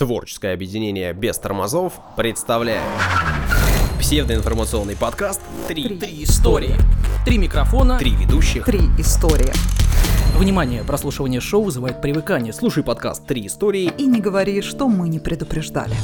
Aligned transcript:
Творческое 0.00 0.54
объединение 0.54 1.12
без 1.12 1.38
тормозов 1.38 1.92
представляет 2.16 2.80
псевдоинформационный 3.98 4.96
подкаст 4.96 5.42
«Три, 5.68 5.98
Три 5.98 6.24
истории. 6.24 6.74
Три 7.26 7.36
микрофона. 7.36 7.98
Три 7.98 8.12
ведущих». 8.12 8.64
Три 8.64 8.80
истории. 8.96 9.52
Внимание, 10.38 10.84
прослушивание 10.84 11.42
шоу 11.42 11.64
вызывает 11.64 12.00
привыкание. 12.00 12.54
Слушай 12.54 12.82
подкаст 12.82 13.26
«Три 13.26 13.46
истории». 13.46 13.92
И 13.98 14.06
не 14.06 14.22
говори, 14.22 14.62
что 14.62 14.88
мы 14.88 15.06
не 15.10 15.18
предупреждали. 15.18 15.94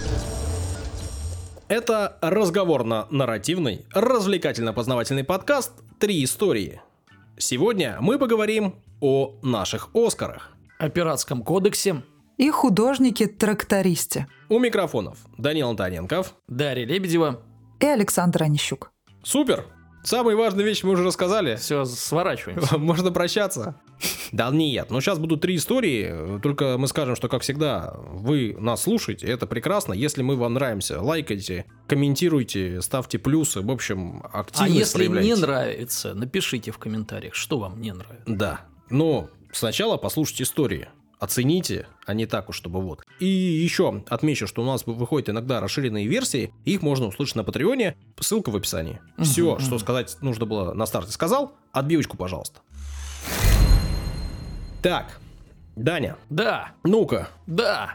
Это 1.69 2.19
разговорно-нарративный, 2.21 3.87
развлекательно-познавательный 3.95 5.25
подкаст 5.25 5.73
«Три 5.99 6.23
истории». 6.23 6.83
Сегодня 7.39 7.97
мы 8.01 8.19
поговорим 8.19 8.75
о 9.01 9.37
наших 9.41 9.89
Оскарах. 9.95 10.51
О 10.79 10.91
пиратском 10.91 11.43
кодексе. 11.43 12.03
И 12.37 12.51
художники-трактористе. 12.51 14.27
У 14.49 14.59
микрофонов 14.59 15.19
Данил 15.39 15.71
Антоненков. 15.71 16.35
Дарья 16.49 16.85
Лебедева. 16.87 17.43
И 17.81 17.87
Александр 17.87 18.43
Онищук. 18.45 18.93
Супер! 19.23 19.65
Самые 20.05 20.37
важные 20.37 20.65
вещи 20.65 20.85
мы 20.85 20.93
уже 20.93 21.03
рассказали. 21.03 21.57
Все, 21.57 21.85
сворачиваемся. 21.85 22.79
Можно 22.79 23.11
прощаться. 23.11 23.81
Да 24.31 24.51
нет, 24.51 24.91
ну 24.91 25.01
сейчас 25.01 25.19
будут 25.19 25.41
три 25.41 25.57
истории, 25.57 26.39
только 26.41 26.77
мы 26.79 26.87
скажем, 26.87 27.17
что, 27.17 27.29
как 27.29 27.43
всегда, 27.43 27.95
вы 27.97 28.55
нас 28.61 28.83
слушаете, 28.83 29.27
это 29.27 29.47
прекрасно. 29.47 29.95
Если 29.95 30.23
мы 30.23 30.37
вам 30.37 30.55
нравимся, 30.55 31.01
лайкайте, 31.01 31.65
комментируйте, 31.89 32.83
ставьте 32.83 33.19
плюсы, 33.19 33.63
в 33.63 33.71
общем, 33.71 34.23
А 34.33 34.41
активность 34.41 34.95
если 34.95 35.09
не 35.09 35.35
нравится, 35.35 36.15
напишите 36.15 36.71
в 36.71 36.79
комментариях, 36.79 37.35
что 37.35 37.59
вам 37.59 37.81
не 37.81 37.93
нравится. 37.93 38.25
Да, 38.27 38.61
но 38.91 39.29
сначала 39.53 39.97
послушайте 39.97 40.45
истории. 40.45 40.89
Оцените, 41.19 41.87
а 42.05 42.13
не 42.13 42.27
так 42.27 42.51
уж, 42.51 42.57
чтобы 42.57 42.81
вот. 42.83 43.03
И 43.21 43.27
еще 43.27 44.03
отмечу, 44.09 44.47
что 44.47 44.63
у 44.63 44.67
нас 44.67 44.85
выходят 44.87 45.31
иногда 45.31 45.61
расширенные 45.61 46.07
версии, 46.07 46.53
их 46.67 46.83
можно 46.83 47.07
услышать 47.07 47.37
на 47.37 47.45
Патреоне, 47.45 47.97
ссылка 48.21 48.51
в 48.51 48.57
описании. 48.57 49.01
Все, 49.19 49.59
что 49.59 49.79
сказать 49.79 50.17
нужно 50.21 50.45
было 50.45 50.75
на 50.75 50.85
старте, 50.85 51.13
сказал. 51.13 51.55
Отбивочку, 51.73 52.17
пожалуйста. 52.19 52.61
Так, 54.83 55.19
Даня, 55.75 56.17
Да, 56.31 56.73
ну-ка, 56.85 57.29
да, 57.47 57.95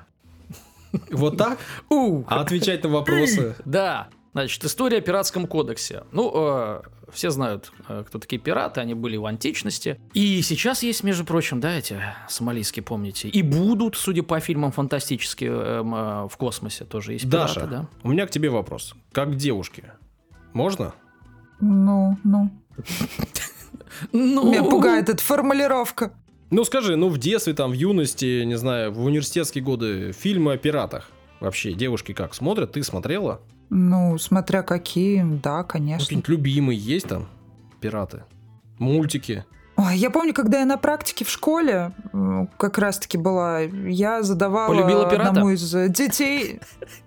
вот 1.12 1.38
так? 1.38 1.58
у, 1.90 2.24
А 2.28 2.42
отвечать 2.42 2.84
на 2.84 2.90
вопросы? 2.90 3.56
да. 3.66 4.10
Значит, 4.34 4.64
история 4.64 4.98
о 4.98 5.02
пиратском 5.02 5.46
кодексе. 5.46 6.04
Ну, 6.14 6.32
э, 6.34 6.82
все 7.12 7.32
знают, 7.32 7.72
э, 7.90 8.06
кто 8.08 8.18
такие 8.18 8.42
пираты, 8.42 8.80
они 8.80 8.94
были 8.94 9.18
в 9.18 9.26
античности. 9.26 10.00
И 10.14 10.42
сейчас 10.42 10.84
есть, 10.84 11.04
между 11.04 11.26
прочим, 11.26 11.60
да, 11.60 11.78
эти 11.78 12.02
сомалийские, 12.30 12.84
помните, 12.84 13.28
и 13.28 13.42
будут, 13.42 13.98
судя 13.98 14.24
по 14.24 14.40
фильмам, 14.40 14.72
фантастические 14.72 15.52
э, 15.52 15.54
э, 15.54 16.28
в 16.30 16.38
космосе 16.38 16.86
тоже 16.86 17.14
есть 17.14 17.30
пираты, 17.30 17.56
Даша, 17.56 17.68
да? 17.68 17.88
у 18.04 18.10
меня 18.10 18.26
к 18.26 18.32
тебе 18.32 18.50
вопрос. 18.50 18.96
Как 19.12 19.32
к 19.32 19.36
девушке? 19.36 19.92
Можно? 20.54 20.94
Ну, 21.60 22.18
ну. 22.24 22.50
Ну, 24.14 24.50
Меня 24.50 24.64
пугает 24.64 25.10
эта 25.10 25.22
формулировка. 25.22 26.14
Ну 26.50 26.64
скажи, 26.64 26.96
ну 26.96 27.10
в 27.10 27.18
детстве, 27.18 27.54
там, 27.54 27.72
в 27.72 27.74
юности, 27.74 28.44
не 28.44 28.58
знаю, 28.58 28.92
в 28.92 29.04
университетские 29.04 29.64
годы 29.64 30.12
фильмы 30.14 30.54
о 30.54 30.58
пиратах. 30.58 31.10
Вообще, 31.40 31.74
девушки 31.74 32.14
как, 32.14 32.34
смотрят? 32.34 32.72
Ты 32.72 32.84
смотрела? 32.84 33.42
Ну, 33.74 34.18
смотря 34.18 34.64
какие, 34.64 35.24
да, 35.24 35.64
конечно. 35.64 36.04
какие-нибудь 36.04 36.28
любимые 36.28 36.78
есть 36.78 37.08
там 37.08 37.30
пираты? 37.80 38.26
Мультики? 38.80 39.46
Ой, 39.78 39.98
я 39.98 40.10
помню, 40.10 40.34
когда 40.34 40.60
я 40.60 40.66
на 40.66 40.76
практике 40.78 41.24
в 41.24 41.30
школе 41.30 41.94
м, 42.12 42.50
как 42.58 42.78
раз-таки 42.78 43.18
была, 43.18 43.62
я 43.62 44.24
задавала 44.24 44.68
Полюбила 44.76 45.10
пирата? 45.10 45.30
одному 45.30 45.52
из 45.52 45.74
э, 45.74 45.88
детей... 45.88 46.60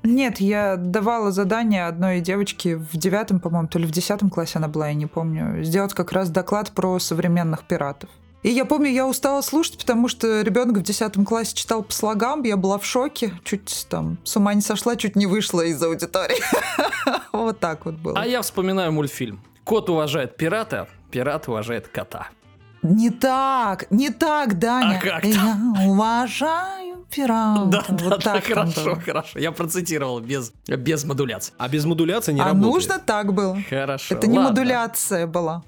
Нет, 0.02 0.40
я 0.40 0.76
давала 0.76 1.30
задание 1.32 1.86
одной 1.86 2.20
девочке 2.20 2.76
в 2.76 2.96
девятом, 2.96 3.40
по-моему, 3.40 3.68
то 3.68 3.78
ли 3.78 3.86
в 3.86 3.90
десятом 3.90 4.30
классе 4.30 4.52
она 4.56 4.68
была, 4.68 4.88
я 4.88 4.94
не 4.94 5.06
помню, 5.06 5.62
сделать 5.62 5.92
как 5.92 6.12
раз 6.12 6.30
доклад 6.30 6.70
про 6.70 6.98
современных 6.98 7.64
пиратов. 7.64 8.08
И 8.44 8.50
я 8.50 8.64
помню, 8.66 8.90
я 8.90 9.06
устала 9.06 9.40
слушать, 9.40 9.78
потому 9.78 10.06
что 10.06 10.42
ребенок 10.42 10.76
в 10.78 10.82
десятом 10.82 11.24
классе 11.24 11.54
читал 11.56 11.82
по 11.82 11.92
слогам, 11.92 12.42
я 12.42 12.56
была 12.56 12.78
в 12.78 12.84
шоке, 12.84 13.32
чуть 13.42 13.86
там 13.88 14.18
с 14.22 14.36
ума 14.36 14.54
не 14.54 14.60
сошла, 14.60 14.94
чуть 14.96 15.16
не 15.16 15.26
вышла 15.26 15.62
из 15.62 15.82
аудитории. 15.82 16.36
Вот 17.32 17.58
так 17.58 17.84
вот 17.84 17.94
было. 17.96 18.18
А 18.20 18.26
я 18.26 18.40
вспоминаю 18.42 18.92
мультфильм. 18.92 19.40
Кот 19.64 19.90
уважает 19.90 20.36
пирата, 20.36 20.88
пират 21.10 21.48
уважает 21.48 21.88
кота. 21.88 22.28
Не 22.82 23.10
так, 23.10 23.90
не 23.90 24.10
так, 24.10 24.58
Даня. 24.58 24.98
А 24.98 25.00
как 25.00 25.24
Я 25.24 25.56
уважаю 25.86 27.04
пирата. 27.10 27.64
Да, 27.66 27.84
да, 27.88 28.04
Вот 28.04 28.10
да, 28.10 28.18
так 28.18 28.44
там 28.46 28.70
хорошо, 28.70 28.84
было. 28.84 29.00
хорошо. 29.00 29.38
Я 29.38 29.52
процитировал 29.52 30.20
без, 30.20 30.52
без 30.66 31.04
модуляции. 31.04 31.54
А 31.58 31.68
без 31.68 31.84
модуляции 31.86 32.32
не 32.32 32.40
А 32.40 32.44
работает. 32.46 32.72
нужно 32.74 32.98
так 32.98 33.32
было. 33.32 33.58
Хорошо. 33.70 34.14
Это 34.14 34.26
не 34.26 34.38
ладно. 34.38 34.50
модуляция 34.50 35.26
была, 35.26 35.62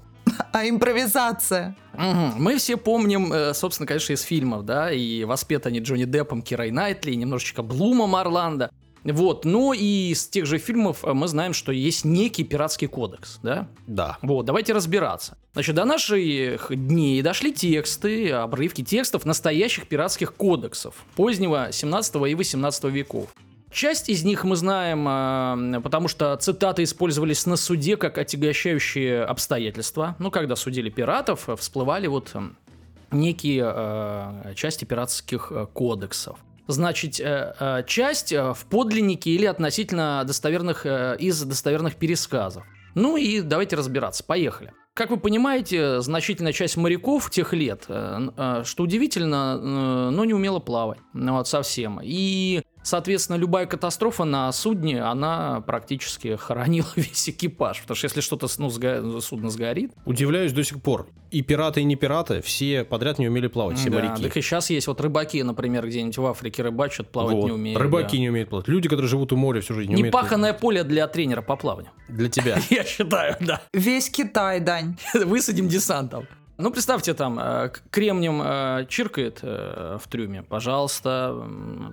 а 0.51 0.67
импровизация. 0.67 1.75
Мы 1.93 2.57
все 2.57 2.77
помним, 2.77 3.33
э, 3.33 3.53
собственно, 3.53 3.87
конечно, 3.87 4.13
из 4.13 4.21
фильмов, 4.21 4.65
да, 4.65 4.91
и 4.91 5.23
воспитанные 5.23 5.81
Джонни 5.81 6.05
Деппом, 6.05 6.41
Кирой 6.41 6.71
Найтли, 6.71 7.11
и 7.11 7.15
немножечко 7.15 7.63
Блумом 7.63 8.15
Орландо. 8.15 8.71
Вот, 9.03 9.45
но 9.45 9.73
и 9.73 10.09
из 10.11 10.27
тех 10.27 10.45
же 10.45 10.57
фильмов 10.57 11.03
э, 11.03 11.13
мы 11.13 11.27
знаем, 11.27 11.53
что 11.53 11.71
есть 11.71 12.03
некий 12.03 12.43
пиратский 12.43 12.87
кодекс, 12.87 13.39
да? 13.41 13.69
Да. 13.87 14.17
Вот, 14.21 14.45
давайте 14.45 14.73
разбираться. 14.73 15.37
Значит, 15.53 15.75
до 15.75 15.85
наших 15.85 16.67
дней 16.69 17.21
дошли 17.21 17.53
тексты, 17.53 18.31
обрывки 18.31 18.83
текстов 18.83 19.25
настоящих 19.25 19.87
пиратских 19.87 20.33
кодексов 20.33 21.05
позднего 21.15 21.69
17 21.71 22.15
и 22.27 22.35
18 22.35 22.83
веков. 22.85 23.29
Часть 23.69 24.09
из 24.09 24.23
них 24.23 24.43
мы 24.43 24.55
знаем, 24.55 25.07
э, 25.07 25.81
потому 25.81 26.07
что 26.07 26.35
цитаты 26.37 26.83
использовались 26.83 27.45
на 27.45 27.57
суде 27.57 27.97
как 27.97 28.17
отягощающие 28.17 29.23
обстоятельства. 29.23 30.15
Ну, 30.19 30.31
когда 30.31 30.55
судили 30.55 30.89
пиратов, 30.89 31.49
всплывали 31.57 32.07
вот 32.07 32.33
некие 33.11 33.63
э, 33.65 34.53
части 34.55 34.85
пиратских 34.85 35.51
э, 35.51 35.67
кодексов. 35.73 36.39
Значит, 36.67 37.19
э, 37.19 37.83
часть 37.87 38.33
в 38.33 38.57
подлиннике 38.69 39.31
или 39.31 39.45
относительно 39.45 40.23
достоверных 40.25 40.85
э, 40.85 41.15
из 41.19 41.41
достоверных 41.43 41.95
пересказов. 41.95 42.63
Ну 42.95 43.15
и 43.15 43.41
давайте 43.41 43.75
разбираться. 43.75 44.23
Поехали. 44.23 44.73
Как 44.97 45.11
вы 45.11 45.17
понимаете, 45.17 46.01
значительная 46.01 46.53
часть 46.53 46.75
моряков 46.75 47.29
тех 47.29 47.53
лет, 47.53 47.85
э, 47.87 48.29
э, 48.35 48.63
что 48.65 48.81
удивительно, 48.81 49.59
э, 49.61 50.09
но 50.09 50.25
не 50.25 50.33
умела 50.33 50.57
плавать. 50.57 50.97
Ну, 51.13 51.33
вот 51.33 51.47
совсем. 51.47 51.99
И, 52.01 52.63
соответственно, 52.87 53.35
любая 53.35 53.65
катастрофа 53.65 54.23
на 54.23 54.51
судне, 54.51 55.01
она 55.01 55.61
практически 55.61 56.35
хоронила 56.35 56.87
весь 56.95 57.29
экипаж. 57.29 57.81
Потому 57.81 57.95
что 57.95 58.05
если 58.05 58.21
что-то, 58.21 58.47
ну, 58.57 58.67
сго- 58.69 59.21
судно 59.21 59.49
сгорит, 59.49 59.91
Удивляюсь 60.05 60.53
до 60.53 60.63
сих 60.63 60.81
пор. 60.81 61.07
И 61.29 61.41
пираты, 61.41 61.81
и 61.81 61.83
не 61.83 61.97
пираты, 61.97 62.41
все 62.41 62.85
подряд 62.85 63.19
не 63.19 63.27
умели 63.27 63.47
плавать, 63.47 63.77
все 63.77 63.89
да, 63.89 63.97
моряки. 63.97 64.23
так 64.23 64.37
и 64.37 64.41
сейчас 64.41 64.69
есть 64.69 64.87
вот 64.87 65.01
рыбаки, 65.01 65.43
например, 65.43 65.85
где-нибудь 65.85 66.17
в 66.17 66.25
Африке 66.25 66.63
рыбачат, 66.63 67.11
плавать 67.11 67.35
Вот. 67.35 67.45
не 67.47 67.51
умеют. 67.51 67.81
Рыбаки 67.81 68.15
да. 68.15 68.21
не 68.21 68.29
умеют 68.29 68.49
плавать. 68.49 68.69
Люди, 68.69 68.87
которые 68.87 69.09
живут 69.09 69.33
у 69.33 69.35
моря 69.35 69.59
всю 69.59 69.73
жизнь, 69.73 69.89
не 69.89 69.95
умеют 69.95 70.13
Непаханное 70.13 70.53
поле 70.53 70.85
для 70.85 71.05
тренера 71.07 71.41
по 71.41 71.57
плаванию. 71.57 71.91
Для 72.07 72.29
тебя. 72.29 72.57
Я 72.69 72.85
считаю, 72.85 73.35
да. 73.41 73.61
Весь 73.73 74.09
Китай, 74.09 74.61
Дань. 74.61 74.97
Высадим 75.13 75.67
десантом. 75.67 76.27
Ну, 76.57 76.71
представьте, 76.71 77.13
там 77.13 77.37
э, 77.39 77.69
кремнем 77.91 78.41
э, 78.43 78.85
чиркает 78.89 79.39
э, 79.43 79.97
в 80.01 80.07
трюме, 80.07 80.41
пожалуйста. 80.41 81.35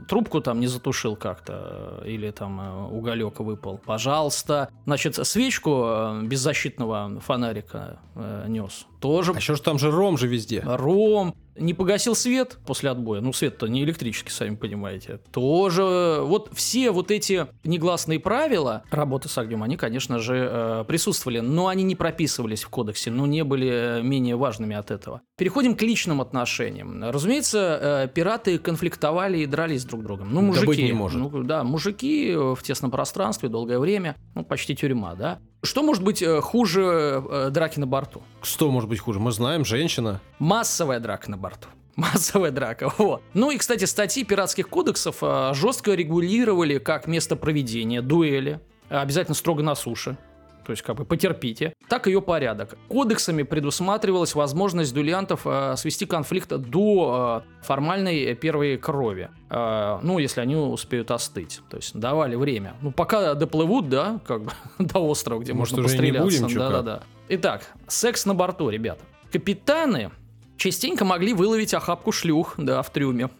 Трубку 0.09 0.41
там 0.41 0.59
не 0.59 0.67
затушил 0.69 1.17
как-то, 1.17 2.03
или 2.07 2.31
там 2.31 2.91
уголек 2.91 3.41
выпал, 3.41 3.79
пожалуйста. 3.79 4.71
Значит, 4.87 5.17
свечку 5.27 6.21
беззащитного 6.23 7.21
фонарика 7.21 7.99
нес. 8.47 8.87
Тоже 9.01 9.33
А 9.33 9.37
еще 9.37 9.55
же 9.55 9.63
там 9.63 9.79
же 9.79 9.91
ром 9.91 10.17
же 10.17 10.29
везде. 10.29 10.63
Ром. 10.65 11.35
Не 11.57 11.75
погасил 11.75 12.15
свет 12.15 12.59
после 12.67 12.91
отбоя. 12.91 13.21
Ну, 13.21 13.33
свет-то 13.33 13.67
не 13.67 13.83
электрический, 13.85 14.31
сами 14.31 14.57
понимаете. 14.57 15.21
Тоже 15.33 16.19
вот 16.23 16.51
все 16.55 16.91
вот 16.91 17.11
эти 17.11 17.47
негласные 17.63 18.19
правила 18.19 18.83
работы 18.91 19.29
с 19.29 19.39
огнем, 19.39 19.63
они, 19.63 19.77
конечно 19.77 20.19
же, 20.19 20.49
э, 20.51 20.85
присутствовали, 20.87 21.41
но 21.41 21.69
они 21.69 21.85
не 21.85 21.95
прописывались 21.95 22.65
в 22.65 22.69
кодексе, 22.71 23.11
но 23.11 23.27
не 23.27 23.45
были 23.45 23.99
э, 23.99 24.03
менее 24.03 24.37
важными 24.37 24.75
от 24.75 24.91
этого. 24.91 25.21
Переходим 25.37 25.77
к 25.77 25.83
личным 25.83 26.21
отношениям. 26.21 27.05
Разумеется, 27.05 27.79
э, 27.81 28.09
пираты 28.13 28.59
конфликтовали 28.59 29.39
и 29.39 29.47
дрались 29.47 29.85
друг 29.85 30.03
с 30.03 30.05
другом. 30.05 30.31
Ну, 30.33 30.41
Да 30.41 30.47
мужики. 30.47 30.67
быть 30.67 30.79
не 30.79 30.93
может. 30.93 31.21
Ну, 31.21 31.43
да, 31.45 31.63
мужики 31.65 32.31
э, 32.31 32.55
в 32.55 32.63
тесном 32.63 32.91
пространстве 32.91 33.49
долгое 33.49 33.79
время, 33.79 34.17
ну, 34.35 34.45
почти 34.45 34.75
тюрьма, 34.75 35.15
да. 35.15 35.39
Что 35.65 35.83
может 35.83 36.03
быть 36.03 36.21
э, 36.23 36.41
хуже 36.43 37.25
э, 37.27 37.49
драки 37.51 37.79
на 37.79 37.87
борту? 37.87 38.23
Что 38.43 38.71
может 38.71 38.89
быть 38.89 39.01
хуже? 39.01 39.19
Мы 39.19 39.33
знаем, 39.33 39.65
женщина. 39.65 40.21
Массовая 40.39 41.01
драка 41.01 41.31
на 41.31 41.39
борту. 41.39 41.69
Массовая 41.97 42.51
драка, 42.51 42.93
вот. 42.99 43.23
Ну 43.33 43.51
и, 43.51 43.57
кстати, 43.57 43.85
статьи 43.87 44.25
пиратских 44.25 44.69
кодексов 44.69 45.19
а, 45.23 45.55
жестко 45.55 45.95
регулировали 45.95 46.79
как 46.79 47.07
место 47.07 47.35
проведения 47.35 48.03
дуэли, 48.03 48.61
обязательно 48.91 49.35
строго 49.35 49.63
на 49.63 49.75
суше. 49.75 50.19
То 50.65 50.73
есть 50.73 50.83
как 50.83 50.97
бы 50.97 51.05
потерпите, 51.05 51.75
так 51.89 52.07
ее 52.07 52.21
порядок. 52.21 52.77
Кодексами 52.89 53.43
предусматривалась 53.43 54.35
возможность 54.35 54.95
дуэлянтов 54.95 55.43
э, 55.45 55.75
свести 55.77 56.07
конфликт 56.07 56.49
до 56.49 57.45
э, 57.45 57.65
формальной 57.65 58.35
первой 58.35 58.79
крови, 58.79 59.31
э, 59.51 59.99
ну, 60.03 60.19
если 60.19 60.41
они 60.41 60.57
успеют 60.57 61.11
остыть. 61.11 61.61
То 61.71 61.77
есть 61.77 61.99
давали 61.99 62.37
время. 62.37 62.75
Ну, 62.83 62.93
пока 62.93 63.35
доплывут, 63.35 63.89
да, 63.89 64.21
как 64.27 64.45
бы 64.45 64.53
до 64.79 64.99
острова, 64.99 65.41
где 65.41 65.53
Может, 65.53 65.77
можно 65.77 65.89
постреляться. 65.89 66.25
будем, 66.25 66.49
чё 66.49 66.59
да, 66.59 66.69
да, 66.69 66.77
как? 66.77 66.85
да. 66.85 67.03
Итак, 67.29 67.63
секс 67.87 68.27
на 68.27 68.35
борту, 68.35 68.69
ребята. 68.69 69.01
Капитаны 69.33 70.11
частенько 70.57 71.05
могли 71.05 71.35
выловить 71.35 71.75
охапку 71.75 72.13
шлюх, 72.13 72.55
да, 72.57 72.83
в 72.83 72.91
трюме. 72.91 73.31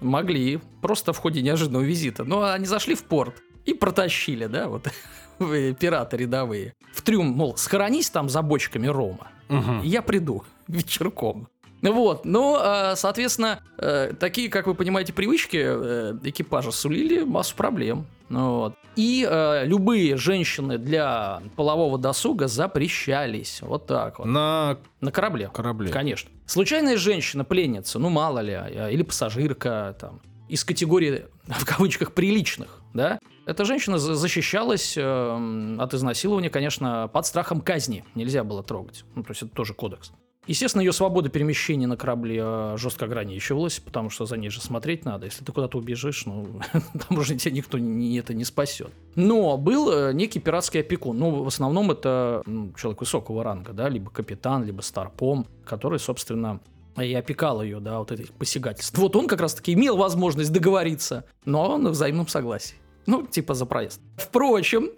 Могли, 0.00 0.60
просто 0.82 1.12
в 1.12 1.18
ходе 1.18 1.40
неожиданного 1.42 1.82
визита. 1.82 2.24
Но 2.24 2.42
они 2.42 2.66
зашли 2.66 2.94
в 2.94 3.04
порт 3.04 3.36
и 3.64 3.72
протащили, 3.74 4.46
да, 4.46 4.68
вот 4.68 4.88
пираты 5.38 6.16
рядовые. 6.16 6.74
В 6.92 7.02
трюм, 7.02 7.28
мол, 7.28 7.56
схоронись 7.56 8.10
там 8.10 8.28
за 8.28 8.42
бочками 8.42 8.86
рома. 8.86 9.28
Мгм. 9.48 9.82
Я 9.82 10.02
приду 10.02 10.44
вечерком. 10.68 11.48
Вот, 11.82 12.24
ну, 12.24 12.56
э, 12.58 12.96
соответственно, 12.96 13.60
э, 13.76 14.14
такие, 14.18 14.48
как 14.48 14.66
вы 14.66 14.74
понимаете, 14.74 15.12
привычки 15.12 15.58
э, 15.62 16.16
экипажа 16.22 16.70
сулили 16.70 17.24
массу 17.24 17.54
проблем. 17.56 18.06
Ну 18.30 18.56
Вот. 18.56 18.74
И 18.96 19.26
э, 19.28 19.66
любые 19.66 20.16
женщины 20.16 20.78
для 20.78 21.42
полового 21.56 21.98
досуга 21.98 22.48
запрещались. 22.48 23.58
Вот 23.60 23.86
так 23.86 24.18
вот. 24.18 24.26
На 24.26 24.78
На 25.02 25.10
корабле. 25.10 25.50
корабле. 25.52 25.90
Конечно. 25.90 26.30
Случайная 26.46 26.96
женщина, 26.96 27.44
пленница, 27.44 27.98
ну 27.98 28.08
мало 28.08 28.38
ли, 28.38 28.52
э, 28.54 28.90
или 28.92 29.02
пассажирка, 29.02 29.94
там, 30.00 30.22
из 30.48 30.64
категории, 30.64 31.26
в 31.46 31.66
кавычках, 31.66 32.12
приличных, 32.12 32.80
да, 32.94 33.18
эта 33.46 33.64
женщина 33.64 33.98
за- 33.98 34.14
защищалась 34.14 34.94
э, 34.96 35.76
от 35.78 35.94
изнасилования, 35.94 36.50
конечно, 36.50 37.08
под 37.12 37.26
страхом 37.26 37.60
казни. 37.60 38.04
Нельзя 38.14 38.44
было 38.44 38.62
трогать. 38.62 39.04
Ну, 39.14 39.22
то 39.22 39.30
есть 39.30 39.42
это 39.42 39.52
тоже 39.54 39.74
кодекс. 39.74 40.12
Естественно, 40.46 40.82
ее 40.82 40.92
свобода 40.92 41.30
перемещения 41.30 41.86
на 41.86 41.96
корабле 41.96 42.40
э, 42.42 42.74
жестко 42.76 43.06
ограничивалась, 43.06 43.80
потому 43.80 44.10
что 44.10 44.26
за 44.26 44.36
ней 44.36 44.50
же 44.50 44.60
смотреть 44.60 45.04
надо. 45.04 45.24
Если 45.24 45.42
ты 45.42 45.52
куда-то 45.52 45.78
убежишь, 45.78 46.26
ну, 46.26 46.60
там 47.08 47.18
уже 47.18 47.36
тебя 47.36 47.52
никто 47.54 47.78
не, 47.78 48.18
это 48.18 48.34
не 48.34 48.44
спасет. 48.44 48.90
Но 49.14 49.56
был 49.56 49.90
э, 49.90 50.12
некий 50.12 50.40
пиратский 50.40 50.80
опекун. 50.80 51.18
Ну, 51.18 51.42
в 51.42 51.46
основном 51.46 51.90
это 51.90 52.42
ну, 52.44 52.72
человек 52.76 53.00
высокого 53.00 53.42
ранга, 53.42 53.72
да, 53.72 53.88
либо 53.88 54.10
капитан, 54.10 54.64
либо 54.64 54.82
старпом, 54.82 55.46
который, 55.64 55.98
собственно, 55.98 56.60
и 57.02 57.14
опекал 57.14 57.62
ее, 57.62 57.80
да, 57.80 57.98
вот 57.98 58.12
этих 58.12 58.30
посягательств. 58.32 58.98
Вот 58.98 59.16
он 59.16 59.26
как 59.26 59.40
раз-таки 59.40 59.72
имел 59.72 59.96
возможность 59.96 60.52
договориться, 60.52 61.24
но 61.46 61.78
на 61.78 61.90
взаимном 61.90 62.28
согласии. 62.28 62.76
Ну, 63.06 63.26
типа 63.26 63.54
за 63.54 63.66
проезд. 63.66 64.00
Впрочем, 64.16 64.90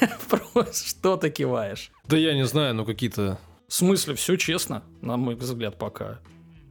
впро- 0.00 0.72
что 0.72 1.16
ты 1.16 1.30
киваешь? 1.30 1.90
Да 2.06 2.16
я 2.16 2.34
не 2.34 2.44
знаю, 2.44 2.74
ну 2.74 2.84
какие-то... 2.84 3.38
В 3.68 3.74
смысле, 3.74 4.14
все 4.14 4.36
честно, 4.36 4.82
на 5.00 5.16
мой 5.16 5.34
взгляд, 5.34 5.78
пока. 5.78 6.18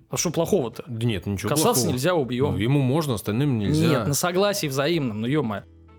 А 0.09 0.17
что 0.17 0.29
плохого-то? 0.29 0.83
Да 0.87 1.07
нет, 1.07 1.25
ничего 1.25 1.49
Касаться 1.49 1.73
плохого. 1.73 1.91
нельзя, 1.91 2.13
убьем. 2.13 2.51
Ну, 2.51 2.57
ему 2.57 2.81
можно, 2.81 3.15
остальным 3.15 3.57
нельзя. 3.57 3.87
Нет, 3.87 4.07
на 4.07 4.13
согласии 4.13 4.67
взаимном, 4.67 5.21
ну 5.21 5.27
ё 5.27 5.43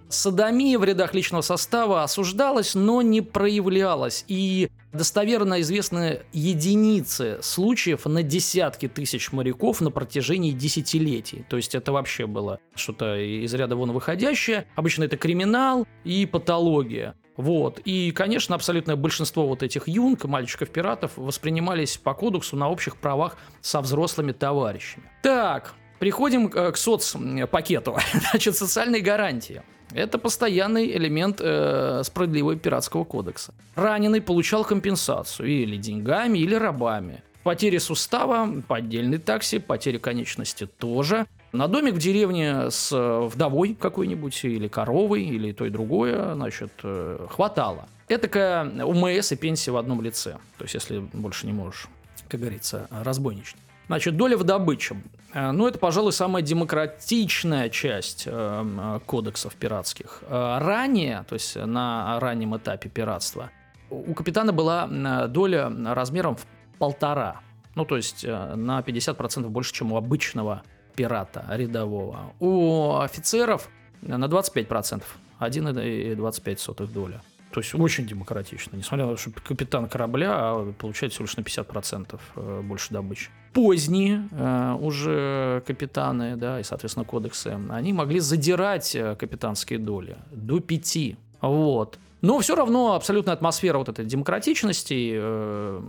Садомия 0.08 0.78
в 0.78 0.84
рядах 0.84 1.14
личного 1.14 1.42
состава 1.42 2.04
осуждалась, 2.04 2.74
но 2.74 3.02
не 3.02 3.20
проявлялась. 3.20 4.24
И 4.28 4.70
достоверно 4.94 5.60
известны 5.60 6.20
единицы 6.32 7.38
случаев 7.42 8.06
на 8.06 8.22
десятки 8.22 8.88
тысяч 8.88 9.32
моряков 9.32 9.80
на 9.80 9.90
протяжении 9.90 10.52
десятилетий. 10.52 11.44
То 11.48 11.56
есть 11.56 11.74
это 11.74 11.92
вообще 11.92 12.26
было 12.26 12.60
что-то 12.74 13.16
из 13.16 13.52
ряда 13.52 13.76
вон 13.76 13.92
выходящее. 13.92 14.66
Обычно 14.76 15.04
это 15.04 15.16
криминал 15.16 15.86
и 16.04 16.26
патология. 16.26 17.14
Вот. 17.36 17.80
И, 17.84 18.12
конечно, 18.12 18.54
абсолютное 18.54 18.96
большинство 18.96 19.46
вот 19.46 19.62
этих 19.62 19.88
юнг, 19.88 20.24
мальчиков-пиратов, 20.24 21.12
воспринимались 21.16 21.96
по 21.96 22.14
кодексу 22.14 22.56
на 22.56 22.70
общих 22.70 22.96
правах 22.96 23.36
со 23.60 23.80
взрослыми 23.80 24.32
товарищами. 24.32 25.10
Так, 25.22 25.74
Приходим 25.98 26.48
э, 26.48 26.72
к 26.72 26.76
соцпакету. 26.76 27.96
Значит, 28.30 28.56
социальные 28.56 29.00
гарантии. 29.00 29.62
Это 29.94 30.18
постоянный 30.18 30.90
элемент 30.96 31.40
э, 31.40 32.02
справедливого 32.04 32.56
пиратского 32.56 33.04
кодекса. 33.04 33.54
Раненый 33.76 34.20
получал 34.20 34.64
компенсацию 34.64 35.48
или 35.48 35.76
деньгами, 35.76 36.38
или 36.38 36.56
рабами. 36.56 37.22
Потери 37.44 37.78
сустава 37.78 38.62
по 38.66 38.76
отдельной 38.76 39.18
таксе, 39.18 39.60
потери 39.60 39.98
конечности 39.98 40.66
тоже. 40.66 41.26
На 41.52 41.68
домик 41.68 41.94
в 41.94 41.98
деревне 41.98 42.70
с 42.70 42.90
э, 42.90 43.20
вдовой 43.26 43.76
какой-нибудь, 43.78 44.44
или 44.44 44.66
коровой, 44.66 45.22
или 45.22 45.52
то 45.52 45.64
и 45.64 45.70
другое, 45.70 46.34
значит, 46.34 46.72
э, 46.82 47.26
хватало. 47.30 47.86
Это 48.08 48.22
такая 48.22 48.84
УМС 48.84 49.30
и 49.30 49.36
пенсия 49.36 49.70
в 49.70 49.76
одном 49.76 50.02
лице. 50.02 50.38
То 50.58 50.64
есть, 50.64 50.74
если 50.74 50.98
больше 50.98 51.46
не 51.46 51.52
можешь, 51.52 51.86
как 52.28 52.40
говорится, 52.40 52.88
разбойничать. 52.90 53.56
Значит, 53.86 54.16
доля 54.16 54.36
в 54.36 54.44
добыче. 54.44 54.96
Э, 55.32 55.50
Ну, 55.52 55.66
это, 55.66 55.78
пожалуй, 55.78 56.12
самая 56.12 56.42
демократичная 56.42 57.68
часть 57.68 58.24
э, 58.26 58.30
э, 58.30 59.00
кодексов 59.06 59.54
пиратских. 59.56 60.22
Ранее, 60.28 61.24
то 61.28 61.34
есть 61.34 61.56
на 61.56 62.18
раннем 62.20 62.56
этапе 62.56 62.88
пиратства, 62.88 63.50
у 63.90 64.14
капитана 64.14 64.52
была 64.52 64.86
доля 65.28 65.70
размером 65.94 66.36
в 66.36 66.46
полтора. 66.78 67.40
Ну, 67.74 67.84
то 67.84 67.96
есть 67.96 68.24
на 68.24 68.80
50% 68.80 69.48
больше, 69.48 69.72
чем 69.72 69.92
у 69.92 69.96
обычного 69.96 70.62
пирата 70.96 71.44
рядового. 71.50 72.32
У 72.40 72.96
офицеров 72.96 73.68
на 74.00 74.24
25%. 74.26 75.02
1,25 75.40 76.86
доля. 76.86 77.20
То 77.54 77.60
есть 77.60 77.72
очень 77.72 78.04
демократично. 78.04 78.76
Несмотря 78.76 79.06
на 79.06 79.12
то, 79.12 79.16
что 79.16 79.30
капитан 79.30 79.88
корабля 79.88 80.32
а 80.32 80.72
получает 80.72 81.12
всего 81.12 81.26
лишь 81.26 81.36
на 81.36 81.42
50% 81.42 82.18
э, 82.34 82.60
больше 82.62 82.92
добычи. 82.92 83.30
Поздние 83.52 84.28
э, 84.32 84.76
уже 84.80 85.62
капитаны, 85.64 86.34
да, 86.34 86.58
и, 86.58 86.64
соответственно, 86.64 87.04
кодексы, 87.06 87.56
они 87.70 87.92
могли 87.92 88.18
задирать 88.18 88.96
э, 88.96 89.14
капитанские 89.14 89.78
доли 89.78 90.16
до 90.32 90.58
5. 90.58 90.98
Вот. 91.42 92.00
Но 92.22 92.40
все 92.40 92.56
равно 92.56 92.94
абсолютная 92.94 93.34
атмосфера 93.34 93.78
вот 93.78 93.88
этой 93.88 94.04
демократичности 94.04 95.12
э, 95.14 95.80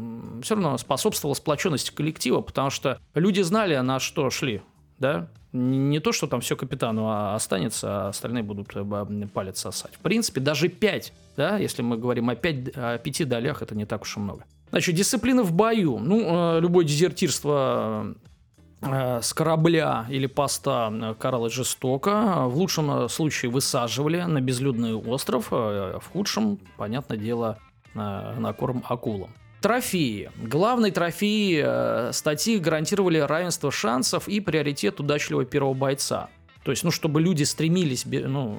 все 0.43 0.53
равно 0.53 0.77
способствовала 0.77 1.33
сплоченности 1.33 1.89
коллектива, 1.89 2.41
потому 2.41 2.69
что 2.69 2.99
люди 3.15 3.41
знали, 3.41 3.75
на 3.77 3.99
что 3.99 4.29
шли. 4.29 4.61
Да? 4.99 5.29
Не 5.51 5.99
то, 5.99 6.11
что 6.11 6.27
там 6.27 6.41
все 6.41 6.55
капитану 6.55 7.07
а 7.07 7.33
останется, 7.33 7.87
а 8.05 8.09
остальные 8.09 8.43
будут 8.43 8.67
палец 9.33 9.59
сосать. 9.59 9.95
В 9.95 9.99
принципе, 9.99 10.41
даже 10.41 10.67
5, 10.67 11.13
да, 11.37 11.57
если 11.57 11.81
мы 11.81 11.97
говорим 11.97 12.29
о, 12.29 12.35
5, 12.35 12.77
о 12.77 12.97
5 12.97 13.27
долях, 13.27 13.61
это 13.61 13.75
не 13.75 13.85
так 13.85 14.03
уж 14.03 14.17
и 14.17 14.19
много. 14.19 14.45
Значит, 14.69 14.95
дисциплина 14.95 15.43
в 15.43 15.53
бою. 15.53 15.99
Ну, 15.99 16.57
э, 16.57 16.59
любое 16.59 16.85
дезертирство 16.85 18.15
э, 18.81 19.21
с 19.21 19.33
корабля 19.33 20.05
или 20.09 20.27
поста 20.27 20.91
э, 20.91 21.15
каралось 21.17 21.53
жестоко. 21.53 22.45
В 22.47 22.57
лучшем 22.57 23.07
случае 23.09 23.51
высаживали 23.51 24.21
на 24.21 24.41
безлюдный 24.41 24.93
остров, 24.93 25.51
в 25.51 26.03
худшем, 26.11 26.59
понятное 26.77 27.17
дело, 27.17 27.57
на, 27.93 28.53
корм 28.53 28.83
акулам. 28.87 29.29
Трофеи. 29.61 30.29
Главной 30.35 30.91
трофеи 30.91 32.11
статьи 32.11 32.59
гарантировали 32.59 33.17
равенство 33.17 33.71
шансов 33.71 34.27
и 34.27 34.39
приоритет 34.39 34.99
удачливого 34.99 35.45
первого 35.45 35.73
бойца. 35.73 36.29
То 36.63 36.71
есть, 36.71 36.83
ну, 36.83 36.91
чтобы 36.91 37.21
люди 37.21 37.43
стремились, 37.43 38.05
ну, 38.05 38.57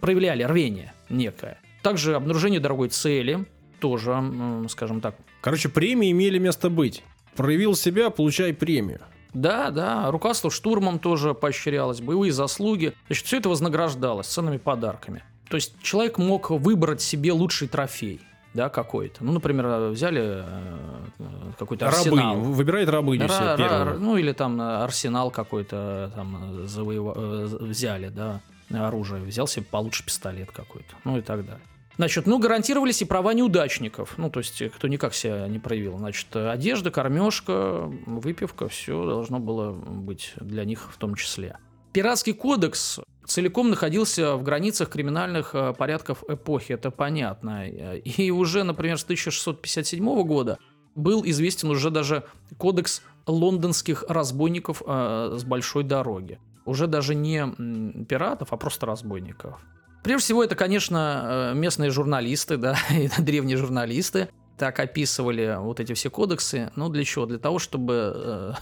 проявляли 0.00 0.42
рвение 0.42 0.92
некое. 1.08 1.58
Также 1.84 2.14
обнаружение 2.16 2.60
дорогой 2.60 2.88
цели, 2.88 3.44
тоже, 3.78 4.66
скажем 4.70 5.02
так, 5.02 5.14
Короче, 5.42 5.68
премии 5.68 6.10
имели 6.12 6.38
место 6.38 6.70
быть. 6.70 7.04
Проявил 7.36 7.76
себя, 7.76 8.08
получай 8.08 8.54
премию. 8.54 9.00
Да, 9.34 9.70
да, 9.70 10.10
руководство 10.10 10.50
штурмом 10.50 10.98
тоже 10.98 11.34
поощрялось, 11.34 12.00
боевые 12.00 12.32
заслуги. 12.32 12.94
Значит, 13.08 13.26
все 13.26 13.36
это 13.36 13.50
вознаграждалось 13.50 14.26
ценными 14.28 14.56
подарками. 14.56 15.22
То 15.50 15.56
есть 15.56 15.74
человек 15.82 16.16
мог 16.16 16.48
выбрать 16.48 17.02
себе 17.02 17.32
лучший 17.32 17.68
трофей, 17.68 18.22
да, 18.54 18.70
какой-то. 18.70 19.22
Ну, 19.22 19.32
например, 19.32 19.90
взяли 19.90 20.42
э, 20.42 21.52
какой-то 21.58 21.88
арсенал. 21.88 22.36
Рабыню. 22.36 22.52
Выбирает 22.52 22.88
рабыню 22.88 23.28
себе 23.28 23.38
Ра- 23.38 23.54
ра- 23.54 23.56
первую. 23.58 24.00
ну, 24.00 24.16
или 24.16 24.32
там 24.32 24.58
арсенал 24.58 25.30
какой-то 25.30 26.10
там 26.14 26.60
э, 26.62 26.64
завоева- 26.64 27.14
э, 27.14 27.64
взяли, 27.66 28.08
да, 28.08 28.40
оружие. 28.70 29.20
Взял 29.22 29.46
себе 29.46 29.66
получше 29.70 30.06
пистолет 30.06 30.50
какой-то, 30.50 30.94
ну 31.04 31.18
и 31.18 31.20
так 31.20 31.44
далее. 31.44 31.60
Значит, 31.96 32.26
ну, 32.26 32.38
гарантировались 32.38 33.02
и 33.02 33.04
права 33.04 33.34
неудачников. 33.34 34.14
Ну, 34.16 34.30
то 34.30 34.40
есть, 34.40 34.62
кто 34.74 34.88
никак 34.88 35.14
себя 35.14 35.46
не 35.46 35.58
проявил. 35.58 35.98
Значит, 35.98 36.34
одежда, 36.34 36.90
кормежка, 36.90 37.90
выпивка, 38.06 38.68
все 38.68 39.04
должно 39.04 39.38
было 39.38 39.72
быть 39.72 40.32
для 40.36 40.64
них 40.64 40.90
в 40.92 40.96
том 40.98 41.14
числе. 41.14 41.56
Пиратский 41.92 42.34
кодекс 42.34 42.98
целиком 43.24 43.70
находился 43.70 44.36
в 44.36 44.42
границах 44.42 44.90
криминальных 44.90 45.54
э, 45.54 45.72
порядков 45.74 46.24
эпохи, 46.28 46.72
это 46.72 46.90
понятно. 46.90 47.68
И 47.68 48.30
уже, 48.30 48.64
например, 48.64 48.98
с 48.98 49.04
1657 49.04 50.22
года 50.24 50.58
был 50.96 51.22
известен 51.24 51.70
уже 51.70 51.90
даже 51.90 52.24
кодекс 52.58 53.02
лондонских 53.26 54.04
разбойников 54.08 54.82
э, 54.84 55.36
с 55.38 55.44
большой 55.44 55.84
дороги. 55.84 56.38
Уже 56.64 56.86
даже 56.86 57.14
не 57.14 58.04
пиратов, 58.06 58.52
а 58.52 58.56
просто 58.56 58.86
разбойников. 58.86 59.60
Прежде 60.04 60.22
всего, 60.22 60.44
это, 60.44 60.54
конечно, 60.54 61.52
э, 61.52 61.54
местные 61.54 61.88
журналисты, 61.88 62.58
да, 62.58 62.76
древние 63.18 63.56
журналисты 63.56 64.28
так 64.58 64.78
описывали 64.78 65.56
вот 65.58 65.80
эти 65.80 65.94
все 65.94 66.10
кодексы. 66.10 66.70
Ну, 66.76 66.90
для 66.90 67.04
чего? 67.04 67.24
Для 67.24 67.38
того, 67.38 67.58
чтобы 67.58 68.54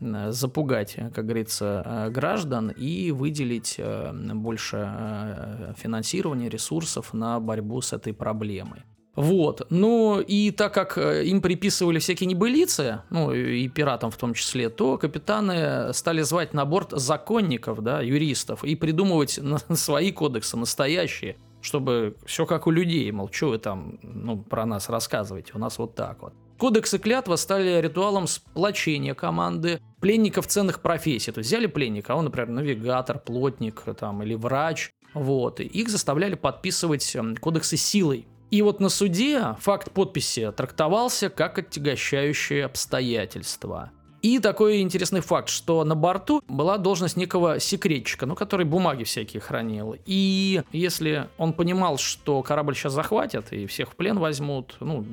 э, 0.00 0.30
запугать, 0.32 0.96
как 1.14 1.26
говорится, 1.26 1.82
э, 1.84 2.10
граждан 2.10 2.70
и 2.70 3.10
выделить 3.10 3.78
больше 3.78 5.74
финансирования, 5.76 6.48
ресурсов 6.48 7.12
на 7.12 7.38
борьбу 7.38 7.82
с 7.82 7.92
этой 7.92 8.14
проблемой. 8.14 8.82
Вот. 9.18 9.66
Ну, 9.68 10.20
и 10.20 10.52
так 10.52 10.72
как 10.72 10.96
э, 10.96 11.24
им 11.24 11.42
приписывали 11.42 11.98
всякие 11.98 12.28
небылицы, 12.28 13.02
ну, 13.10 13.32
и 13.32 13.66
пиратам 13.66 14.12
в 14.12 14.16
том 14.16 14.32
числе, 14.32 14.68
то 14.68 14.96
капитаны 14.96 15.92
стали 15.92 16.22
звать 16.22 16.54
на 16.54 16.64
борт 16.64 16.92
законников, 16.92 17.82
да, 17.82 18.00
юристов, 18.00 18.62
и 18.62 18.76
придумывать 18.76 19.40
свои 19.74 20.12
кодексы, 20.12 20.56
настоящие, 20.56 21.36
чтобы 21.60 22.14
все 22.26 22.46
как 22.46 22.68
у 22.68 22.70
людей, 22.70 23.10
мол, 23.10 23.28
что 23.32 23.48
вы 23.48 23.58
там 23.58 23.98
ну, 24.02 24.38
про 24.38 24.64
нас 24.66 24.88
рассказываете, 24.88 25.50
у 25.56 25.58
нас 25.58 25.78
вот 25.78 25.96
так 25.96 26.22
вот. 26.22 26.32
Кодексы 26.56 27.00
клятва 27.00 27.34
стали 27.34 27.80
ритуалом 27.80 28.28
сплочения 28.28 29.14
команды 29.14 29.80
пленников 30.00 30.46
ценных 30.46 30.80
профессий. 30.80 31.32
То 31.32 31.38
есть 31.38 31.50
взяли 31.50 31.66
пленника, 31.66 32.12
а 32.12 32.16
он, 32.16 32.26
например, 32.26 32.50
навигатор, 32.50 33.18
плотник 33.18 33.82
там, 33.98 34.22
или 34.22 34.34
врач, 34.34 34.92
вот, 35.12 35.58
и 35.58 35.64
их 35.64 35.88
заставляли 35.88 36.36
подписывать 36.36 37.16
эм, 37.16 37.36
кодексы 37.36 37.76
силой. 37.76 38.28
И 38.50 38.62
вот 38.62 38.80
на 38.80 38.88
суде 38.88 39.56
факт 39.60 39.90
подписи 39.92 40.50
трактовался 40.52 41.28
как 41.28 41.58
отягощающее 41.58 42.64
обстоятельство. 42.64 43.90
И 44.20 44.40
такой 44.40 44.80
интересный 44.80 45.20
факт, 45.20 45.48
что 45.48 45.84
на 45.84 45.94
борту 45.94 46.42
была 46.48 46.76
должность 46.78 47.16
некого 47.16 47.60
секретчика, 47.60 48.26
ну, 48.26 48.34
который 48.34 48.66
бумаги 48.66 49.04
всякие 49.04 49.40
хранил. 49.40 49.96
И 50.06 50.62
если 50.72 51.28
он 51.38 51.52
понимал, 51.52 51.98
что 51.98 52.42
корабль 52.42 52.74
сейчас 52.74 52.94
захватят 52.94 53.52
и 53.52 53.66
всех 53.66 53.92
в 53.92 53.96
плен 53.96 54.18
возьмут, 54.18 54.76
ну, 54.80 55.04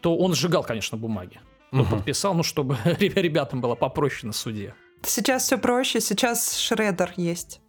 то 0.00 0.16
он 0.16 0.34
сжигал, 0.34 0.62
конечно, 0.62 0.96
бумаги. 0.96 1.40
Угу. 1.72 1.84
Подписал, 1.84 2.34
ну, 2.34 2.42
чтобы 2.42 2.78
ребятам 2.84 3.60
было 3.60 3.74
попроще 3.74 4.28
на 4.28 4.32
суде. 4.32 4.74
Сейчас 5.02 5.42
все 5.42 5.58
проще, 5.58 6.00
сейчас 6.00 6.56
Шредер 6.56 7.12
есть. 7.16 7.60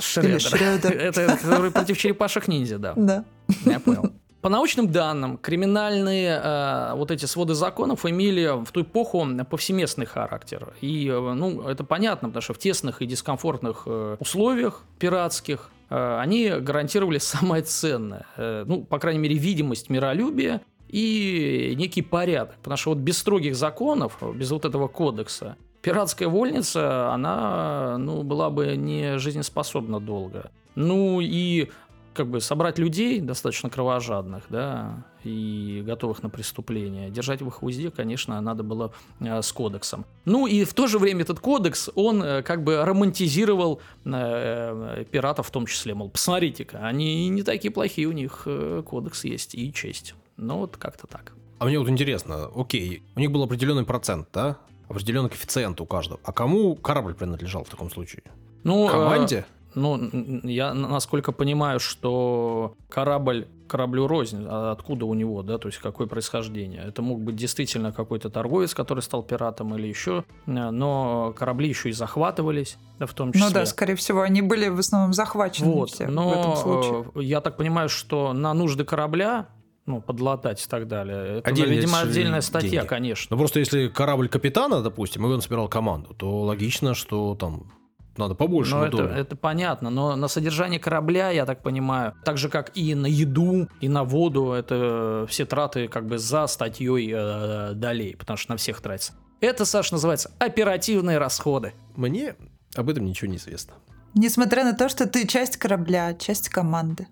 Шредер. 0.00 0.92
Это 0.92 1.36
который 1.40 1.70
против 1.70 1.96
черепашек 1.98 2.48
ниндзя, 2.48 2.78
да. 2.78 2.94
Да. 2.96 3.24
Я 3.64 3.78
понял. 3.78 4.12
По 4.42 4.48
научным 4.48 4.90
данным, 4.90 5.38
криминальные 5.38 6.40
э, 6.42 6.94
вот 6.96 7.12
эти 7.12 7.26
своды 7.26 7.54
законов 7.54 8.04
имели 8.04 8.64
в 8.64 8.72
ту 8.72 8.82
эпоху 8.82 9.24
повсеместный 9.48 10.04
характер. 10.04 10.74
И, 10.80 11.06
э, 11.06 11.32
ну, 11.34 11.68
это 11.68 11.84
понятно, 11.84 12.28
потому 12.28 12.42
что 12.42 12.52
в 12.52 12.58
тесных 12.58 13.02
и 13.02 13.06
дискомфортных 13.06 13.84
э, 13.86 14.16
условиях 14.18 14.82
пиратских 14.98 15.70
э, 15.90 16.18
они 16.18 16.48
гарантировали 16.48 17.18
самое 17.20 17.62
ценное. 17.62 18.26
Э, 18.36 18.64
ну, 18.66 18.82
по 18.82 18.98
крайней 18.98 19.20
мере, 19.20 19.36
видимость 19.36 19.88
миролюбия 19.90 20.60
и 20.88 21.74
некий 21.76 22.02
порядок. 22.02 22.56
Потому 22.56 22.76
что 22.76 22.90
вот 22.90 22.98
без 22.98 23.18
строгих 23.18 23.54
законов, 23.54 24.18
без 24.34 24.50
вот 24.50 24.64
этого 24.64 24.88
кодекса, 24.88 25.56
пиратская 25.82 26.26
вольница, 26.26 27.12
она 27.12 27.96
ну, 27.96 28.24
была 28.24 28.50
бы 28.50 28.74
не 28.76 29.18
жизнеспособна 29.18 30.00
долго. 30.00 30.50
Ну 30.74 31.20
и 31.20 31.70
как 32.14 32.28
бы 32.28 32.40
собрать 32.40 32.78
людей 32.78 33.20
достаточно 33.20 33.70
кровожадных, 33.70 34.44
да, 34.48 35.04
и 35.24 35.82
готовых 35.86 36.22
на 36.22 36.30
преступление. 36.30 37.10
Держать 37.10 37.42
в 37.42 37.48
их 37.48 37.62
узде, 37.62 37.90
конечно, 37.90 38.40
надо 38.40 38.62
было 38.62 38.92
э, 39.20 39.40
с 39.42 39.52
кодексом. 39.52 40.04
Ну 40.24 40.46
и 40.46 40.64
в 40.64 40.74
то 40.74 40.86
же 40.86 40.98
время 40.98 41.22
этот 41.22 41.40
кодекс, 41.40 41.90
он 41.94 42.22
э, 42.22 42.42
как 42.42 42.64
бы 42.64 42.84
романтизировал 42.84 43.80
э, 44.04 45.04
пиратов 45.10 45.48
в 45.48 45.50
том 45.50 45.66
числе. 45.66 45.94
Мол, 45.94 46.10
посмотрите-ка, 46.10 46.78
они 46.78 47.28
не 47.28 47.42
такие 47.42 47.72
плохие, 47.72 48.06
у 48.06 48.12
них 48.12 48.46
кодекс 48.86 49.24
есть 49.24 49.54
и 49.54 49.72
честь. 49.72 50.14
Ну 50.36 50.58
вот 50.58 50.76
как-то 50.76 51.06
так. 51.06 51.32
А 51.58 51.64
мне 51.66 51.78
вот 51.78 51.88
интересно, 51.88 52.50
окей, 52.54 53.04
у 53.14 53.20
них 53.20 53.30
был 53.30 53.42
определенный 53.44 53.84
процент, 53.84 54.28
да? 54.32 54.58
Определенный 54.88 55.28
коэффициент 55.28 55.80
у 55.80 55.86
каждого. 55.86 56.20
А 56.24 56.32
кому 56.32 56.74
корабль 56.74 57.14
принадлежал 57.14 57.64
в 57.64 57.68
таком 57.68 57.88
случае? 57.90 58.24
Ну, 58.64 58.88
Команде? 58.88 59.46
Э, 59.48 59.61
ну, 59.74 60.40
я 60.44 60.74
насколько 60.74 61.32
понимаю, 61.32 61.80
что 61.80 62.74
корабль 62.88 63.46
кораблю 63.72 64.06
рознь, 64.06 64.44
а 64.46 64.72
откуда 64.72 65.06
у 65.06 65.14
него, 65.14 65.42
да, 65.42 65.56
то 65.56 65.68
есть 65.68 65.78
какое 65.78 66.06
происхождение. 66.06 66.84
Это 66.86 67.00
мог 67.00 67.22
быть 67.22 67.36
действительно 67.36 67.90
какой-то 67.90 68.28
торговец, 68.28 68.74
который 68.74 69.00
стал 69.00 69.22
пиратом 69.22 69.74
или 69.74 69.86
еще, 69.86 70.24
но 70.44 71.34
корабли 71.38 71.70
еще 71.70 71.88
и 71.88 71.92
захватывались, 71.92 72.76
да, 72.98 73.06
в 73.06 73.14
том 73.14 73.32
числе. 73.32 73.46
Ну 73.46 73.52
да, 73.54 73.64
скорее 73.64 73.94
всего, 73.94 74.20
они 74.20 74.42
были 74.42 74.68
в 74.68 74.78
основном 74.78 75.14
захвачены 75.14 75.70
вот, 75.70 75.90
все 75.90 76.06
но 76.06 76.28
в 76.28 76.32
этом 76.32 76.56
случае. 76.56 77.04
Э, 77.14 77.22
я 77.22 77.40
так 77.40 77.56
понимаю, 77.56 77.88
что 77.88 78.34
на 78.34 78.52
нужды 78.52 78.84
корабля 78.84 79.48
ну, 79.86 80.00
подлатать 80.00 80.64
и 80.64 80.68
так 80.68 80.86
далее. 80.86 81.38
Это, 81.38 81.48
Отдельная, 81.48 81.76
видимо, 81.76 82.00
отдельная 82.00 82.40
статья, 82.40 82.70
деньги. 82.70 82.86
конечно. 82.86 83.34
Ну, 83.34 83.38
просто 83.40 83.58
если 83.58 83.88
корабль 83.88 84.28
капитана, 84.28 84.82
допустим, 84.82 85.26
и 85.26 85.28
он 85.28 85.40
собирал 85.40 85.68
команду, 85.68 86.14
то 86.14 86.42
логично, 86.42 86.94
что 86.94 87.34
там 87.34 87.72
надо 88.16 88.34
побольше. 88.34 88.74
Ну, 88.74 88.84
это, 88.84 89.02
это 89.02 89.36
понятно, 89.36 89.90
но 89.90 90.16
на 90.16 90.28
содержание 90.28 90.78
корабля, 90.78 91.30
я 91.30 91.46
так 91.46 91.62
понимаю, 91.62 92.14
так 92.24 92.38
же, 92.38 92.48
как 92.48 92.76
и 92.76 92.94
на 92.94 93.06
еду, 93.06 93.68
и 93.80 93.88
на 93.88 94.04
воду, 94.04 94.52
это 94.52 95.26
все 95.28 95.44
траты 95.44 95.88
как 95.88 96.06
бы 96.06 96.18
за 96.18 96.46
статьей 96.46 97.12
э, 97.14 97.72
долей, 97.74 98.16
потому 98.16 98.36
что 98.36 98.52
на 98.52 98.56
всех 98.56 98.80
тратится. 98.80 99.14
Это, 99.40 99.64
Саш, 99.64 99.90
называется 99.92 100.30
оперативные 100.38 101.18
расходы. 101.18 101.74
Мне 101.96 102.36
об 102.76 102.88
этом 102.88 103.04
ничего 103.04 103.30
не 103.30 103.38
известно. 103.38 103.74
Несмотря 104.14 104.64
на 104.64 104.74
то, 104.74 104.88
что 104.88 105.06
ты 105.06 105.26
часть 105.26 105.56
корабля, 105.56 106.14
часть 106.14 106.48
команды. 106.48 107.08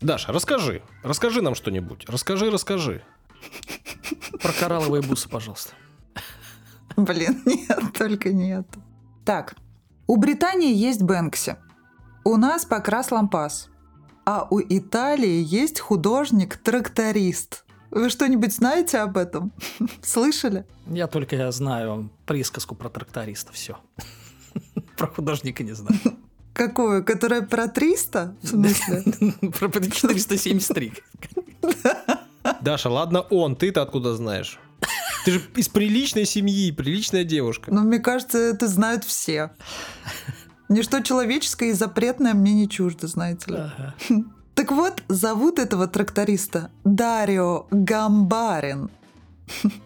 Даша, 0.00 0.32
расскажи. 0.32 0.82
Расскажи 1.02 1.42
нам 1.42 1.54
что-нибудь. 1.54 2.04
Расскажи, 2.08 2.50
расскажи. 2.50 3.02
Про 4.44 4.52
коралловые 4.52 5.00
бусы, 5.00 5.26
пожалуйста. 5.26 5.72
Блин, 6.96 7.42
нет, 7.46 7.80
только 7.94 8.30
нет. 8.30 8.66
Так, 9.24 9.56
у 10.06 10.18
Британии 10.18 10.74
есть 10.74 11.00
Бэнкси. 11.00 11.56
У 12.24 12.36
нас 12.36 12.66
покрас 12.66 13.10
лампас. 13.10 13.70
А 14.26 14.46
у 14.50 14.60
Италии 14.60 15.42
есть 15.42 15.80
художник-тракторист. 15.80 17.64
Вы 17.90 18.10
что-нибудь 18.10 18.54
знаете 18.54 18.98
об 18.98 19.16
этом? 19.16 19.50
Слышали? 20.02 20.66
Я 20.88 21.06
только 21.06 21.36
я 21.36 21.50
знаю 21.50 22.10
присказку 22.26 22.74
про 22.74 22.90
тракториста, 22.90 23.50
все. 23.54 23.78
Про 24.98 25.06
художника 25.06 25.62
не 25.64 25.72
знаю. 25.72 25.98
Какую? 26.52 27.02
Которая 27.02 27.40
про 27.40 27.66
300? 27.66 28.36
В 28.42 28.46
смысле? 28.46 29.04
Про 29.58 29.70
473. 29.70 30.92
Даша, 32.60 32.90
ладно 32.90 33.20
он, 33.22 33.56
ты-то 33.56 33.82
откуда 33.82 34.14
знаешь? 34.14 34.58
Ты 35.24 35.32
же 35.32 35.42
из 35.56 35.68
приличной 35.68 36.26
семьи, 36.26 36.70
приличная 36.70 37.24
девушка. 37.24 37.72
Ну, 37.72 37.82
мне 37.82 37.98
кажется, 37.98 38.38
это 38.38 38.68
знают 38.68 39.04
все. 39.04 39.52
Ничто 40.68 41.00
человеческое 41.00 41.70
и 41.70 41.72
запретное 41.72 42.34
мне 42.34 42.52
не 42.52 42.68
чуждо, 42.68 43.06
знаете 43.06 43.50
ли. 43.50 43.56
Ага. 43.58 43.94
Так 44.54 44.70
вот, 44.70 45.02
зовут 45.08 45.58
этого 45.58 45.88
тракториста 45.88 46.70
Дарио 46.84 47.66
Гамбарин. 47.70 48.90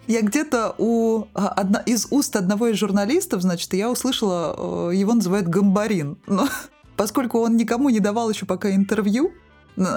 Я 0.07 0.23
где-то 0.23 0.75
у 0.79 1.25
а, 1.35 1.49
одна, 1.49 1.81
из 1.81 2.07
уст 2.11 2.37
одного 2.37 2.69
из 2.69 2.77
журналистов, 2.77 3.43
значит, 3.43 3.73
я 3.75 3.91
услышала, 3.91 4.91
э, 4.91 4.95
его 4.95 5.15
называют 5.15 5.49
Гамбарин. 5.49 6.19
Но 6.27 6.49
поскольку 6.97 7.41
он 7.41 7.57
никому 7.57 7.89
не 7.89 8.01
давал 8.01 8.31
еще 8.31 8.47
пока 8.47 8.73
интервью, 8.75 9.33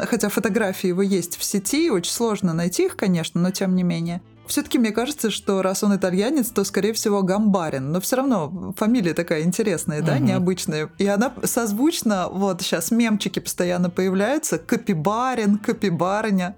хотя 0.06 0.30
фотографии 0.30 0.88
его 0.88 1.02
есть 1.02 1.38
в 1.38 1.44
сети, 1.44 1.90
очень 1.90 2.12
сложно 2.12 2.54
найти 2.54 2.86
их, 2.86 2.96
конечно, 2.96 3.42
но 3.42 3.52
тем 3.52 3.76
не 3.76 3.84
менее. 3.84 4.22
Все-таки 4.48 4.78
мне 4.78 4.92
кажется, 4.92 5.32
что 5.32 5.62
раз 5.62 5.82
он 5.82 5.96
итальянец, 5.96 6.50
то, 6.50 6.66
скорее 6.66 6.92
всего, 6.92 7.22
Гамбарин. 7.22 7.92
Но 7.92 8.02
все 8.02 8.18
равно 8.18 8.74
фамилия 8.76 9.14
такая 9.14 9.44
интересная, 9.44 10.02
да, 10.02 10.16
угу. 10.16 10.24
необычная. 10.24 10.90
И 10.98 11.08
она 11.08 11.34
созвучна, 11.44 12.28
вот 12.30 12.62
сейчас 12.62 12.92
мемчики 12.92 13.40
постоянно 13.40 13.90
появляются, 13.90 14.58
Капибарин, 14.58 15.58
Капибарня. 15.58 16.56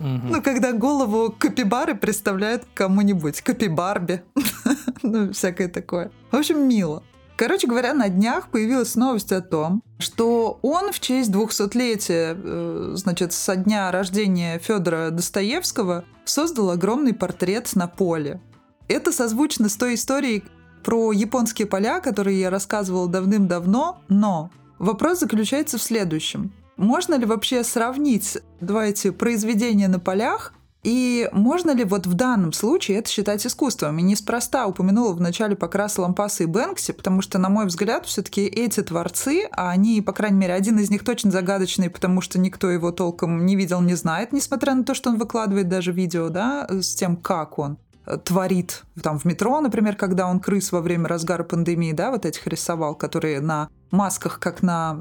Ну, 0.00 0.40
когда 0.42 0.72
голову 0.72 1.34
Капибары 1.36 1.96
представляют 1.96 2.64
кому-нибудь, 2.72 3.40
Капибарби, 3.40 4.22
ну, 5.02 5.32
всякое 5.32 5.66
такое. 5.66 6.12
В 6.30 6.36
общем, 6.36 6.68
мило. 6.68 7.02
Короче 7.38 7.68
говоря, 7.68 7.94
на 7.94 8.08
днях 8.08 8.48
появилась 8.48 8.96
новость 8.96 9.30
о 9.30 9.40
том, 9.40 9.80
что 10.00 10.58
он 10.60 10.90
в 10.90 10.98
честь 10.98 11.30
200-летия, 11.30 12.36
э, 12.36 12.92
значит, 12.96 13.32
со 13.32 13.54
дня 13.54 13.92
рождения 13.92 14.58
Федора 14.58 15.10
Достоевского 15.10 16.04
создал 16.24 16.70
огромный 16.70 17.14
портрет 17.14 17.70
на 17.76 17.86
поле. 17.86 18.40
Это 18.88 19.12
созвучно 19.12 19.68
с 19.68 19.76
той 19.76 19.94
историей 19.94 20.42
про 20.82 21.12
японские 21.12 21.68
поля, 21.68 22.00
которые 22.00 22.40
я 22.40 22.50
рассказывала 22.50 23.06
давным-давно, 23.06 24.00
но 24.08 24.50
вопрос 24.80 25.20
заключается 25.20 25.78
в 25.78 25.82
следующем. 25.82 26.52
Можно 26.76 27.14
ли 27.14 27.24
вообще 27.24 27.62
сравнить 27.62 28.38
два 28.60 28.86
эти 28.86 29.10
произведения 29.10 29.86
на 29.86 30.00
полях 30.00 30.54
И 30.84 31.28
можно 31.32 31.72
ли 31.72 31.84
вот 31.84 32.06
в 32.06 32.14
данном 32.14 32.52
случае 32.52 32.98
это 32.98 33.10
считать 33.10 33.44
искусством? 33.44 33.98
И 33.98 34.02
неспроста 34.02 34.66
упомянула 34.66 35.12
вначале 35.12 35.56
Покраса 35.56 36.02
Лампаса 36.02 36.44
и 36.44 36.46
Бэнкси, 36.46 36.92
потому 36.92 37.20
что, 37.20 37.38
на 37.38 37.48
мой 37.48 37.66
взгляд, 37.66 38.06
все 38.06 38.22
таки 38.22 38.46
эти 38.46 38.82
творцы, 38.82 39.48
а 39.50 39.70
они, 39.70 40.00
по 40.02 40.12
крайней 40.12 40.38
мере, 40.38 40.54
один 40.54 40.78
из 40.78 40.90
них 40.90 41.04
точно 41.04 41.30
загадочный, 41.30 41.90
потому 41.90 42.20
что 42.20 42.38
никто 42.38 42.70
его 42.70 42.92
толком 42.92 43.44
не 43.44 43.56
видел, 43.56 43.80
не 43.80 43.94
знает, 43.94 44.32
несмотря 44.32 44.74
на 44.74 44.84
то, 44.84 44.94
что 44.94 45.10
он 45.10 45.18
выкладывает 45.18 45.68
даже 45.68 45.92
видео, 45.92 46.28
да, 46.28 46.68
с 46.70 46.94
тем, 46.94 47.16
как 47.16 47.58
он 47.58 47.78
э, 48.06 48.16
творит 48.18 48.84
там 49.02 49.18
в 49.18 49.24
метро, 49.24 49.60
например, 49.60 49.96
когда 49.96 50.28
он 50.28 50.38
крыс 50.38 50.70
во 50.70 50.80
время 50.80 51.08
разгара 51.08 51.42
пандемии, 51.42 51.92
да, 51.92 52.12
вот 52.12 52.24
этих 52.24 52.46
рисовал, 52.46 52.94
которые 52.94 53.40
на 53.40 53.68
масках, 53.90 54.38
как 54.38 54.62
на 54.62 55.00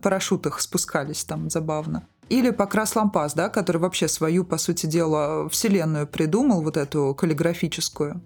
парашютах 0.00 0.60
спускались 0.60 1.24
там 1.24 1.50
забавно. 1.50 2.06
Или 2.28 2.50
Покрас 2.50 2.94
Лампас, 2.94 3.34
да, 3.34 3.48
который 3.48 3.78
вообще 3.78 4.08
свою, 4.08 4.44
по 4.44 4.58
сути 4.58 4.86
дела, 4.86 5.48
вселенную 5.48 6.06
придумал, 6.06 6.62
вот 6.62 6.76
эту 6.76 7.14
каллиграфическую 7.14 8.22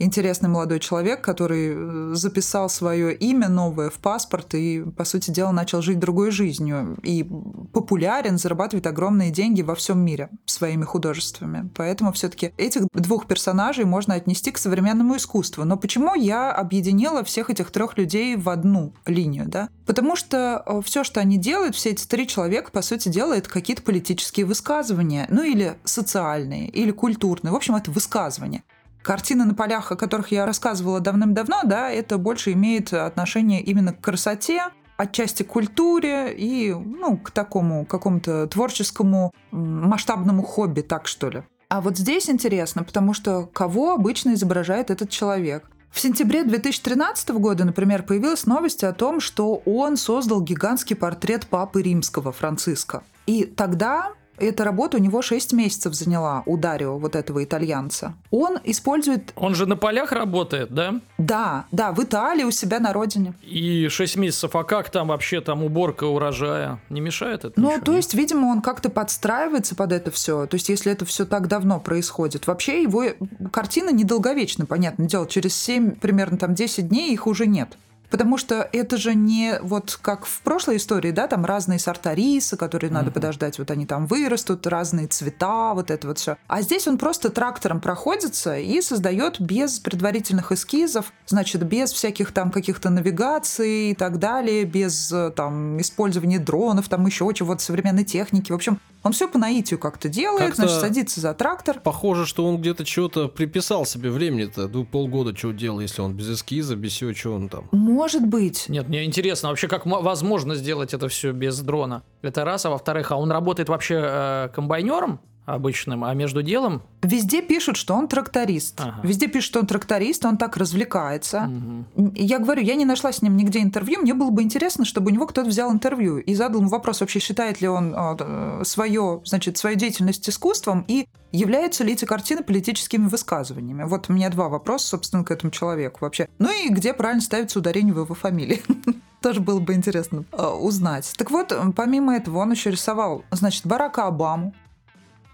интересный 0.00 0.48
молодой 0.48 0.80
человек, 0.80 1.20
который 1.20 1.74
э, 1.74 2.14
записал 2.14 2.68
свое 2.68 3.14
имя 3.14 3.48
новое 3.48 3.90
в 3.90 3.98
паспорт 3.98 4.54
и, 4.54 4.82
по 4.96 5.04
сути 5.04 5.30
дела, 5.30 5.52
начал 5.52 5.82
жить 5.82 5.98
другой 5.98 6.30
жизнью. 6.30 6.96
И 7.02 7.28
популярен, 7.72 8.38
зарабатывает 8.38 8.86
огромные 8.86 9.30
деньги 9.30 9.62
во 9.62 9.74
всем 9.74 10.00
мире 10.00 10.30
своими 10.46 10.84
художествами. 10.84 11.70
Поэтому 11.76 12.12
все-таки 12.12 12.52
этих 12.56 12.82
двух 12.92 13.26
персонажей 13.26 13.84
можно 13.84 14.14
отнести 14.14 14.50
к 14.50 14.58
современному 14.58 15.16
искусству. 15.16 15.64
Но 15.64 15.76
почему 15.76 16.14
я 16.14 16.50
объединила 16.50 17.22
всех 17.22 17.50
этих 17.50 17.70
трех 17.70 17.96
людей 17.98 18.36
в 18.36 18.48
одну 18.48 18.94
линию, 19.06 19.44
да? 19.46 19.68
Потому 19.86 20.16
что 20.16 20.62
э, 20.66 20.80
все, 20.84 21.04
что 21.04 21.20
они 21.20 21.36
делают, 21.36 21.76
все 21.76 21.90
эти 21.90 22.06
три 22.06 22.26
человека, 22.26 22.70
по 22.70 22.82
сути 22.82 23.08
дела, 23.08 23.34
это 23.36 23.48
какие-то 23.50 23.82
политические 23.82 24.46
высказывания, 24.46 25.26
ну 25.30 25.42
или 25.42 25.76
социальные, 25.84 26.68
или 26.68 26.90
культурные. 26.90 27.52
В 27.52 27.56
общем, 27.56 27.76
это 27.76 27.90
высказывания. 27.90 28.62
Картины 29.02 29.44
на 29.44 29.54
полях, 29.54 29.92
о 29.92 29.96
которых 29.96 30.30
я 30.30 30.46
рассказывала 30.46 31.00
давным-давно, 31.00 31.62
да, 31.64 31.90
это 31.90 32.18
больше 32.18 32.52
имеет 32.52 32.92
отношение 32.92 33.62
именно 33.62 33.92
к 33.92 34.00
красоте, 34.00 34.64
отчасти 34.96 35.42
к 35.42 35.48
культуре 35.48 36.34
и 36.34 36.74
ну, 36.74 37.16
к 37.16 37.30
такому 37.30 37.86
какому-то 37.86 38.46
творческому 38.46 39.32
масштабному 39.50 40.42
хобби, 40.42 40.82
так 40.82 41.06
что 41.06 41.30
ли. 41.30 41.42
А 41.70 41.80
вот 41.80 41.96
здесь 41.96 42.28
интересно, 42.28 42.82
потому 42.82 43.14
что 43.14 43.46
кого 43.46 43.94
обычно 43.94 44.34
изображает 44.34 44.90
этот 44.90 45.08
человек? 45.08 45.70
В 45.90 45.98
сентябре 45.98 46.44
2013 46.44 47.30
года, 47.30 47.64
например, 47.64 48.02
появилась 48.02 48.46
новость 48.46 48.84
о 48.84 48.92
том, 48.92 49.20
что 49.20 49.62
он 49.64 49.96
создал 49.96 50.40
гигантский 50.40 50.94
портрет 50.94 51.46
папы 51.46 51.82
римского 51.82 52.32
Франциска. 52.32 53.02
И 53.26 53.44
тогда 53.44 54.12
эта 54.40 54.64
работа 54.64 54.96
у 54.96 55.00
него 55.00 55.22
6 55.22 55.52
месяцев 55.52 55.94
заняла, 55.94 56.42
у 56.46 56.56
Дарио, 56.56 56.98
вот 56.98 57.16
этого 57.16 57.44
итальянца. 57.44 58.14
Он 58.30 58.58
использует... 58.64 59.32
Он 59.36 59.54
же 59.54 59.66
на 59.66 59.76
полях 59.76 60.12
работает, 60.12 60.72
да? 60.72 61.00
Да, 61.18 61.66
да, 61.72 61.92
в 61.92 62.02
Италии, 62.02 62.44
у 62.44 62.50
себя 62.50 62.80
на 62.80 62.92
родине. 62.92 63.34
И 63.42 63.88
6 63.88 64.16
месяцев, 64.16 64.56
а 64.56 64.64
как 64.64 64.90
там 64.90 65.08
вообще 65.08 65.40
там 65.40 65.62
уборка 65.64 66.04
урожая? 66.04 66.80
Не 66.88 67.00
мешает 67.00 67.44
это? 67.44 67.60
Ну, 67.60 67.68
ничего, 67.70 67.84
то 67.84 67.96
есть, 67.96 68.14
видимо, 68.14 68.46
он 68.46 68.62
как-то 68.62 68.90
подстраивается 68.90 69.74
под 69.74 69.92
это 69.92 70.10
все. 70.10 70.46
То 70.46 70.54
есть, 70.54 70.68
если 70.68 70.92
это 70.92 71.04
все 71.04 71.26
так 71.26 71.48
давно 71.48 71.80
происходит. 71.80 72.46
Вообще, 72.46 72.82
его 72.82 73.04
картина 73.52 73.90
недолговечна, 73.90 74.66
понятное 74.66 75.06
дело. 75.06 75.26
Через 75.26 75.54
7, 75.56 75.92
примерно 75.92 76.38
там 76.38 76.54
10 76.54 76.88
дней 76.88 77.12
их 77.12 77.26
уже 77.26 77.46
нет. 77.46 77.76
Потому 78.10 78.36
что 78.38 78.68
это 78.72 78.96
же 78.96 79.14
не 79.14 79.58
вот 79.62 79.98
как 80.02 80.26
в 80.26 80.40
прошлой 80.42 80.76
истории, 80.76 81.10
да, 81.12 81.26
там 81.28 81.44
разные 81.44 81.78
сорта 81.78 82.14
риса, 82.14 82.56
которые 82.56 82.90
надо 82.90 83.10
подождать, 83.10 83.58
вот 83.58 83.70
они 83.70 83.86
там 83.86 84.06
вырастут, 84.06 84.66
разные 84.66 85.06
цвета, 85.06 85.74
вот 85.74 85.90
это 85.90 86.08
вот 86.08 86.18
все. 86.18 86.36
А 86.48 86.62
здесь 86.62 86.88
он 86.88 86.98
просто 86.98 87.30
трактором 87.30 87.80
проходится 87.80 88.56
и 88.58 88.80
создает 88.80 89.40
без 89.40 89.78
предварительных 89.78 90.52
эскизов, 90.52 91.12
значит, 91.26 91.62
без 91.62 91.92
всяких 91.92 92.32
там 92.32 92.50
каких-то 92.50 92.90
навигаций 92.90 93.90
и 93.90 93.94
так 93.94 94.18
далее, 94.18 94.64
без 94.64 95.14
там 95.36 95.80
использования 95.80 96.38
дронов, 96.38 96.88
там 96.88 97.06
еще 97.06 97.30
чего-то, 97.32 97.62
современной 97.62 98.04
техники. 98.04 98.50
В 98.50 98.56
общем, 98.56 98.80
он 99.02 99.12
все 99.12 99.28
по 99.28 99.38
наитию 99.38 99.78
как-то 99.78 100.08
делает, 100.08 100.48
Как-то 100.48 100.62
значит, 100.62 100.80
садится 100.80 101.20
за 101.20 101.32
трактор. 101.32 101.80
Похоже, 101.80 102.26
что 102.26 102.44
он 102.44 102.60
где-то 102.60 102.84
что-то 102.84 103.28
приписал 103.28 103.86
себе 103.86 104.10
времени-то. 104.10 104.68
Ну, 104.68 104.84
полгода 104.84 105.36
что 105.36 105.52
делал, 105.52 105.80
если 105.80 106.02
он 106.02 106.14
без 106.14 106.28
эскиза, 106.30 106.76
без 106.76 106.92
всего, 106.92 107.14
что 107.14 107.34
он 107.34 107.48
там. 107.48 107.68
Может 107.70 107.99
быть. 108.26 108.68
Нет, 108.68 108.88
мне 108.88 109.04
интересно 109.04 109.48
вообще, 109.48 109.68
как 109.68 109.86
мо- 109.86 110.00
возможно 110.00 110.54
сделать 110.54 110.94
это 110.94 111.08
все 111.08 111.32
без 111.32 111.58
дрона. 111.60 112.02
Это 112.22 112.44
раз, 112.44 112.66
а 112.66 112.70
во-вторых, 112.70 113.12
а 113.12 113.16
он 113.16 113.30
работает 113.30 113.68
вообще 113.68 114.00
э, 114.02 114.48
комбайнером 114.54 115.20
обычным, 115.46 116.04
а 116.04 116.14
между 116.14 116.42
делом... 116.42 116.82
Везде 117.02 117.42
пишут, 117.42 117.76
что 117.76 117.94
он 117.94 118.08
тракторист. 118.08 118.80
Ага. 118.80 119.00
Везде 119.02 119.26
пишут, 119.26 119.46
что 119.46 119.60
он 119.60 119.66
тракторист, 119.66 120.24
он 120.24 120.36
так 120.36 120.56
развлекается. 120.56 121.42
Мгм. 121.42 122.12
Я 122.14 122.38
говорю, 122.38 122.62
я 122.62 122.74
не 122.74 122.84
нашла 122.84 123.12
с 123.12 123.22
ним 123.22 123.36
нигде 123.36 123.60
интервью. 123.60 124.00
Мне 124.00 124.14
было 124.14 124.30
бы 124.30 124.42
интересно, 124.42 124.84
чтобы 124.84 125.10
у 125.10 125.14
него 125.14 125.26
кто-то 125.26 125.48
взял 125.48 125.72
интервью 125.72 126.18
и 126.18 126.34
задал 126.34 126.60
ему 126.60 126.70
вопрос, 126.70 127.00
вообще 127.00 127.18
считает 127.18 127.60
ли 127.60 127.68
он 127.68 127.94
э, 127.96 128.62
свое, 128.64 129.22
значит, 129.24 129.56
свою 129.56 129.76
деятельность 129.76 130.28
искусством 130.28 130.84
и 130.86 131.06
являются 131.32 131.84
ли 131.84 131.92
эти 131.92 132.04
картины 132.04 132.42
политическими 132.42 133.06
высказываниями. 133.06 133.84
Вот 133.84 134.08
у 134.08 134.12
меня 134.12 134.30
два 134.30 134.48
вопроса, 134.48 134.88
собственно, 134.88 135.24
к 135.24 135.30
этому 135.30 135.50
человеку 135.50 135.98
вообще. 136.02 136.28
Ну 136.38 136.50
и 136.50 136.68
где 136.68 136.92
правильно 136.92 137.22
ставится 137.22 137.58
ударение 137.58 137.94
в 137.94 137.98
его 137.98 138.14
фамилии. 138.14 138.62
Тоже 139.22 139.40
было 139.40 139.60
бы 139.60 139.74
интересно 139.74 140.24
э, 140.32 140.46
узнать. 140.46 141.12
Так 141.16 141.30
вот, 141.30 141.52
э, 141.52 141.60
помимо 141.74 142.16
этого, 142.16 142.38
он 142.38 142.52
еще 142.52 142.70
рисовал, 142.70 143.24
значит, 143.30 143.66
Барака 143.66 144.06
Обаму, 144.06 144.54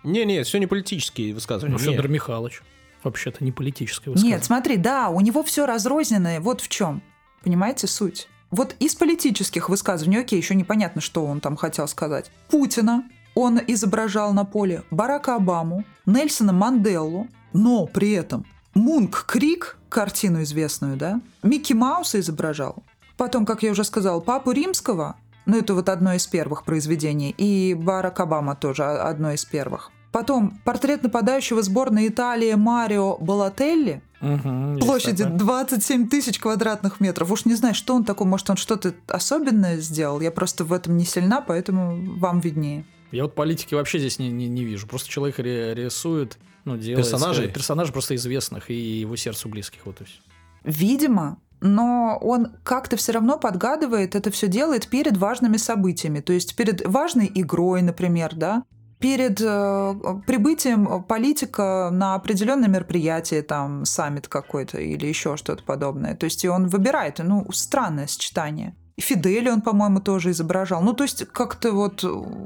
Не-не, 0.06 0.42
все 0.44 0.58
не 0.58 0.66
политические 0.66 1.34
высказывания. 1.34 1.76
Ну, 1.78 1.84
не. 1.84 1.92
Федор 1.96 2.08
Михайлович. 2.08 2.62
Вообще-то 3.02 3.44
не 3.44 3.52
политическое 3.52 4.10
Нет, 4.10 4.14
высказывание. 4.16 4.42
смотри, 4.42 4.76
да, 4.76 5.08
у 5.10 5.20
него 5.20 5.42
все 5.42 5.66
разрозненное. 5.66 6.40
Вот 6.40 6.60
в 6.60 6.68
чем. 6.68 7.02
Понимаете 7.42 7.86
суть? 7.86 8.28
Вот 8.50 8.74
из 8.78 8.94
политических 8.94 9.68
высказываний, 9.68 10.18
окей, 10.18 10.38
еще 10.38 10.54
непонятно, 10.54 11.00
что 11.00 11.24
он 11.24 11.40
там 11.40 11.56
хотел 11.56 11.88
сказать. 11.88 12.30
Путина 12.48 13.04
он 13.34 13.60
изображал 13.66 14.32
на 14.32 14.44
поле, 14.44 14.82
Барака 14.90 15.36
Обаму, 15.36 15.84
Нельсона 16.06 16.52
Манделлу, 16.52 17.28
но 17.52 17.86
при 17.86 18.12
этом 18.12 18.46
Мунк 18.74 19.24
Крик, 19.26 19.76
картину 19.88 20.42
известную, 20.42 20.96
да, 20.96 21.20
Микки 21.42 21.72
Мауса 21.74 22.20
изображал. 22.20 22.82
Потом, 23.16 23.44
как 23.44 23.62
я 23.62 23.72
уже 23.72 23.84
сказал, 23.84 24.20
Папу 24.20 24.52
Римского, 24.52 25.16
ну 25.44 25.58
это 25.58 25.74
вот 25.74 25.88
одно 25.88 26.14
из 26.14 26.26
первых 26.26 26.64
произведений, 26.64 27.34
и 27.36 27.74
Барак 27.74 28.20
Обама 28.20 28.56
тоже 28.56 28.84
а- 28.84 29.08
одно 29.08 29.32
из 29.32 29.44
первых. 29.44 29.90
Потом 30.16 30.58
портрет 30.64 31.02
нападающего 31.02 31.60
сборной 31.60 32.08
Италии 32.08 32.54
Марио 32.54 33.18
Балателли, 33.18 34.00
есть 34.22 34.80
площади 34.80 35.24
такое. 35.24 35.38
27 35.38 36.08
тысяч 36.08 36.38
квадратных 36.38 37.00
метров. 37.00 37.30
Уж 37.30 37.44
не 37.44 37.54
знаю, 37.54 37.74
что 37.74 37.94
он 37.94 38.02
такой, 38.02 38.26
может, 38.26 38.48
он 38.48 38.56
что-то 38.56 38.94
особенное 39.08 39.76
сделал. 39.76 40.22
Я 40.22 40.30
просто 40.30 40.64
в 40.64 40.72
этом 40.72 40.96
не 40.96 41.04
сильна, 41.04 41.42
поэтому 41.42 42.16
вам 42.16 42.40
виднее. 42.40 42.86
Я 43.12 43.24
вот 43.24 43.34
политики 43.34 43.74
вообще 43.74 43.98
здесь 43.98 44.18
не, 44.18 44.30
не, 44.30 44.48
не 44.48 44.64
вижу. 44.64 44.86
Просто 44.86 45.10
человек 45.10 45.38
ре- 45.38 45.74
рисует, 45.74 46.38
ну, 46.64 46.78
делает... 46.78 47.04
Персонажей? 47.04 47.48
Персонажей 47.48 47.92
просто 47.92 48.14
известных 48.14 48.70
и 48.70 49.00
его 49.00 49.16
сердцу 49.16 49.50
близких, 49.50 49.84
вот 49.84 50.00
и 50.00 50.04
все. 50.04 50.18
Видимо, 50.64 51.36
но 51.60 52.18
он 52.22 52.52
как-то 52.64 52.96
все 52.96 53.12
равно 53.12 53.38
подгадывает, 53.38 54.14
это 54.14 54.30
все 54.30 54.48
делает 54.48 54.88
перед 54.88 55.18
важными 55.18 55.58
событиями. 55.58 56.20
То 56.20 56.32
есть 56.32 56.56
перед 56.56 56.86
важной 56.86 57.30
игрой, 57.34 57.82
например, 57.82 58.34
да, 58.34 58.62
перед 58.98 59.40
э, 59.40 59.94
прибытием 60.26 61.02
политика 61.04 61.90
на 61.92 62.14
определенное 62.14 62.68
мероприятие, 62.68 63.42
там, 63.42 63.84
саммит 63.84 64.28
какой-то 64.28 64.78
или 64.78 65.06
еще 65.06 65.36
что-то 65.36 65.62
подобное. 65.62 66.14
То 66.14 66.24
есть 66.24 66.44
и 66.44 66.48
он 66.48 66.68
выбирает, 66.68 67.18
ну, 67.18 67.46
странное 67.52 68.06
сочетание. 68.06 68.74
Фидели 68.98 69.50
он, 69.50 69.60
по-моему, 69.60 70.00
тоже 70.00 70.30
изображал. 70.30 70.82
Ну, 70.82 70.94
то 70.94 71.04
есть 71.04 71.26
как-то 71.26 71.72
вот 71.72 72.02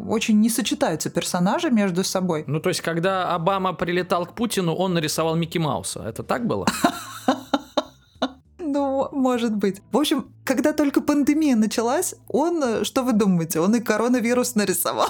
очень 0.08 0.40
не 0.40 0.50
сочетаются 0.50 1.08
персонажи 1.08 1.70
между 1.70 2.02
собой. 2.02 2.42
Ну, 2.48 2.58
то 2.58 2.70
есть, 2.70 2.80
когда 2.80 3.32
Обама 3.32 3.72
прилетал 3.72 4.26
к 4.26 4.34
Путину, 4.34 4.74
он 4.74 4.94
нарисовал 4.94 5.36
Микки 5.36 5.58
Мауса. 5.58 6.02
Это 6.02 6.22
так 6.22 6.46
было? 6.46 6.66
Ну, 8.72 9.08
может 9.10 9.56
быть. 9.56 9.82
В 9.90 9.98
общем, 9.98 10.32
когда 10.44 10.72
только 10.72 11.00
пандемия 11.00 11.56
началась, 11.56 12.14
он, 12.28 12.62
э, 12.62 12.84
что 12.84 13.02
вы 13.02 13.12
думаете, 13.12 13.58
он 13.58 13.74
и 13.74 13.80
коронавирус 13.80 14.54
нарисовал. 14.54 15.08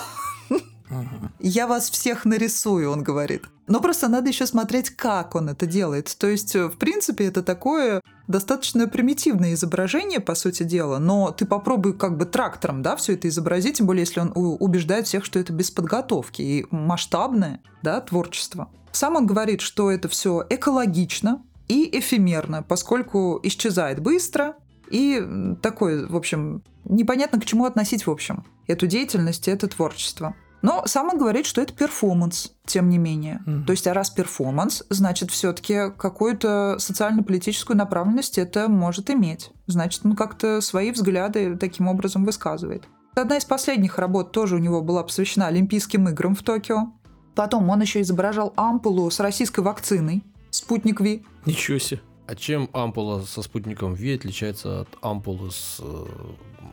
Я 1.38 1.66
вас 1.66 1.90
всех 1.90 2.24
нарисую, 2.24 2.90
он 2.90 3.02
говорит. 3.02 3.44
Но 3.66 3.80
просто 3.80 4.08
надо 4.08 4.28
еще 4.28 4.46
смотреть, 4.46 4.90
как 4.90 5.34
он 5.34 5.48
это 5.48 5.66
делает. 5.66 6.14
То 6.18 6.26
есть, 6.26 6.56
э, 6.56 6.66
в 6.66 6.76
принципе, 6.76 7.26
это 7.26 7.42
такое 7.42 8.00
достаточно 8.26 8.88
примитивное 8.88 9.54
изображение, 9.54 10.20
по 10.20 10.34
сути 10.34 10.62
дела, 10.62 10.98
но 10.98 11.30
ты 11.30 11.46
попробуй 11.46 11.94
как 11.94 12.16
бы 12.16 12.24
трактором, 12.24 12.82
да, 12.82 12.96
все 12.96 13.14
это 13.14 13.28
изобразить, 13.28 13.78
тем 13.78 13.86
более, 13.86 14.02
если 14.02 14.20
он 14.20 14.32
убеждает 14.34 15.06
всех, 15.06 15.24
что 15.24 15.38
это 15.38 15.52
без 15.52 15.70
подготовки 15.70 16.42
и 16.42 16.66
масштабное, 16.70 17.60
да, 17.82 18.00
творчество. 18.00 18.70
Сам 18.92 19.16
он 19.16 19.26
говорит, 19.26 19.60
что 19.60 19.90
это 19.90 20.08
все 20.08 20.44
экологично 20.48 21.42
и 21.68 21.88
эфемерно, 21.98 22.62
поскольку 22.62 23.38
исчезает 23.42 24.00
быстро 24.00 24.56
и 24.90 25.24
такое, 25.62 26.06
в 26.06 26.16
общем, 26.16 26.62
непонятно 26.84 27.40
к 27.40 27.44
чему 27.44 27.64
относить, 27.64 28.06
в 28.06 28.10
общем, 28.10 28.44
эту 28.66 28.86
деятельность 28.86 29.46
и 29.46 29.50
это 29.50 29.68
творчество. 29.68 30.34
Но 30.62 30.82
сам 30.86 31.08
он 31.08 31.18
говорит, 31.18 31.46
что 31.46 31.60
это 31.62 31.72
перформанс, 31.72 32.52
тем 32.66 32.88
не 32.88 32.98
менее. 32.98 33.40
Мгм. 33.46 33.64
То 33.64 33.72
есть, 33.72 33.86
а 33.86 33.94
раз 33.94 34.10
перформанс, 34.10 34.84
значит, 34.90 35.30
все-таки 35.30 35.90
какую-то 35.96 36.76
социально-политическую 36.78 37.76
направленность 37.76 38.38
это 38.38 38.68
может 38.68 39.10
иметь. 39.10 39.50
Значит, 39.66 40.02
он 40.04 40.16
как-то 40.16 40.60
свои 40.60 40.90
взгляды 40.90 41.56
таким 41.56 41.88
образом 41.88 42.24
высказывает. 42.24 42.84
Одна 43.14 43.36
из 43.36 43.44
последних 43.44 43.98
работ 43.98 44.32
тоже 44.32 44.56
у 44.56 44.58
него 44.58 44.82
была 44.82 45.02
посвящена 45.02 45.46
Олимпийским 45.46 46.08
играм 46.08 46.34
в 46.34 46.42
Токио. 46.42 46.92
Потом 47.34 47.68
он 47.68 47.80
еще 47.80 48.00
изображал 48.00 48.52
ампулу 48.56 49.10
с 49.10 49.20
российской 49.20 49.60
вакциной, 49.60 50.24
спутник 50.50 51.00
Ви. 51.00 51.24
Ничего 51.46 51.78
себе. 51.78 52.00
А 52.30 52.36
чем 52.36 52.70
ампула 52.72 53.22
со 53.22 53.42
спутником 53.42 53.94
Ви 53.94 54.14
отличается 54.14 54.82
от 54.82 54.88
ампулы 55.02 55.50
с 55.50 55.80
э, 55.80 56.06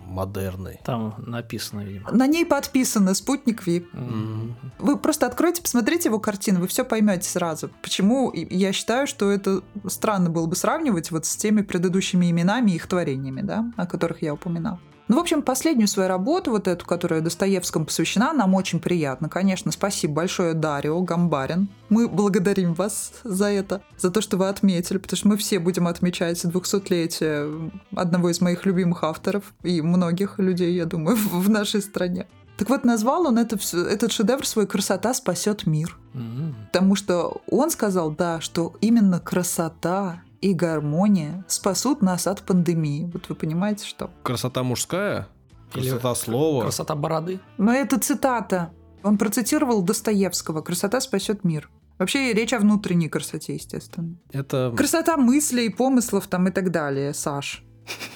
модерной? 0.06 0.80
Там 0.86 1.15
написано, 1.17 1.80
видимо. 1.80 2.12
На 2.12 2.28
ней 2.28 2.46
подписано 2.46 3.15
спутник 3.15 3.65
Ви. 3.65 3.88
М. 3.93 4.56
Вы 4.78 4.98
просто 5.00 5.26
откройте, 5.26 5.63
посмотрите 5.63 6.10
его 6.10 6.20
картину, 6.20 6.60
вы 6.60 6.67
все 6.67 6.86
поймете 6.86 7.28
сразу. 7.28 7.72
Почему 7.82 8.32
я 8.34 8.72
считаю, 8.72 9.08
что 9.08 9.32
это 9.32 9.63
странно 9.88 10.30
было 10.30 10.46
бы 10.46 10.56
сравнивать 10.56 11.10
вот 11.10 11.26
с 11.26 11.36
теми 11.36 11.63
предыдущими 11.63 12.30
именами 12.30 12.70
и 12.70 12.76
их 12.76 12.86
творениями, 12.86 13.41
да, 13.41 13.65
о 13.78 13.88
которых 13.88 14.22
я 14.22 14.36
упоминал. 14.36 14.78
Ну, 15.08 15.15
в 15.15 15.20
общем, 15.20 15.41
последнюю 15.41 15.88
свою 15.88 16.10
работу, 16.10 16.52
вот 16.52 16.67
эту, 16.67 16.86
которая 16.86 17.22
Достоевскому 17.22 17.86
посвящена, 17.86 18.34
нам 18.34 18.54
очень 18.56 18.80
приятно. 18.80 19.30
Конечно, 19.30 19.72
спасибо 19.72 20.15
большое 20.15 20.54
Дарио 20.54 21.00
Гамбарин. 21.02 21.70
Мы 21.89 22.10
благодарим 22.10 22.74
вас 22.74 23.13
за 23.24 23.46
это, 23.46 23.82
за 23.98 24.12
то, 24.12 24.22
что 24.22 24.36
вы 24.38 24.50
отметили, 24.50 24.98
потому 24.98 25.17
что 25.17 25.28
мы 25.30 25.38
все 25.38 25.60
будем 25.60 25.88
отмечать 25.88 26.43
200-летие 26.43 27.72
одного 27.96 28.30
из 28.30 28.41
моих 28.41 28.65
любимых 28.65 29.04
авторов 29.06 29.54
и 29.63 29.82
многих 29.82 30.39
людей, 30.39 30.74
я 30.74 30.86
думаю, 30.86 31.15
в 31.32 31.50
нашей 31.50 31.82
стране. 31.82 32.28
Так 32.58 32.70
вот, 32.70 32.84
назвал 32.84 33.28
он 33.28 33.38
это, 33.38 33.58
этот 33.78 34.12
шедевр 34.12 34.46
свой 34.46 34.65
«Красота 34.65 35.13
спасет 35.13 35.67
мир». 35.67 35.96
М. 36.15 36.56
Потому 36.65 36.96
что 36.96 37.41
он 37.50 37.70
сказал, 37.70 38.12
да, 38.12 38.41
что 38.41 38.74
именно 38.82 39.20
красота 39.20 40.24
и 40.41 40.54
гармония 40.54 41.45
спасут 41.47 42.02
нас 42.02 42.28
от 42.28 42.43
пандемии. 42.43 43.10
Вот 43.13 43.30
вы 43.30 43.36
понимаете, 43.36 43.86
что? 43.86 44.12
Красота 44.23 44.63
мужская? 44.63 45.28
Или 45.76 45.89
Красота 45.89 46.15
слова? 46.15 46.62
Красота 46.63 46.95
бороды. 46.95 47.39
Но 47.58 47.73
это 47.73 48.00
цитата. 48.00 48.71
Он 49.04 49.17
процитировал 49.17 49.82
Достоевского 49.82 50.62
«Красота 50.62 51.00
спасет 51.02 51.43
мир». 51.43 51.69
Вообще 51.97 52.34
речь 52.34 52.54
о 52.54 52.60
внутренней 52.60 53.10
красоте, 53.10 53.56
естественно. 53.56 54.17
Это 54.32 54.73
Красота 54.76 55.17
мыслей, 55.17 55.69
помыслов 55.69 56.28
там 56.28 56.47
и 56.47 56.52
так 56.52 56.71
далее, 56.71 57.13
Саш. 57.13 57.63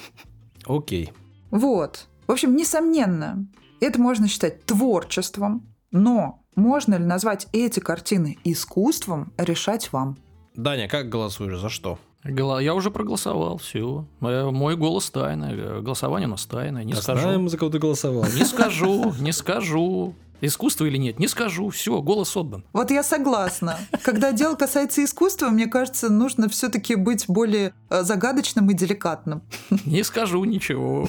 окей. 0.66 1.12
Вот. 1.50 2.08
В 2.28 2.32
общем, 2.32 2.56
несомненно, 2.56 3.48
это 3.80 4.00
можно 4.00 4.28
считать 4.28 4.66
творчеством, 4.66 5.74
но 5.92 6.44
можно 6.56 6.96
ли 6.96 7.04
назвать 7.04 7.48
эти 7.54 7.80
картины 7.80 8.38
искусством, 8.44 9.34
решать 9.38 9.92
вам. 9.92 10.18
Даня, 10.56 10.88
как 10.88 11.10
голосуешь? 11.10 11.60
За 11.60 11.70
что? 11.70 11.98
Я 12.24 12.76
уже 12.76 12.92
проголосовал, 12.92 13.58
все. 13.58 14.06
Мой 14.20 14.76
голос 14.78 15.10
тайный, 15.10 15.54
э, 15.58 15.82
голосование 15.82 16.28
у 16.28 16.32
нас 16.32 16.46
тайное, 16.46 16.84
не 16.84 16.94
Я 16.94 17.02
скажу. 17.02 17.22
знаем, 17.22 17.50
за 17.50 17.58
кого 17.58 17.72
ты 17.72 17.80
голосовал. 17.80 18.26
Не 18.36 18.46
скажу, 18.46 19.14
не 19.20 19.32
скажу. 19.32 20.14
Искусство 20.44 20.86
или 20.86 20.98
нет, 20.98 21.20
не 21.20 21.28
скажу. 21.28 21.70
Все, 21.70 22.02
голос 22.02 22.36
отдан. 22.36 22.64
Вот 22.74 22.90
я 22.90 23.04
согласна. 23.04 23.78
Когда 24.04 24.32
дело 24.32 24.56
касается 24.56 25.04
искусства, 25.04 25.50
мне 25.50 25.68
кажется, 25.68 26.10
нужно 26.10 26.50
все-таки 26.50 26.96
быть 26.96 27.26
более 27.28 27.74
э, 27.90 28.04
загадочным 28.04 28.70
и 28.70 28.74
деликатным. 28.74 29.44
Не 29.86 30.04
скажу 30.04 30.44
ничего. 30.44 31.08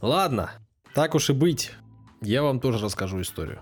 Ладно, 0.00 0.50
так 0.94 1.14
уж 1.14 1.30
и 1.30 1.32
быть. 1.32 1.72
Я 2.22 2.42
вам 2.42 2.60
тоже 2.60 2.78
расскажу 2.82 3.20
историю. 3.20 3.60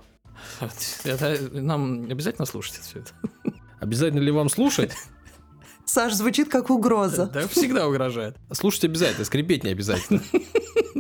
Это 1.04 1.38
нам 1.52 2.04
обязательно 2.10 2.46
слушать 2.46 2.80
все 2.80 3.00
это. 3.00 3.10
Обязательно 3.80 4.20
ли 4.20 4.30
вам 4.30 4.48
слушать? 4.48 4.92
Саш, 5.86 6.12
звучит 6.14 6.48
как 6.48 6.70
угроза. 6.70 7.26
Да, 7.26 7.48
всегда 7.48 7.88
угрожает. 7.88 8.36
Слушать 8.52 8.84
обязательно, 8.84 9.24
скрипеть 9.24 9.64
не 9.64 9.70
обязательно. 9.70 10.22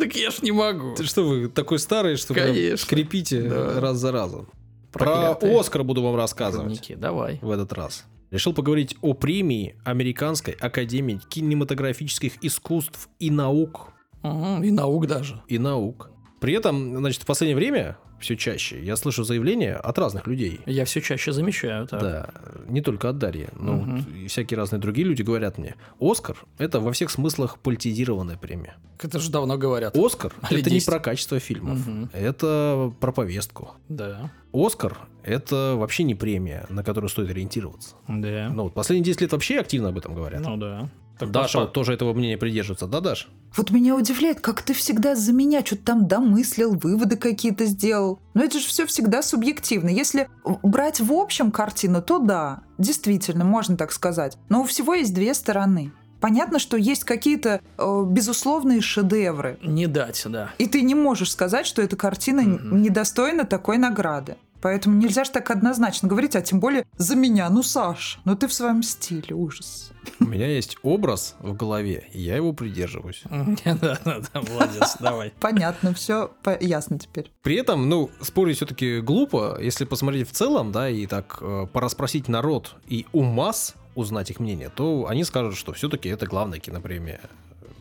Так 0.00 0.16
я 0.16 0.30
ж 0.30 0.40
не 0.40 0.50
могу. 0.50 0.94
Ты 0.94 1.04
что, 1.04 1.28
вы 1.28 1.48
такой 1.48 1.78
старый, 1.78 2.16
что 2.16 2.32
Конечно. 2.32 2.78
скрипите 2.78 3.46
раз 3.46 3.98
за 3.98 4.12
разом? 4.12 4.48
Про 4.92 5.32
Оскар 5.32 5.84
буду 5.84 6.02
вам 6.02 6.16
рассказывать 6.16 6.90
Давай. 6.98 7.38
в 7.42 7.50
этот 7.50 7.74
раз. 7.74 8.06
Решил 8.30 8.54
поговорить 8.54 8.96
о 9.02 9.12
премии 9.12 9.76
Американской 9.84 10.54
Академии 10.54 11.20
кинематографических 11.28 12.42
искусств 12.42 13.10
и 13.18 13.30
наук. 13.30 13.88
И 14.22 14.70
наук 14.70 15.06
даже. 15.06 15.42
И 15.48 15.58
наук. 15.58 16.10
При 16.40 16.54
этом, 16.54 16.96
значит, 16.96 17.22
в 17.22 17.26
последнее 17.26 17.56
время 17.56 17.96
все 18.18 18.36
чаще 18.36 18.82
я 18.82 18.96
слышу 18.96 19.24
заявления 19.24 19.74
от 19.76 19.98
разных 19.98 20.26
людей. 20.26 20.60
Я 20.66 20.84
все 20.84 21.00
чаще 21.00 21.32
замечаю. 21.32 21.86
так. 21.86 22.00
Да, 22.02 22.30
не 22.68 22.80
только 22.82 23.08
от 23.08 23.18
Дарьи, 23.18 23.48
но 23.58 23.72
Мгм. 23.74 23.96
вот 23.96 24.08
и 24.14 24.26
всякие 24.26 24.56
разные 24.58 24.78
другие 24.80 25.06
люди 25.06 25.22
говорят 25.22 25.58
мне, 25.58 25.76
Оскар– 26.00 26.36
это 26.58 26.80
во 26.80 26.92
всех 26.92 27.10
смыслах 27.10 27.58
политизированная 27.58 28.36
премия. 28.36 28.76
Это 29.02 29.18
же 29.18 29.30
давно 29.30 29.56
говорят. 29.56 29.96
Оскар– 29.96 30.32
это 30.42 30.54
не 30.70 30.76
10. 30.76 30.86
про 30.86 30.98
качество 31.00 31.38
фильмов, 31.38 31.86
Мгм. 31.86 32.10
это 32.12 32.92
про 33.00 33.12
повестку. 33.12 33.70
Да. 33.88 34.30
Оскар– 34.52 34.98
это 35.22 35.74
вообще 35.76 36.02
не 36.04 36.14
премия, 36.14 36.66
на 36.68 36.82
которую 36.84 37.08
стоит 37.08 37.30
ориентироваться. 37.30 37.94
Да. 38.08 38.50
Ну, 38.52 38.64
вот 38.64 38.74
последние 38.74 39.04
10 39.06 39.20
лет 39.22 39.32
вообще 39.32 39.58
активно 39.60 39.88
об 39.90 39.98
этом 39.98 40.14
говорят. 40.14 40.40
Ну 40.42 40.56
да. 40.56 40.90
Так 41.20 41.30
Даша 41.30 41.60
вот 41.60 41.72
тоже 41.72 41.92
этого 41.94 42.12
мнения 42.14 42.36
придерживается, 42.38 42.86
да, 42.86 43.00
Даш? 43.00 43.28
Вот 43.56 43.70
меня 43.70 43.94
удивляет, 43.96 44.40
как 44.40 44.62
ты 44.62 44.74
всегда 44.74 45.14
за 45.14 45.32
меня 45.32 45.64
что-то 45.64 45.82
там 45.84 46.06
домыслил, 46.08 46.74
выводы 46.76 47.16
какие-то 47.16 47.66
сделал. 47.66 48.20
Но 48.34 48.42
это 48.44 48.58
же 48.58 48.66
все 48.66 48.86
всегда 48.86 49.22
субъективно. 49.22 49.88
Если 49.88 50.28
брать 50.62 51.00
в 51.00 51.12
общем 51.12 51.50
картину, 51.50 52.02
то 52.02 52.18
да, 52.18 52.62
действительно, 52.78 53.44
можно 53.44 53.76
так 53.76 53.92
сказать. 53.92 54.36
Но 54.48 54.62
у 54.62 54.64
всего 54.64 54.94
есть 54.94 55.14
две 55.14 55.34
стороны. 55.34 55.92
Понятно, 56.20 56.58
что 56.58 56.76
есть 56.76 57.04
какие-то 57.04 57.62
э, 57.78 58.04
безусловные 58.06 58.82
шедевры. 58.82 59.58
Не 59.62 59.86
дать, 59.86 60.22
да. 60.26 60.50
И 60.58 60.66
ты 60.66 60.82
не 60.82 60.94
можешь 60.94 61.30
сказать, 61.32 61.66
что 61.66 61.80
эта 61.80 61.96
картина 61.96 62.42
Мгм. 62.42 62.82
недостойна 62.82 63.44
такой 63.44 63.78
награды. 63.78 64.36
Поэтому 64.60 64.96
нельзя 64.96 65.24
же 65.24 65.30
так 65.30 65.50
однозначно 65.50 66.08
говорить, 66.08 66.36
а 66.36 66.42
тем 66.42 66.60
более 66.60 66.86
за 66.96 67.16
меня. 67.16 67.48
Ну, 67.50 67.62
Саш, 67.62 68.20
ну 68.24 68.36
ты 68.36 68.46
в 68.46 68.52
своем 68.52 68.82
стиле, 68.82 69.34
ужас. 69.34 69.92
У 70.18 70.24
меня 70.24 70.46
есть 70.46 70.76
образ 70.82 71.36
в 71.40 71.54
голове, 71.54 72.08
и 72.12 72.20
я 72.20 72.36
его 72.36 72.52
придерживаюсь. 72.52 73.22
Да, 73.64 73.98
да, 74.04 74.20
да, 74.32 74.40
молодец, 74.42 74.96
давай. 75.00 75.32
Понятно, 75.40 75.94
все 75.94 76.30
ясно 76.60 76.98
теперь. 76.98 77.30
При 77.42 77.56
этом, 77.56 77.88
ну, 77.88 78.10
спорить 78.20 78.56
все-таки 78.56 79.00
глупо, 79.00 79.58
если 79.60 79.84
посмотреть 79.84 80.28
в 80.28 80.32
целом, 80.32 80.72
да, 80.72 80.88
и 80.88 81.06
так 81.06 81.38
э, 81.40 81.66
пораспросить 81.72 82.28
народ 82.28 82.76
и 82.86 83.06
у 83.12 83.22
масс 83.22 83.74
узнать 83.94 84.30
их 84.30 84.40
мнение, 84.40 84.70
то 84.70 85.06
они 85.08 85.24
скажут, 85.24 85.56
что 85.56 85.72
все-таки 85.72 86.08
это 86.08 86.26
главная 86.26 86.58
кинопремия 86.58 87.20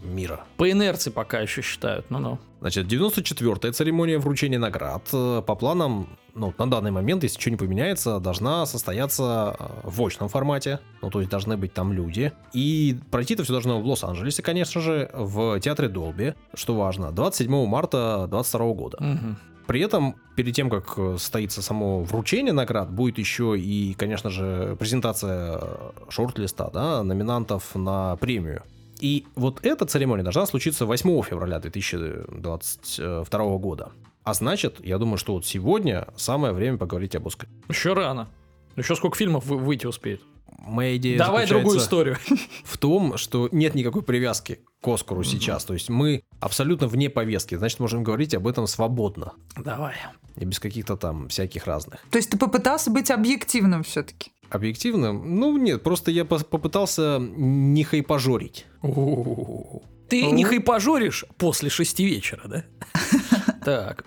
мира. 0.03 0.41
По 0.57 0.69
инерции 0.69 1.09
пока 1.09 1.39
еще 1.39 1.61
считают. 1.61 2.05
Ну-ну. 2.09 2.39
Значит, 2.61 2.87
94-я 2.87 3.71
церемония 3.71 4.17
вручения 4.17 4.59
наград 4.59 5.07
э, 5.13 5.41
по 5.45 5.55
планам, 5.55 6.09
ну, 6.35 6.53
на 6.57 6.69
данный 6.69 6.91
момент, 6.91 7.23
если 7.23 7.37
ничего 7.37 7.51
не 7.51 7.57
поменяется, 7.57 8.19
должна 8.19 8.65
состояться 8.65 9.55
э, 9.57 9.65
в 9.83 10.01
очном 10.05 10.27
формате, 10.27 10.79
ну, 11.01 11.09
то 11.09 11.19
есть 11.19 11.31
должны 11.31 11.55
быть 11.55 11.73
там 11.73 11.93
люди. 11.93 12.33
И 12.51 12.97
пройти 13.11 13.35
это 13.35 13.43
все 13.43 13.53
должно 13.53 13.79
в 13.79 13.87
Лос-Анджелесе, 13.87 14.43
конечно 14.43 14.81
же, 14.81 15.09
в 15.13 15.59
театре 15.61 15.87
Долби, 15.87 16.33
что 16.53 16.75
важно, 16.75 17.11
27 17.11 17.65
марта 17.65 18.27
22 18.29 18.73
года. 18.73 18.97
Мгм. 18.99 19.37
При 19.69 19.81
этом, 19.81 20.15
перед 20.35 20.55
тем, 20.55 20.69
как 20.69 20.97
состоится 21.19 21.61
само 21.61 22.01
вручение 22.01 22.53
наград, 22.53 22.89
будет 22.89 23.19
еще 23.19 23.57
и, 23.57 23.93
конечно 23.93 24.31
же, 24.31 24.75
презентация 24.79 25.59
э, 25.61 25.91
шорт-листа, 26.09 26.71
да, 26.73 27.03
номинантов 27.03 27.75
на 27.75 28.15
премию. 28.17 28.63
И 28.99 29.25
вот 29.35 29.65
эта 29.65 29.85
церемония 29.85 30.23
должна 30.23 30.45
случиться 30.45 30.85
8 30.85 31.21
февраля 31.23 31.59
2022 31.59 33.57
года. 33.57 33.91
А 34.23 34.33
значит, 34.33 34.79
я 34.85 34.97
думаю, 34.97 35.17
что 35.17 35.33
вот 35.33 35.45
сегодня 35.45 36.07
самое 36.15 36.53
время 36.53 36.77
поговорить 36.77 37.15
об 37.15 37.27
Оскаре. 37.27 37.51
Еще 37.69 37.93
рано. 37.93 38.27
Еще 38.75 38.95
сколько 38.95 39.17
фильмов 39.17 39.45
вы- 39.45 39.57
выйти 39.57 39.85
успеет? 39.87 40.21
Моя 40.59 40.97
идея 40.97 41.17
Давай 41.17 41.47
другую 41.47 41.79
историю. 41.79 42.17
в 42.65 42.77
том, 42.77 43.17
что 43.17 43.47
нет 43.51 43.75
никакой 43.75 44.03
привязки 44.03 44.59
к 44.81 44.87
Оскару 44.87 45.23
сейчас. 45.23 45.63
То 45.65 45.73
есть 45.73 45.89
мы 45.89 46.21
абсолютно 46.39 46.87
вне 46.87 47.09
повестки. 47.09 47.55
Значит, 47.55 47.79
можем 47.79 48.03
говорить 48.03 48.35
об 48.35 48.45
этом 48.47 48.67
свободно. 48.67 49.33
Давай. 49.57 49.95
И 50.35 50.45
без 50.45 50.59
каких-то 50.59 50.95
там 50.97 51.27
всяких 51.29 51.65
разных. 51.65 52.01
То 52.11 52.17
есть 52.17 52.29
ты 52.29 52.37
попытался 52.37 52.91
быть 52.91 53.09
объективным 53.09 53.83
все-таки. 53.83 54.31
Объективным? 54.49 55.39
Ну, 55.39 55.57
нет, 55.57 55.83
просто 55.83 56.11
я 56.11 56.25
попытался 56.25 57.19
не 57.19 57.83
хайпажорить. 57.83 58.65
У-у-у. 58.81 59.83
Ты 60.09 60.25
не 60.25 60.43
хайпажоришь 60.43 61.25
после 61.37 61.69
шести 61.69 62.05
вечера, 62.05 62.41
да? 62.45 62.65
Так. 63.63 64.05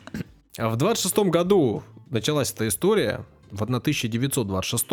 А 0.59 0.69
в 0.69 0.77
26 0.77 1.17
году 1.31 1.83
началась 2.11 2.53
эта 2.53 2.67
история. 2.69 3.25
В 3.51 3.63
1926 3.63 4.87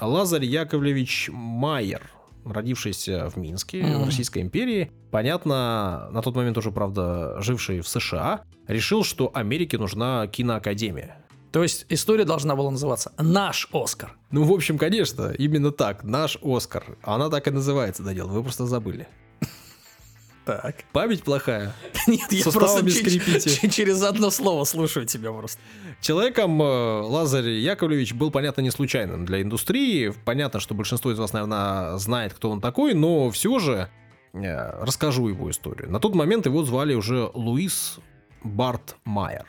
Лазарь 0.00 0.44
Яковлевич 0.44 1.28
Майер 1.32 2.10
родившийся 2.44 3.28
в 3.28 3.36
Минске, 3.36 3.82
в 3.82 4.04
Российской 4.04 4.40
империи, 4.40 4.90
понятно, 5.10 6.08
на 6.12 6.22
тот 6.22 6.36
момент 6.36 6.56
уже, 6.58 6.70
правда, 6.70 7.40
живший 7.40 7.80
в 7.80 7.88
США, 7.88 8.42
решил, 8.68 9.04
что 9.04 9.30
Америке 9.34 9.78
нужна 9.78 10.26
киноакадемия. 10.26 11.25
То 11.56 11.62
есть 11.62 11.86
история 11.88 12.26
должна 12.26 12.54
была 12.54 12.70
называться 12.70 13.14
«Наш 13.16 13.66
Оскар». 13.72 14.12
Ну, 14.30 14.44
в 14.44 14.52
общем, 14.52 14.76
конечно, 14.76 15.30
именно 15.30 15.72
так, 15.72 16.04
наш 16.04 16.36
Оскар. 16.42 16.84
Она 17.00 17.30
так 17.30 17.48
и 17.48 17.50
называется, 17.50 18.02
Данил, 18.02 18.28
вы 18.28 18.42
просто 18.42 18.66
забыли. 18.66 19.08
Так. 20.44 20.84
Память 20.92 21.22
плохая. 21.22 21.72
Нет, 22.06 22.30
я 22.30 22.42
Суставами 22.42 22.90
просто 22.90 22.98
скрипите. 22.98 23.70
через 23.70 24.02
одно 24.02 24.28
слово 24.28 24.64
слушаю 24.64 25.06
тебя 25.06 25.32
просто. 25.32 25.58
Человеком 26.02 26.60
э, 26.60 27.00
Лазарь 27.00 27.48
Яковлевич 27.48 28.12
был, 28.12 28.30
понятно, 28.30 28.60
не 28.60 28.70
случайным 28.70 29.24
для 29.24 29.40
индустрии. 29.40 30.12
Понятно, 30.26 30.60
что 30.60 30.74
большинство 30.74 31.10
из 31.10 31.18
вас, 31.18 31.32
наверное, 31.32 31.96
знает, 31.96 32.34
кто 32.34 32.50
он 32.50 32.60
такой, 32.60 32.92
но 32.92 33.30
все 33.30 33.58
же 33.60 33.88
э, 34.34 34.84
расскажу 34.84 35.28
его 35.28 35.50
историю. 35.50 35.90
На 35.90 36.00
тот 36.00 36.14
момент 36.14 36.44
его 36.44 36.62
звали 36.64 36.92
уже 36.92 37.30
Луис 37.32 37.98
Барт 38.44 38.96
Майер. 39.06 39.46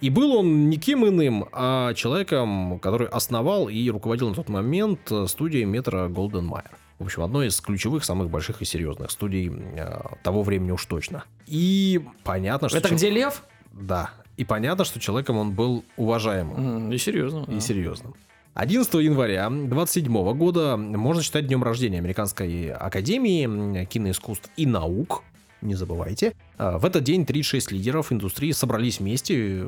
И 0.00 0.08
был 0.10 0.34
он 0.36 0.70
никем 0.70 1.06
иным, 1.06 1.46
а 1.52 1.92
человеком, 1.94 2.78
который 2.80 3.06
основал 3.08 3.68
и 3.68 3.90
руководил 3.90 4.30
на 4.30 4.34
тот 4.34 4.48
момент 4.48 5.00
э, 5.10 5.26
студией 5.26 5.64
метро 5.64 6.08
Голден 6.08 6.46
Майер. 6.46 6.70
В 6.98 7.04
общем, 7.04 7.22
одной 7.22 7.48
из 7.48 7.60
ключевых, 7.60 8.04
самых 8.04 8.30
больших 8.30 8.62
и 8.62 8.64
серьезных 8.64 9.10
студий 9.10 9.50
э, 9.50 10.00
того 10.22 10.42
времени 10.42 10.70
уж 10.70 10.84
точно. 10.86 11.24
И 11.46 12.00
понятно, 12.24 12.68
что... 12.68 12.78
Это 12.78 12.88
чел- 12.88 12.96
где 12.96 13.10
лев? 13.10 13.42
Да. 13.72 14.10
И 14.38 14.44
понятно, 14.44 14.84
что 14.84 14.98
человеком 15.00 15.36
он 15.36 15.52
был 15.52 15.84
уважаемым 15.98 16.90
И 16.90 16.96
серьезно. 16.98 17.44
и 17.48 17.60
серьезным. 17.60 18.14
11 18.54 18.92
января 18.94 19.48
27 19.50 20.32
года 20.34 20.76
можно 20.76 21.22
считать 21.22 21.46
днем 21.46 21.62
рождения 21.62 21.98
Американской 21.98 22.70
Академии 22.72 23.84
киноискусств 23.84 24.50
и 24.56 24.66
наук. 24.66 25.22
Не 25.62 25.74
забывайте. 25.74 26.34
А, 26.58 26.78
В 26.78 26.84
этот 26.84 27.04
день 27.04 27.26
36 27.26 27.70
лидеров 27.72 28.12
индустрии 28.12 28.52
собрались 28.52 28.98
вместе. 29.00 29.64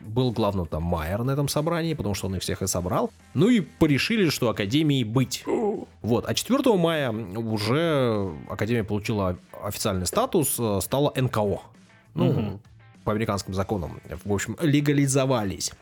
Был 0.00 0.32
главным 0.32 0.66
там 0.66 0.82
Майер 0.82 1.22
на 1.24 1.32
этом 1.32 1.46
собрании, 1.48 1.94
потому 1.94 2.14
что 2.14 2.26
он 2.28 2.36
их 2.36 2.42
всех 2.42 2.62
и 2.62 2.66
собрал. 2.66 3.10
Ну 3.34 3.48
и 3.48 3.60
порешили, 3.60 4.30
что 4.30 4.48
Академии 4.48 5.04
быть. 5.04 5.44
Вот. 6.02 6.24
А 6.26 6.34
4 6.34 6.76
мая 6.76 7.12
уже 7.12 8.32
Академия 8.48 8.84
получила 8.84 9.36
официальный 9.62 10.06
статус, 10.06 10.56
э, 10.58 10.80
стала 10.82 11.12
НКО. 11.14 11.60
Ну, 12.14 12.32
Мгм. 12.32 12.60
по 13.04 13.12
американским 13.12 13.54
законам, 13.54 14.00
в 14.24 14.32
общем, 14.32 14.56
легализовались. 14.60 15.72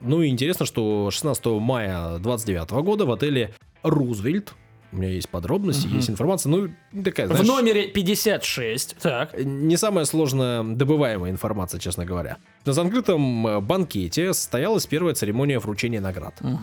Ну 0.00 0.22
и 0.22 0.28
интересно, 0.28 0.66
что 0.66 1.10
16 1.10 1.58
мая 1.60 2.18
29 2.18 2.82
года 2.82 3.06
в 3.06 3.12
отеле 3.12 3.54
Рузвельт, 3.82 4.54
у 4.96 4.98
меня 5.00 5.10
есть 5.12 5.28
подробности, 5.28 5.86
Мгм. 5.86 5.96
есть 5.96 6.10
информация, 6.10 6.50
ну, 6.50 6.68
такая, 7.04 7.26
В 7.26 7.30
знаешь, 7.30 7.46
номере 7.46 7.88
56. 7.88 8.96
Так. 9.02 9.38
не 9.38 9.76
самая 9.76 10.04
сложно 10.06 10.64
добываемая 10.76 11.30
информация, 11.30 11.78
честно 11.78 12.04
говоря. 12.04 12.36
На 12.64 12.72
закрытом 12.72 13.46
э, 13.46 13.60
банкете 13.60 14.32
состоялась 14.32 14.86
первая 14.86 15.14
церемония 15.14 15.58
вручения 15.58 16.00
наград. 16.00 16.34
Мгм. 16.40 16.58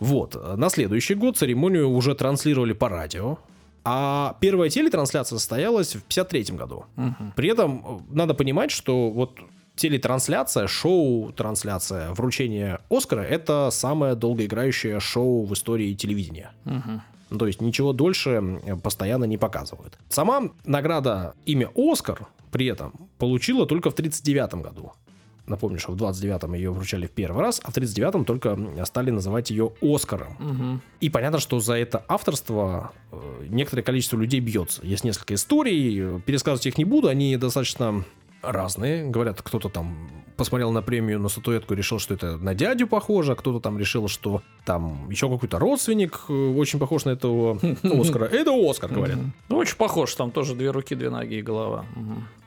Вот, 0.00 0.36
э, 0.36 0.54
на 0.56 0.70
следующий 0.70 1.14
год 1.14 1.36
церемонию 1.36 1.88
уже 1.90 2.14
транслировали 2.14 2.72
по 2.72 2.88
радио, 2.88 3.38
а 3.84 4.36
первая 4.40 4.70
телетрансляция 4.70 5.38
состоялась 5.38 5.94
в 5.94 6.02
53 6.04 6.56
году. 6.56 6.84
Мгм. 6.96 7.32
При 7.36 7.50
этом 7.50 7.84
э, 8.10 8.14
надо 8.14 8.34
понимать, 8.34 8.70
что 8.70 9.10
вот 9.10 9.38
телетрансляция, 9.76 10.68
шоу-трансляция, 10.68 12.10
вручение 12.12 12.78
Оскара– 12.90 13.20
это 13.22 13.70
самое 13.70 14.14
долгоиграющее 14.14 15.00
шоу 15.00 15.44
в 15.44 15.52
истории 15.52 15.94
телевидения. 15.94 16.52
Мгм. 16.64 17.02
Ну, 17.34 17.38
То 17.38 17.48
есть 17.48 17.60
ничего 17.60 17.92
дольше 17.92 18.60
постоянно 18.82 19.24
не 19.24 19.38
показывают. 19.38 19.98
Сама 20.08 20.50
награда 20.64 21.34
имя 21.46 21.68
Оскар 21.74 22.28
при 22.52 22.66
этом 22.66 22.92
получила 23.18 23.66
только 23.66 23.90
в 23.90 23.94
1939 23.94 24.62
году. 24.62 24.92
Напомню, 25.46 25.80
что 25.80 25.92
в 25.92 25.96
29-м 25.96 26.54
ее 26.54 26.70
вручали 26.70 27.06
в 27.06 27.10
первый 27.10 27.42
раз, 27.42 27.60
а 27.64 27.72
в 27.72 27.76
39-м 27.76 28.24
только 28.24 28.56
стали 28.84 29.10
называть 29.10 29.50
ее 29.50 29.72
Оскаром. 29.82 30.36
Мгм. 30.38 30.82
И 31.00 31.10
понятно, 31.10 31.40
что 31.40 31.58
за 31.58 31.74
это 31.74 32.04
авторство 32.06 32.92
э, 33.10 33.46
некоторое 33.48 33.82
количество 33.82 34.16
людей 34.16 34.38
бьется. 34.38 34.80
Есть 34.86 35.02
несколько 35.02 35.34
историй, 35.34 36.16
э, 36.16 36.20
пересказывать 36.24 36.66
их 36.66 36.78
не 36.78 36.84
буду, 36.84 37.08
они 37.08 37.36
достаточно 37.36 38.04
разные. 38.46 39.08
Говорят, 39.08 39.42
кто-то 39.42 39.68
там 39.68 40.10
посмотрел 40.36 40.72
на 40.72 40.82
премию, 40.82 41.20
на 41.20 41.28
статуэтку 41.28 41.74
и 41.74 41.76
решил, 41.76 41.98
что 42.00 42.14
это 42.14 42.36
на 42.38 42.54
дядю 42.54 42.86
похоже, 42.88 43.32
а 43.32 43.34
кто-то 43.36 43.60
там 43.60 43.78
решил, 43.78 44.08
что 44.08 44.42
там 44.64 45.08
еще 45.08 45.28
какой-то 45.30 45.58
родственник 45.60 46.22
э, 46.28 46.32
очень 46.32 46.78
похож 46.80 47.04
на 47.04 47.10
этого 47.10 47.58
Оскара. 47.82 48.24
Это 48.24 48.50
Оскар, 48.52 48.92
говорят. 48.92 49.18
Ну, 49.48 49.56
очень 49.56 49.76
похож, 49.76 50.12
там 50.14 50.30
тоже 50.32 50.54
две 50.54 50.70
руки, 50.70 50.94
две 50.96 51.10
ноги 51.10 51.34
и 51.36 51.42
голова. 51.42 51.84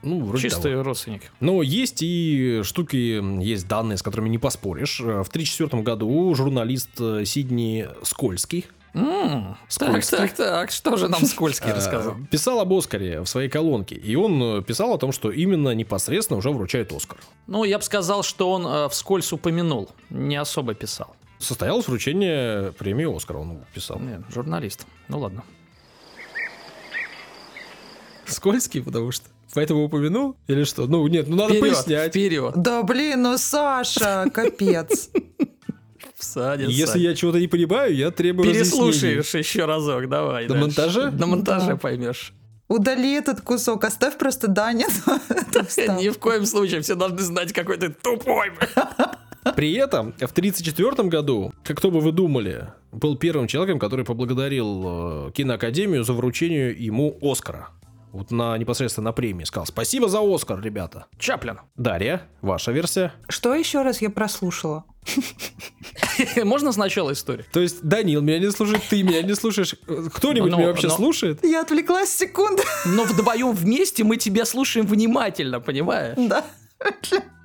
Ну, 0.04 0.24
вроде 0.26 0.44
Чистые 0.44 0.74
того. 0.74 0.84
родственники. 0.84 1.30
Но 1.40 1.62
есть 1.62 2.00
и 2.02 2.62
штуки, 2.64 3.42
есть 3.42 3.68
данные, 3.68 3.98
с 3.98 4.02
которыми 4.04 4.30
не 4.30 4.38
поспоришь. 4.38 5.00
Э, 5.00 5.24
В 5.24 5.30
1934 5.30 5.82
году 5.84 6.34
журналист 6.36 6.90
э, 7.00 7.24
Сидни 7.26 7.88
Скользкий 8.04 8.66
Так, 8.98 9.58
Скользкий. 9.70 10.18
так, 10.18 10.34
так, 10.34 10.72
что 10.72 10.98
же 10.98 11.08
нам 11.08 11.26
Скользкий 11.26 11.72
рассказал? 11.76 12.14
Э, 12.14 12.26
Писал 12.32 12.60
об 12.60 12.74
Оскаре 12.74 13.22
в 13.22 13.28
своей 13.28 13.50
колонке. 13.50 13.96
И 13.96 14.16
он 14.16 14.42
э, 14.42 14.62
писал 14.64 14.94
о 14.94 14.98
том, 14.98 15.12
что 15.12 15.30
именно 15.32 15.74
непосредственно 15.76 16.38
уже 16.40 16.50
вручает 16.50 16.92
Оскар. 16.92 17.18
Ну, 17.48 17.64
я 17.64 17.78
бы 17.78 17.84
сказал, 17.84 18.24
что 18.24 18.52
он 18.52 18.66
э, 18.66 18.90
вскользь 18.90 19.32
упомянул, 19.32 19.90
не 20.10 20.36
особо 20.36 20.74
писал. 20.74 21.16
Состоялось 21.40 21.88
вручение 21.88 22.72
премии 22.74 23.16
Оскара, 23.16 23.38
он 23.38 23.60
писал. 23.74 24.00
Нет, 24.00 24.22
журналист. 24.34 24.88
Ну 25.08 25.20
ладно. 25.20 25.44
Скользкий, 28.26 28.82
потому 28.82 29.12
что. 29.12 29.26
Поэтому 29.54 29.86
упомянул? 29.86 30.36
Или 30.48 30.64
что? 30.66 30.88
Ну, 30.88 31.08
нет, 31.08 31.28
ну 31.30 31.36
надо 31.38 31.54
Вперед, 31.54 31.76
пояснять. 31.76 32.10
вперед. 32.12 32.54
Да 32.58 32.84
блин, 32.84 33.22
ну 33.22 33.38
Саша, 33.38 34.26
капец. 34.34 35.10
Всадец, 36.18 36.70
Если 36.70 37.00
я 37.00 37.14
чего-то 37.16 37.40
не 37.40 37.48
понимаю, 37.48 37.96
я 37.96 38.12
требую 38.12 38.50
разъяснений. 38.50 38.92
Переслушаешь 38.92 39.36
еще 39.36 39.66
разок, 39.66 40.10
давай. 40.10 40.48
На 40.48 40.50
дальше. 40.50 40.66
монтаже? 40.66 41.12
На 41.12 41.26
монтаже 41.28 41.68
Да. 41.68 41.78
поймешь. 41.78 42.34
Удали 42.68 43.14
этот 43.14 43.42
кусок, 43.42 43.84
оставь 43.86 44.18
просто 44.18 44.48
Даня. 44.48 44.88
Ни 46.00 46.10
в 46.10 46.18
коем 46.18 46.46
случае, 46.46 46.82
все 46.82 46.96
должны 46.96 47.20
знать, 47.20 47.54
какой 47.54 47.78
ты 47.78 47.90
тупой. 47.90 48.52
При 49.56 49.74
этом 49.74 50.12
в 50.14 50.32
1934 50.32 51.08
году, 51.08 51.54
как 51.64 51.78
кто 51.78 51.90
бы 51.90 52.02
вы 52.02 52.12
думали, 52.12 52.68
был 52.92 53.16
первым 53.16 53.48
человеком, 53.48 53.80
который 53.80 54.04
поблагодарил 54.04 55.28
э, 55.28 55.32
киноакадемию 55.32 56.04
за 56.04 56.14
вручение 56.14 56.72
ему 56.72 57.18
Оскара. 57.22 57.70
Вот 58.14 58.32
на 58.32 58.58
непосредственно 58.58 59.06
на 59.06 59.12
премии 59.12 59.44
сказал 59.44 59.66
спасибо 59.66 60.08
за 60.08 60.20
Оскар, 60.22 60.60
ребята. 60.62 61.06
Чаплин. 61.20 61.60
Дарья, 61.76 62.24
ваша 62.42 62.72
версия? 62.72 63.14
Что 63.28 63.54
еще 63.54 63.82
раз 63.84 64.02
я 64.02 64.10
прослушала? 64.10 64.86
Можно 66.44 66.72
сначала 66.72 67.14
историю? 67.14 67.46
То 67.52 67.60
есть 67.60 67.84
Данил 67.84 68.22
меня 68.22 68.40
не 68.40 68.52
слушает, 68.52 68.82
ты 68.90 69.04
меня 69.04 69.22
не 69.22 69.36
слушаешь. 69.36 69.76
Кто-нибудь 70.14 70.54
меня 70.54 70.68
вообще 70.68 70.88
но- 70.88 70.96
слушает? 70.96 71.44
Я 71.46 71.62
отвлеклась 71.62 72.10
секунду. 72.10 72.64
Но 72.86 73.04
вдвоем 73.04 73.52
вместе 73.54 74.04
мы 74.04 74.18
тебя 74.18 74.46
слушаем 74.46 74.86
внимательно, 74.88 75.60
понимаешь? 75.60 76.18
Да. 76.18 76.44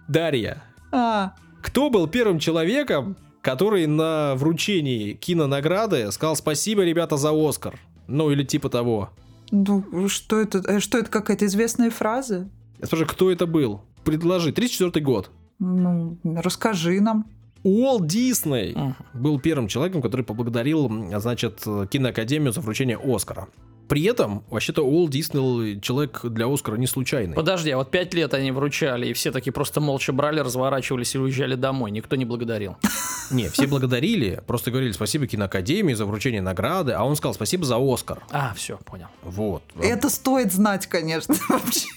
Дарья, 0.09 0.63
А, 0.91 1.35
кто 1.63 1.91
был 1.91 2.07
первым 2.07 2.39
человеком, 2.39 3.17
который 3.41 3.87
на 3.87 4.35
вручении 4.37 5.15
кинонаграды 5.15 6.11
сказал 6.13 6.37
спасибо, 6.37 6.83
ребята, 6.85 7.17
за 7.17 7.31
Оскар? 7.33 7.79
Ну 8.09 8.31
или 8.31 8.43
типа 8.45 8.69
того. 8.69 9.11
Ну 9.53 10.09
что 10.09 10.41
это? 10.41 10.59
э, 10.67 10.81
Что 10.81 10.99
это 10.99 11.11
какая-то 11.11 11.47
известная 11.47 11.91
фраза? 11.91 12.49
Я 12.81 12.87
спрашиваю, 12.87 13.09
кто 13.09 13.31
это 13.31 13.47
был? 13.47 13.83
Предложи. 14.05 14.51
34 14.53 15.05
год. 15.05 15.31
Ну, 15.61 16.19
расскажи 16.25 17.01
нам. 17.01 17.27
Уолт 17.63 18.09
Дисней 18.09 18.75
Мгм. 18.75 18.97
был 19.15 19.39
первым 19.39 19.69
человеком, 19.69 20.03
который 20.03 20.23
поблагодарил, 20.25 20.91
значит, 21.21 21.61
киноакадемию 21.91 22.53
за 22.53 22.61
вручение 22.61 22.99
Оскара. 22.99 23.47
При 23.89 24.05
этом, 24.05 24.45
вообще-то, 24.49 24.83
Уолт 24.83 25.11
Дисней 25.11 25.81
человек 25.81 26.21
для 26.25 26.53
Оскара 26.53 26.77
не 26.77 26.87
случайный. 26.87 27.35
Подожди, 27.35 27.71
а 27.71 27.77
вот 27.77 27.91
пять 27.91 28.15
лет 28.15 28.35
они 28.35 28.51
вручали, 28.51 29.09
и 29.09 29.13
все 29.13 29.31
такие 29.33 29.53
просто 29.53 29.81
молча 29.81 30.13
брали, 30.13 30.41
разворачивались 30.41 31.15
и 31.15 31.19
уезжали 31.19 31.55
домой. 31.55 31.91
Никто 31.91 32.17
не 32.17 32.25
благодарил. 32.25 32.77
Не, 33.31 33.49
все 33.49 33.67
благодарили, 33.67 34.43
просто 34.47 34.71
говорили 34.71 34.93
спасибо 34.93 35.27
киноакадемии 35.27 35.95
за 35.95 36.05
вручение 36.05 36.43
награды, 36.43 36.93
а 36.93 37.03
он 37.03 37.17
сказал 37.17 37.33
спасибо 37.33 37.65
за 37.65 37.77
Оскар. 37.79 38.23
А, 38.31 38.53
все, 38.55 38.77
понял. 38.85 39.07
Вот. 39.23 39.63
Это 39.81 40.11
стоит 40.11 40.53
знать, 40.53 40.87
конечно, 40.87 41.35
вообще. 41.49 41.89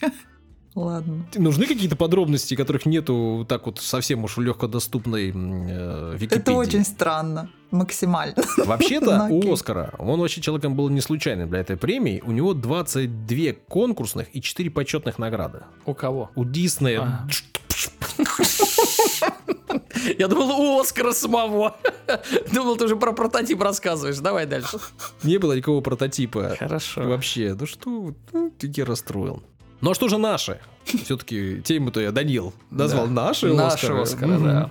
Ладно. 0.75 1.25
Нужны 1.35 1.67
какие-то 1.67 1.95
подробности, 1.95 2.53
которых 2.53 2.85
нету 2.85 3.45
так 3.47 3.65
вот 3.65 3.79
совсем 3.79 4.25
уж 4.25 4.37
легкодоступной 4.37 5.29
э, 5.29 6.17
Википедии? 6.17 6.41
Это 6.41 6.53
очень 6.53 6.83
странно. 6.83 7.49
Максимально. 7.71 8.35
Вообще-то 8.57 9.27
Ну, 9.29 9.39
у. 9.39 9.53
Оскара, 9.53 9.93
он 9.97 10.19
вообще 10.19 10.41
человеком 10.41 10.75
был 10.75 10.89
не 10.89 10.99
случайным 10.99 11.49
для 11.49 11.59
этой 11.59 11.77
премии, 11.77 12.21
у 12.25 12.31
него 12.31 12.53
22 12.53 13.53
конкурсных 13.69 14.27
и 14.35 14.41
4 14.41 14.69
почетных 14.69 15.17
награды. 15.17 15.63
У 15.85 15.93
кого? 15.93 16.29
У 16.35 16.43
Диснея... 16.43 17.25
Я 20.19 20.27
думал, 20.27 20.59
у 20.59 20.79
Оскара 20.79 21.13
самого. 21.13 21.77
Думал, 22.53 22.77
ты 22.77 22.85
уже 22.85 22.95
про 22.95 23.13
прототип 23.13 23.61
рассказываешь. 23.61 24.19
Давай 24.19 24.45
дальше. 24.45 24.77
Не 25.23 25.37
было 25.37 25.53
никакого 25.53 25.81
прототипа. 25.81 26.55
Хорошо. 26.59 27.03
Вообще, 27.03 27.55
ну 27.59 27.65
что, 27.65 28.13
ты 28.57 28.71
я 28.75 28.85
расстроил. 28.85 29.41
Ну 29.81 29.91
а 29.91 29.93
что 29.93 30.07
же 30.07 30.17
наши? 30.17 30.59
Все-таки 30.85 31.61
тему-то 31.63 31.99
я 31.99 32.11
Данил 32.11 32.53
назвал 32.69 33.07
Да. 33.07 33.11
наши 33.27 33.51
Наши 33.53 33.87
Оскары. 33.87 34.01
Оскары, 34.01 34.39
да. 34.39 34.69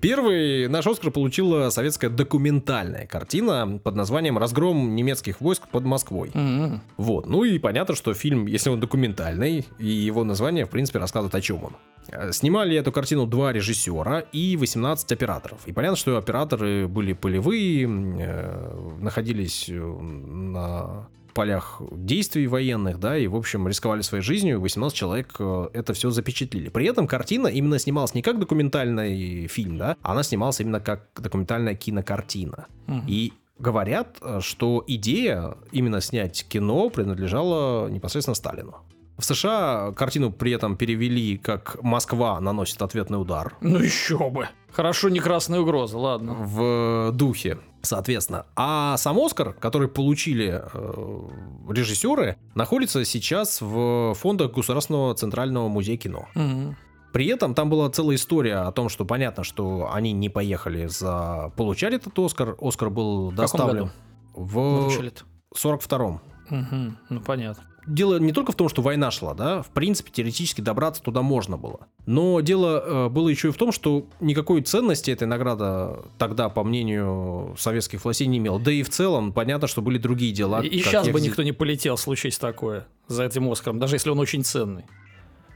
Первый 0.00 0.68
наш 0.68 0.86
Оскар 0.86 1.10
получила 1.12 1.70
советская 1.70 2.10
документальная 2.10 3.06
картина 3.06 3.78
под 3.82 3.94
названием 3.94 4.36
«Разгром 4.36 4.94
немецких 4.96 5.40
войск 5.40 5.68
под 5.68 5.84
Москвой». 5.84 6.30
М-м. 6.34 6.80
Вот, 6.96 7.26
ну 7.26 7.44
и 7.44 7.58
понятно, 7.58 7.94
что 7.94 8.14
фильм, 8.14 8.46
если 8.46 8.68
он 8.70 8.80
документальный, 8.80 9.64
и 9.78 9.86
его 9.86 10.24
название, 10.24 10.66
в 10.66 10.70
принципе, 10.70 10.98
рассказывает 10.98 11.34
о 11.36 11.40
чем 11.40 11.64
он. 11.64 11.76
Э, 12.08 12.32
Снимали 12.32 12.76
эту 12.76 12.90
картину 12.92 13.26
два 13.26 13.52
режиссера 13.52 14.20
и 14.32 14.56
18 14.56 15.12
операторов. 15.12 15.60
И 15.66 15.72
понятно, 15.72 15.96
что 15.96 16.16
операторы 16.18 16.88
были 16.88 17.12
полевые, 17.12 17.84
э, 17.86 18.96
находились 19.00 19.68
э, 19.68 19.74
на 19.80 21.08
полях 21.34 21.82
действий 21.90 22.46
военных, 22.46 22.98
да, 22.98 23.18
и, 23.18 23.26
в 23.26 23.36
общем, 23.36 23.68
рисковали 23.68 24.02
своей 24.02 24.22
жизнью, 24.22 24.60
18 24.60 24.96
человек 24.96 25.34
э, 25.38 25.68
это 25.72 25.92
все 25.92 26.10
запечатлели. 26.10 26.68
При 26.68 26.86
этом 26.86 27.06
картина 27.06 27.48
именно 27.48 27.78
снималась 27.78 28.14
не 28.14 28.22
как 28.22 28.38
документальный 28.38 29.46
фильм, 29.48 29.76
да, 29.76 29.96
она 30.02 30.22
снималась 30.22 30.60
именно 30.60 30.80
как 30.80 31.08
документальная 31.16 31.74
кинокартина. 31.74 32.66
Мгм. 32.86 33.04
И 33.06 33.32
говорят, 33.58 34.18
э, 34.22 34.40
что 34.40 34.82
идея 34.86 35.56
именно 35.72 36.00
снять 36.00 36.46
кино 36.48 36.88
принадлежала 36.88 37.88
непосредственно 37.88 38.34
Сталину. 38.34 38.76
В 39.16 39.24
США 39.24 39.92
картину 39.92 40.32
при 40.32 40.52
этом 40.52 40.76
перевели 40.76 41.38
как 41.38 41.80
«Москва 41.82 42.40
наносит 42.40 42.82
ответный 42.82 43.20
удар» 43.20 43.54
Ну 43.60 43.78
еще 43.78 44.28
бы. 44.28 44.48
Хорошо, 44.72 45.08
не 45.08 45.20
красная 45.20 45.60
угроза, 45.60 45.98
ладно. 45.98 46.34
в 46.34 47.12
духе, 47.12 47.58
соответственно. 47.84 48.46
А 48.56 48.96
сам 48.96 49.18
Оскар, 49.18 49.52
который 49.52 49.88
получили 49.88 50.62
э, 50.62 51.28
режиссеры, 51.70 52.36
находится 52.54 53.04
сейчас 53.04 53.60
в 53.60 54.14
фондах 54.14 54.52
Государственного 54.52 55.14
Центрального 55.14 55.68
музея 55.68 55.96
кино. 55.96 56.28
М-м. 56.34 56.76
При 57.12 57.26
этом 57.26 57.54
там 57.54 57.70
была 57.70 57.88
целая 57.90 58.16
история 58.16 58.56
о 58.56 58.72
том, 58.72 58.88
что 58.88 59.04
понятно, 59.04 59.44
что 59.44 59.88
они 59.92 60.12
не 60.12 60.28
поехали 60.28 60.86
за... 60.86 61.52
Получали 61.56 61.96
этот 61.96 62.18
Оскар. 62.18 62.56
Оскар 62.60 62.90
был 62.90 63.30
доставлен 63.30 63.92
в 64.34 64.58
Выручили-то? 64.58 65.24
42-м. 65.56 66.20
Мгм. 66.50 66.98
Ну 67.10 67.20
понятно. 67.20 67.62
Дело 67.86 68.18
не 68.18 68.32
только 68.32 68.52
в 68.52 68.54
том, 68.54 68.68
что 68.68 68.82
война 68.82 69.10
шла, 69.10 69.34
да, 69.34 69.62
в 69.62 69.68
принципе, 69.68 70.10
теоретически 70.10 70.60
добраться 70.60 71.02
туда 71.02 71.22
можно 71.22 71.56
было. 71.58 71.86
Но 72.06 72.40
дело 72.40 72.82
э, 72.84 73.08
было 73.08 73.28
еще 73.28 73.48
и 73.48 73.50
в 73.50 73.56
том, 73.56 73.72
что 73.72 74.06
никакой 74.20 74.62
ценности 74.62 75.10
эта 75.10 75.26
награда 75.26 76.04
тогда, 76.18 76.48
по 76.48 76.64
мнению 76.64 77.54
советских 77.58 78.04
властей, 78.04 78.26
не 78.26 78.38
имела. 78.38 78.58
Да 78.58 78.72
и 78.72 78.82
в 78.82 78.88
целом, 78.88 79.32
понятно, 79.32 79.68
что 79.68 79.82
были 79.82 79.98
другие 79.98 80.32
дела. 80.32 80.62
И 80.62 80.80
как 80.80 80.88
сейчас 80.88 81.08
бы 81.08 81.20
никто 81.20 81.42
не 81.42 81.52
полетел, 81.52 81.96
случись 81.96 82.38
такое, 82.38 82.86
за 83.06 83.24
этим 83.24 83.50
Оскаром, 83.50 83.78
даже 83.78 83.96
если 83.96 84.10
он 84.10 84.18
очень 84.18 84.44
ценный. 84.44 84.84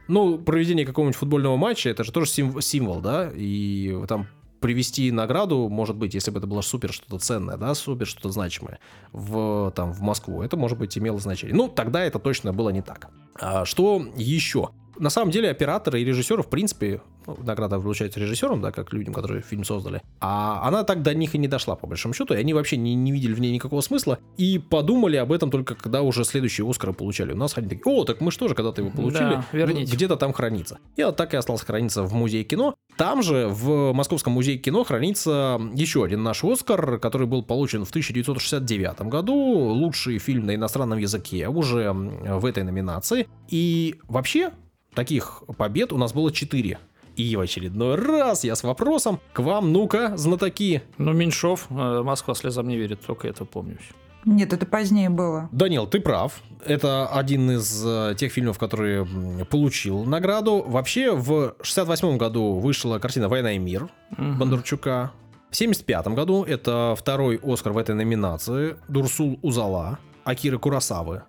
Ну, 0.07 0.39
проведение 0.39 0.87
какого-нибудь 0.87 1.17
футбольного 1.17 1.57
матча, 1.57 1.91
это 1.91 2.03
же 2.03 2.13
тоже 2.13 2.31
сим- 2.31 2.61
символ, 2.63 3.01
да, 3.01 3.31
и 3.35 3.95
там 4.09 4.27
привести 4.61 5.11
награду, 5.13 5.69
может 5.69 5.97
быть, 5.97 6.15
если 6.15 6.31
бы 6.31 6.39
это 6.39 6.47
было 6.47 6.61
супер 6.61 6.93
что-то 6.93 7.19
ценное, 7.19 7.57
да, 7.57 7.75
супер 7.75 8.07
что-то 8.07 8.31
значимое 8.31 8.79
в, 9.13 9.73
там, 9.75 9.93
в 9.93 10.01
Москву, 10.01 10.43
это, 10.43 10.57
может 10.57 10.79
быть, 10.79 10.97
имело 10.99 11.19
значение. 11.19 11.57
Ну, 11.57 11.69
тогда 11.69 12.03
это 12.03 12.19
точно 12.19 12.53
было 12.53 12.71
не 12.71 12.83
так. 12.83 13.11
А 13.41 13.65
что 13.65 14.05
еще? 14.17 14.71
На 14.99 15.11
самом 15.11 15.31
деле 15.31 15.51
операторы 15.51 16.01
и 16.01 16.05
режиссеры, 16.05 16.43
в 16.43 16.49
принципе, 16.49 17.01
ну, 17.27 17.37
награда 17.43 17.79
вручается 17.79 18.21
режиссерам, 18.21 18.61
да, 18.61 18.73
как 18.73 18.93
людям, 18.93 19.15
которые 19.15 19.43
фильм 19.43 19.65
создали, 19.65 20.03
а 20.21 20.67
она 20.67 20.85
так 20.85 21.03
до 21.03 21.15
них 21.15 21.35
и 21.35 21.39
не 21.39 21.49
дошла, 21.49 21.77
по 21.77 21.87
большому 21.87 22.15
счету, 22.15 22.35
и 22.35 22.39
они 22.39 22.55
вообще 22.55 22.77
не, 22.77 22.95
не 22.95 23.13
видели 23.13 23.33
в 23.33 23.41
ней 23.41 23.53
никакого 23.53 23.81
смысла, 23.81 24.19
и 24.37 24.59
подумали 24.59 25.17
об 25.17 25.33
этом 25.33 25.51
только 25.51 25.75
когда 25.75 26.03
уже 26.03 26.25
следующие 26.25 26.69
Оскары 26.69 26.93
получали. 26.93 27.33
У 27.33 27.37
нас 27.37 27.57
они 27.57 27.69
такие, 27.69 27.93
о, 27.93 28.05
так 28.05 28.21
мы 28.21 28.31
что 28.31 28.49
же 28.49 28.55
когда-то 28.55 28.83
его 28.83 28.91
получили? 28.91 29.21
Да, 29.21 29.45
верните. 29.53 29.95
Где-то 29.95 30.17
там 30.17 30.33
хранится. 30.33 30.79
И 30.97 31.05
вот 31.05 31.17
так 31.17 31.35
и 31.35 31.37
остался 31.37 31.65
храниться 31.65 32.03
в 32.03 32.13
музее 32.15 32.45
кино. 32.45 32.75
Там 32.97 33.23
же, 33.23 33.47
в 33.49 33.93
Московском 33.93 34.33
музее 34.33 34.59
кино, 34.59 34.85
хранится 34.85 35.61
еще 35.75 36.05
один 36.05 36.23
наш 36.23 36.43
Оскар, 36.43 36.99
который 36.99 37.27
был 37.27 37.45
получен 37.45 37.85
в 37.85 37.91
1969 37.91 39.03
году. 39.03 39.35
Лучший 39.35 40.19
фильм 40.19 40.47
на 40.47 40.55
иностранном 40.55 40.99
языке 40.99 41.49
уже 41.49 41.93
в 41.93 42.45
этой 42.45 42.65
номинации. 42.65 43.29
И 43.49 43.97
вообще, 44.09 44.51
таких 44.95 45.43
побед 45.57 45.93
у 45.93 45.99
нас 45.99 46.13
было 46.13 46.33
4. 46.33 46.79
И 47.17 47.37
в 47.37 47.41
очередной 47.41 47.97
раз 47.97 48.45
я 48.45 48.55
с 48.55 48.63
вопросом 48.63 49.19
к 49.33 49.41
вам, 49.41 49.73
ну-ка, 49.73 50.17
знатоки. 50.17 50.83
Ну, 50.99 51.13
Меньшов, 51.13 51.67
э, 51.69 52.03
Москва 52.05 52.35
слезам 52.35 52.69
не 52.69 52.77
верит, 52.77 53.01
только 53.05 53.27
это 53.27 53.45
помню. 53.45 53.79
Нет, 54.25 54.53
это 54.53 54.67
позднее 54.67 55.11
было. 55.11 55.49
Данил, 55.51 55.87
ты 55.87 56.01
прав. 56.01 56.41
Это 56.65 57.09
один 57.09 57.51
из 57.51 57.85
э, 57.85 58.15
тех 58.17 58.33
фильмов, 58.33 58.59
который 58.59 59.07
получил 59.47 60.05
награду. 60.05 60.65
Вообще, 60.67 61.13
в 61.13 61.55
68 61.63 62.19
году 62.19 62.59
вышла 62.59 62.99
картина 62.99 63.29
«Война 63.29 63.53
и 63.53 63.59
мир» 63.59 63.89
Мгм. 64.17 64.39
Бондарчука. 64.39 65.13
В 65.51 65.57
75 65.57 66.09
году 66.09 66.45
это 66.45 66.95
второй 66.97 67.41
Оскар 67.43 67.73
в 67.73 67.79
этой 67.79 67.95
номинации 67.95 68.77
Дурсул 68.87 69.39
Узала 69.43 69.99
Акиры 70.25 70.59
Курасавы. 70.59 71.23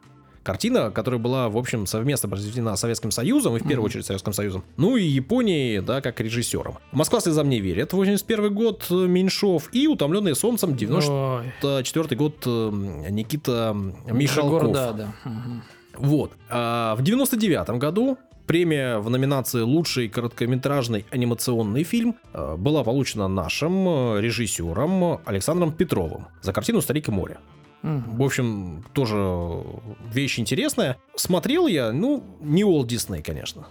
Картина, 0.49 0.89
которая 0.89 1.19
была, 1.19 1.47
в 1.47 1.57
общем, 1.57 1.85
совместно 1.85 2.27
произведена 2.27 2.75
Советским 2.75 3.11
Союзом, 3.11 3.55
и 3.55 3.59
в 3.59 3.67
первую 3.67 3.85
очередь 3.85 4.07
Советским 4.07 4.33
Союзом, 4.33 4.63
ну 4.77 4.95
и 4.95 5.03
Японией, 5.03 5.79
да, 5.79 6.01
как 6.01 6.19
режиссером. 6.19 6.79
«Москва 6.91 7.19
слезам 7.19 7.49
не 7.49 7.59
верит», 7.59 7.93
81 7.93 8.51
год, 8.51 8.87
э, 8.89 8.95
Меньшов, 8.95 9.69
и 9.73 9.87
«Утомленные 9.87 10.33
солнцем», 10.33 10.75
94 10.75 11.75
Ой, 11.75 11.83
четвертый 11.83 12.17
год 12.17 12.41
э, 12.47 12.69
Никита 13.11 13.75
Жигор, 14.07 14.15
Михалков. 14.15 14.71
да, 14.71 14.91
да. 14.93 15.13
Вот. 15.95 16.31
А 16.49 16.95
в 16.95 17.03
99 17.03 17.69
году 17.77 18.17
премия 18.47 18.97
в 18.97 19.07
номинации 19.11 19.61
«Лучший 19.61 20.09
короткометражный 20.09 21.05
анимационный 21.11 21.83
фильм» 21.83 22.15
э, 22.33 22.55
была 22.57 22.83
получена 22.83 23.27
нашим 23.27 23.87
э, 23.87 24.21
режиссером 24.21 25.19
Александром 25.25 25.71
Петровым 25.73 26.25
за 26.41 26.53
картину 26.53 26.81
«Старик 26.81 27.09
и 27.09 27.11
море». 27.11 27.37
В 27.81 28.23
общем, 28.23 28.83
тоже 28.93 29.63
вещь 30.11 30.39
интересная. 30.39 30.97
Смотрел 31.15 31.67
я, 31.67 31.91
ну, 31.91 32.23
не 32.41 32.63
Уолт 32.63 32.87
Дисней, 32.87 33.21
конечно. 33.21 33.67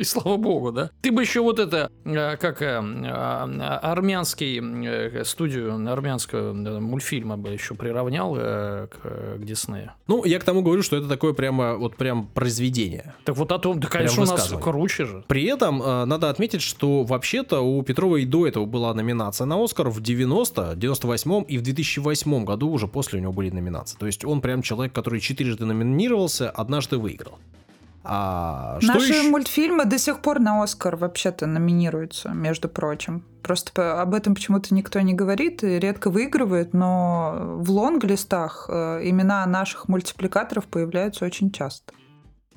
И 0.00 0.04
слава 0.04 0.38
богу, 0.38 0.72
да? 0.72 0.90
Ты 1.02 1.12
бы 1.12 1.20
еще 1.20 1.42
вот 1.42 1.58
это, 1.58 1.90
э, 2.06 2.36
как 2.38 2.62
э, 2.62 2.66
э, 2.66 3.10
армянский, 3.10 5.24
студию 5.24 5.92
армянского 5.92 6.54
мультфильма 6.80 7.36
бы 7.36 7.50
еще 7.50 7.74
приравнял 7.74 8.34
к, 8.34 8.88
к 8.88 9.44
Диснею. 9.44 9.92
Ну, 10.06 10.24
я 10.24 10.38
к 10.38 10.44
тому 10.44 10.62
говорю, 10.62 10.82
что 10.82 10.96
это 10.96 11.06
такое 11.06 11.34
прямо, 11.34 11.76
вот 11.76 11.96
прям 11.96 12.28
произведение. 12.28 13.14
Так 13.24 13.36
вот 13.36 13.52
о 13.52 13.58
том, 13.58 13.78
да, 13.78 13.88
конечно, 13.88 14.22
у 14.22 14.26
нас 14.26 14.48
круче 14.48 15.04
же. 15.04 15.24
При 15.28 15.44
этом 15.44 15.78
надо 15.78 16.30
отметить, 16.30 16.62
что 16.62 17.04
вообще-то 17.04 17.60
у 17.60 17.82
Петрова 17.82 18.16
и 18.16 18.24
до 18.24 18.46
этого 18.46 18.64
была 18.64 18.94
номинация 18.94 19.44
на 19.44 19.62
Оскар 19.62 19.90
в 19.90 20.00
90, 20.00 20.76
98 20.76 21.44
и 21.46 21.58
в 21.58 21.62
2008 21.62 22.44
году 22.44 22.70
уже 22.70 22.88
после 22.88 23.18
у 23.18 23.22
него 23.22 23.32
были 23.32 23.50
номинации. 23.50 23.98
То 23.98 24.06
есть 24.06 24.24
он 24.24 24.40
прям 24.40 24.62
человек, 24.62 24.94
который 24.94 25.20
четырежды 25.20 25.66
номинировался, 25.66 26.48
однажды 26.48 26.96
выиграл. 26.96 27.38
А 28.02 28.78
Наши 28.80 29.12
еще? 29.12 29.28
мультфильмы 29.28 29.84
до 29.84 29.98
сих 29.98 30.20
пор 30.22 30.40
на 30.40 30.62
Оскар 30.62 30.96
вообще-то 30.96 31.46
номинируются, 31.46 32.30
между 32.30 32.68
прочим. 32.68 33.24
Просто 33.42 34.00
об 34.00 34.14
этом 34.14 34.34
почему-то 34.34 34.74
никто 34.74 35.00
не 35.00 35.12
говорит 35.12 35.62
и 35.62 35.78
редко 35.78 36.10
выигрывает, 36.10 36.72
но 36.72 37.56
в 37.58 37.70
лонглистах 37.70 38.66
э, 38.68 39.00
имена 39.04 39.44
наших 39.46 39.88
мультипликаторов 39.88 40.66
появляются 40.66 41.24
очень 41.24 41.50
часто. 41.50 41.92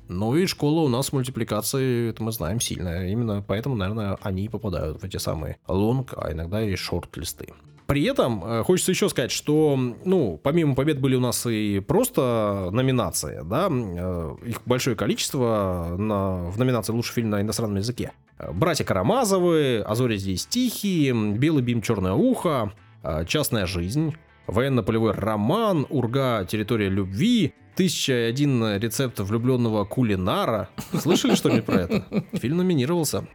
Ну 0.07 0.35
и 0.35 0.45
школа 0.45 0.81
у 0.81 0.89
нас 0.89 1.11
мультипликации, 1.11 2.09
это 2.09 2.23
мы 2.23 2.31
знаем, 2.31 2.59
сильная. 2.59 3.07
Именно 3.07 3.43
поэтому, 3.45 3.75
наверное, 3.75 4.17
они 4.21 4.49
попадают 4.49 5.01
в 5.01 5.03
эти 5.05 5.17
самые 5.17 5.57
лонг, 5.67 6.13
а 6.15 6.31
иногда 6.31 6.61
и 6.61 6.75
шорт-листы. 6.75 7.53
При 7.93 8.05
этом 8.05 8.43
э, 8.43 8.63
хочется 8.63 8.89
еще 8.89 9.07
сказать, 9.07 9.29
что, 9.29 9.77
ну, 10.03 10.39
помимо 10.41 10.73
побед 10.73 10.99
были 10.99 11.13
у 11.13 11.19
нас 11.19 11.45
и 11.45 11.79
просто 11.79 12.69
номинации, 12.71 13.41
да, 13.45 13.69
э, 13.69 14.35
их 14.47 14.63
большое 14.65 14.95
количество 14.95 15.95
на, 15.95 16.49
в 16.49 16.57
номинации 16.57 16.91
«Лучший 16.91 17.13
фильм 17.13 17.29
на 17.29 17.41
иностранном 17.41 17.77
языке». 17.77 18.11
Э, 18.39 18.51
«Братья 18.51 18.83
Карамазовы», 18.83 19.83
«А 19.85 19.93
зори 19.93 20.17
здесь 20.17 20.47
тихие», 20.47 21.13
«Белый 21.13 21.61
бим, 21.61 21.83
черное 21.83 22.13
ухо», 22.13 22.73
«Частная 23.27 23.67
жизнь», 23.67 24.15
«Военно-полевой 24.47 25.11
роман», 25.11 25.85
«Урга. 25.87 26.47
Территория 26.49 26.89
любви», 26.89 27.53
«Тысяча 27.75 28.13
и 28.13 28.23
один 28.23 28.75
рецепт 28.77 29.19
влюбленного 29.19 29.85
кулинара». 29.85 30.67
Слышали 30.99 31.35
что-нибудь 31.35 31.65
про 31.65 31.81
это? 31.81 32.05
Фильм 32.39 32.57
номинировался. 32.57 33.27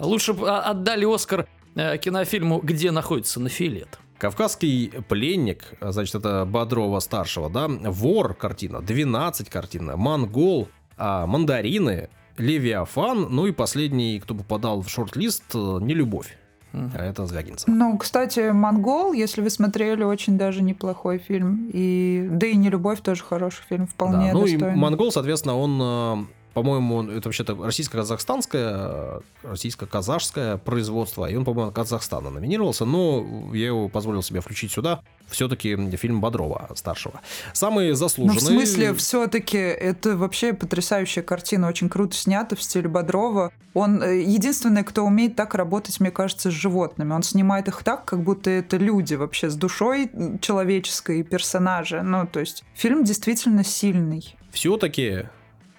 Лучше 0.00 0.32
бы 0.32 0.48
а, 0.48 0.60
отдали 0.62 1.04
Оскар 1.04 1.46
кинофильму 1.74 2.60
«Где 2.60 2.92
находится 2.92 3.40
Нафилет». 3.40 3.98
Кавказский 4.18 4.92
пленник, 5.08 5.74
а, 5.80 5.92
значит, 5.92 6.14
это 6.14 6.44
Бодрова 6.46 7.00
старшего, 7.00 7.50
да, 7.50 7.68
Вор 7.68 8.34
картина, 8.34 8.80
12 8.80 9.50
картина, 9.50 9.96
Монгол, 9.96 10.68
а, 10.96 11.26
Мандарины, 11.26 12.08
Левиафан, 12.38 13.28
ну 13.30 13.46
и 13.46 13.52
последний, 13.52 14.20
кто 14.20 14.34
попадал 14.34 14.82
в 14.82 14.88
шорт-лист, 14.90 15.44
э, 15.54 15.78
Нелюбовь. 15.80 16.36
а 16.72 17.02
это 17.02 17.24
Звягинцев. 17.26 17.66
Ну, 17.68 17.96
кстати, 17.96 18.50
«Монгол», 18.50 19.14
если 19.14 19.40
вы 19.40 19.48
смотрели, 19.48 20.02
очень 20.02 20.36
даже 20.36 20.62
неплохой 20.62 21.16
фильм. 21.16 21.70
И, 21.72 22.28
да 22.30 22.46
и 22.48 22.54
«Не 22.54 22.68
любовь» 22.68 23.00
тоже 23.00 23.22
хороший 23.22 23.62
фильм, 23.66 23.86
вполне 23.86 24.32
Да, 24.32 24.38
ну 24.38 24.44
и 24.44 24.52
достойный. 24.52 24.76
«Монгол», 24.76 25.10
соответственно, 25.10 25.56
он, 25.56 25.80
э, 25.80 26.26
по-моему, 26.56 26.96
он- 26.96 27.10
это 27.10 27.28
вообще-то 27.28 27.54
российско-казахстанское, 27.54 28.72
э, 28.72 29.20
российско-казахское 29.42 30.56
производство, 30.56 31.26
и 31.26 31.36
он, 31.36 31.44
по-моему, 31.44 31.70
Казахстана 31.70 32.30
номинировался, 32.30 32.86
но 32.86 33.50
я 33.52 33.66
его 33.66 33.90
позволил 33.90 34.22
себе 34.22 34.40
включить 34.40 34.72
сюда. 34.72 35.02
Все-таки 35.28 35.76
фильм 35.98 36.22
Бодрова 36.22 36.70
старшего. 36.74 37.20
Самый 37.52 37.90
Ну, 37.90 37.94
заслуженный... 37.94 38.38
в 38.38 38.42
смысле, 38.42 38.94
все-таки 38.94 39.58
это 39.58 40.16
вообще 40.16 40.54
потрясающая 40.54 41.22
картина, 41.22 41.68
очень 41.68 41.90
круто 41.90 42.16
снята 42.16 42.56
в 42.56 42.62
стиле 42.62 42.88
Бодрова. 42.88 43.52
Он 43.74 44.02
э, 44.02 44.22
единственный, 44.22 44.82
кто 44.82 45.02
умеет 45.04 45.36
так 45.36 45.54
работать, 45.54 46.00
мне 46.00 46.10
кажется, 46.10 46.50
с 46.50 46.54
животными. 46.54 47.12
Он 47.12 47.22
снимает 47.22 47.68
их 47.68 47.82
так, 47.84 48.06
как 48.06 48.22
будто 48.22 48.48
это 48.48 48.78
люди 48.78 49.14
вообще 49.14 49.50
с 49.50 49.56
душой 49.56 50.10
человеческой 50.40 51.22
персонажа. 51.22 52.02
Ну, 52.02 52.26
то 52.26 52.40
есть 52.40 52.64
фильм 52.74 53.04
действительно 53.04 53.62
сильный. 53.62 54.34
Все-таки 54.52 55.24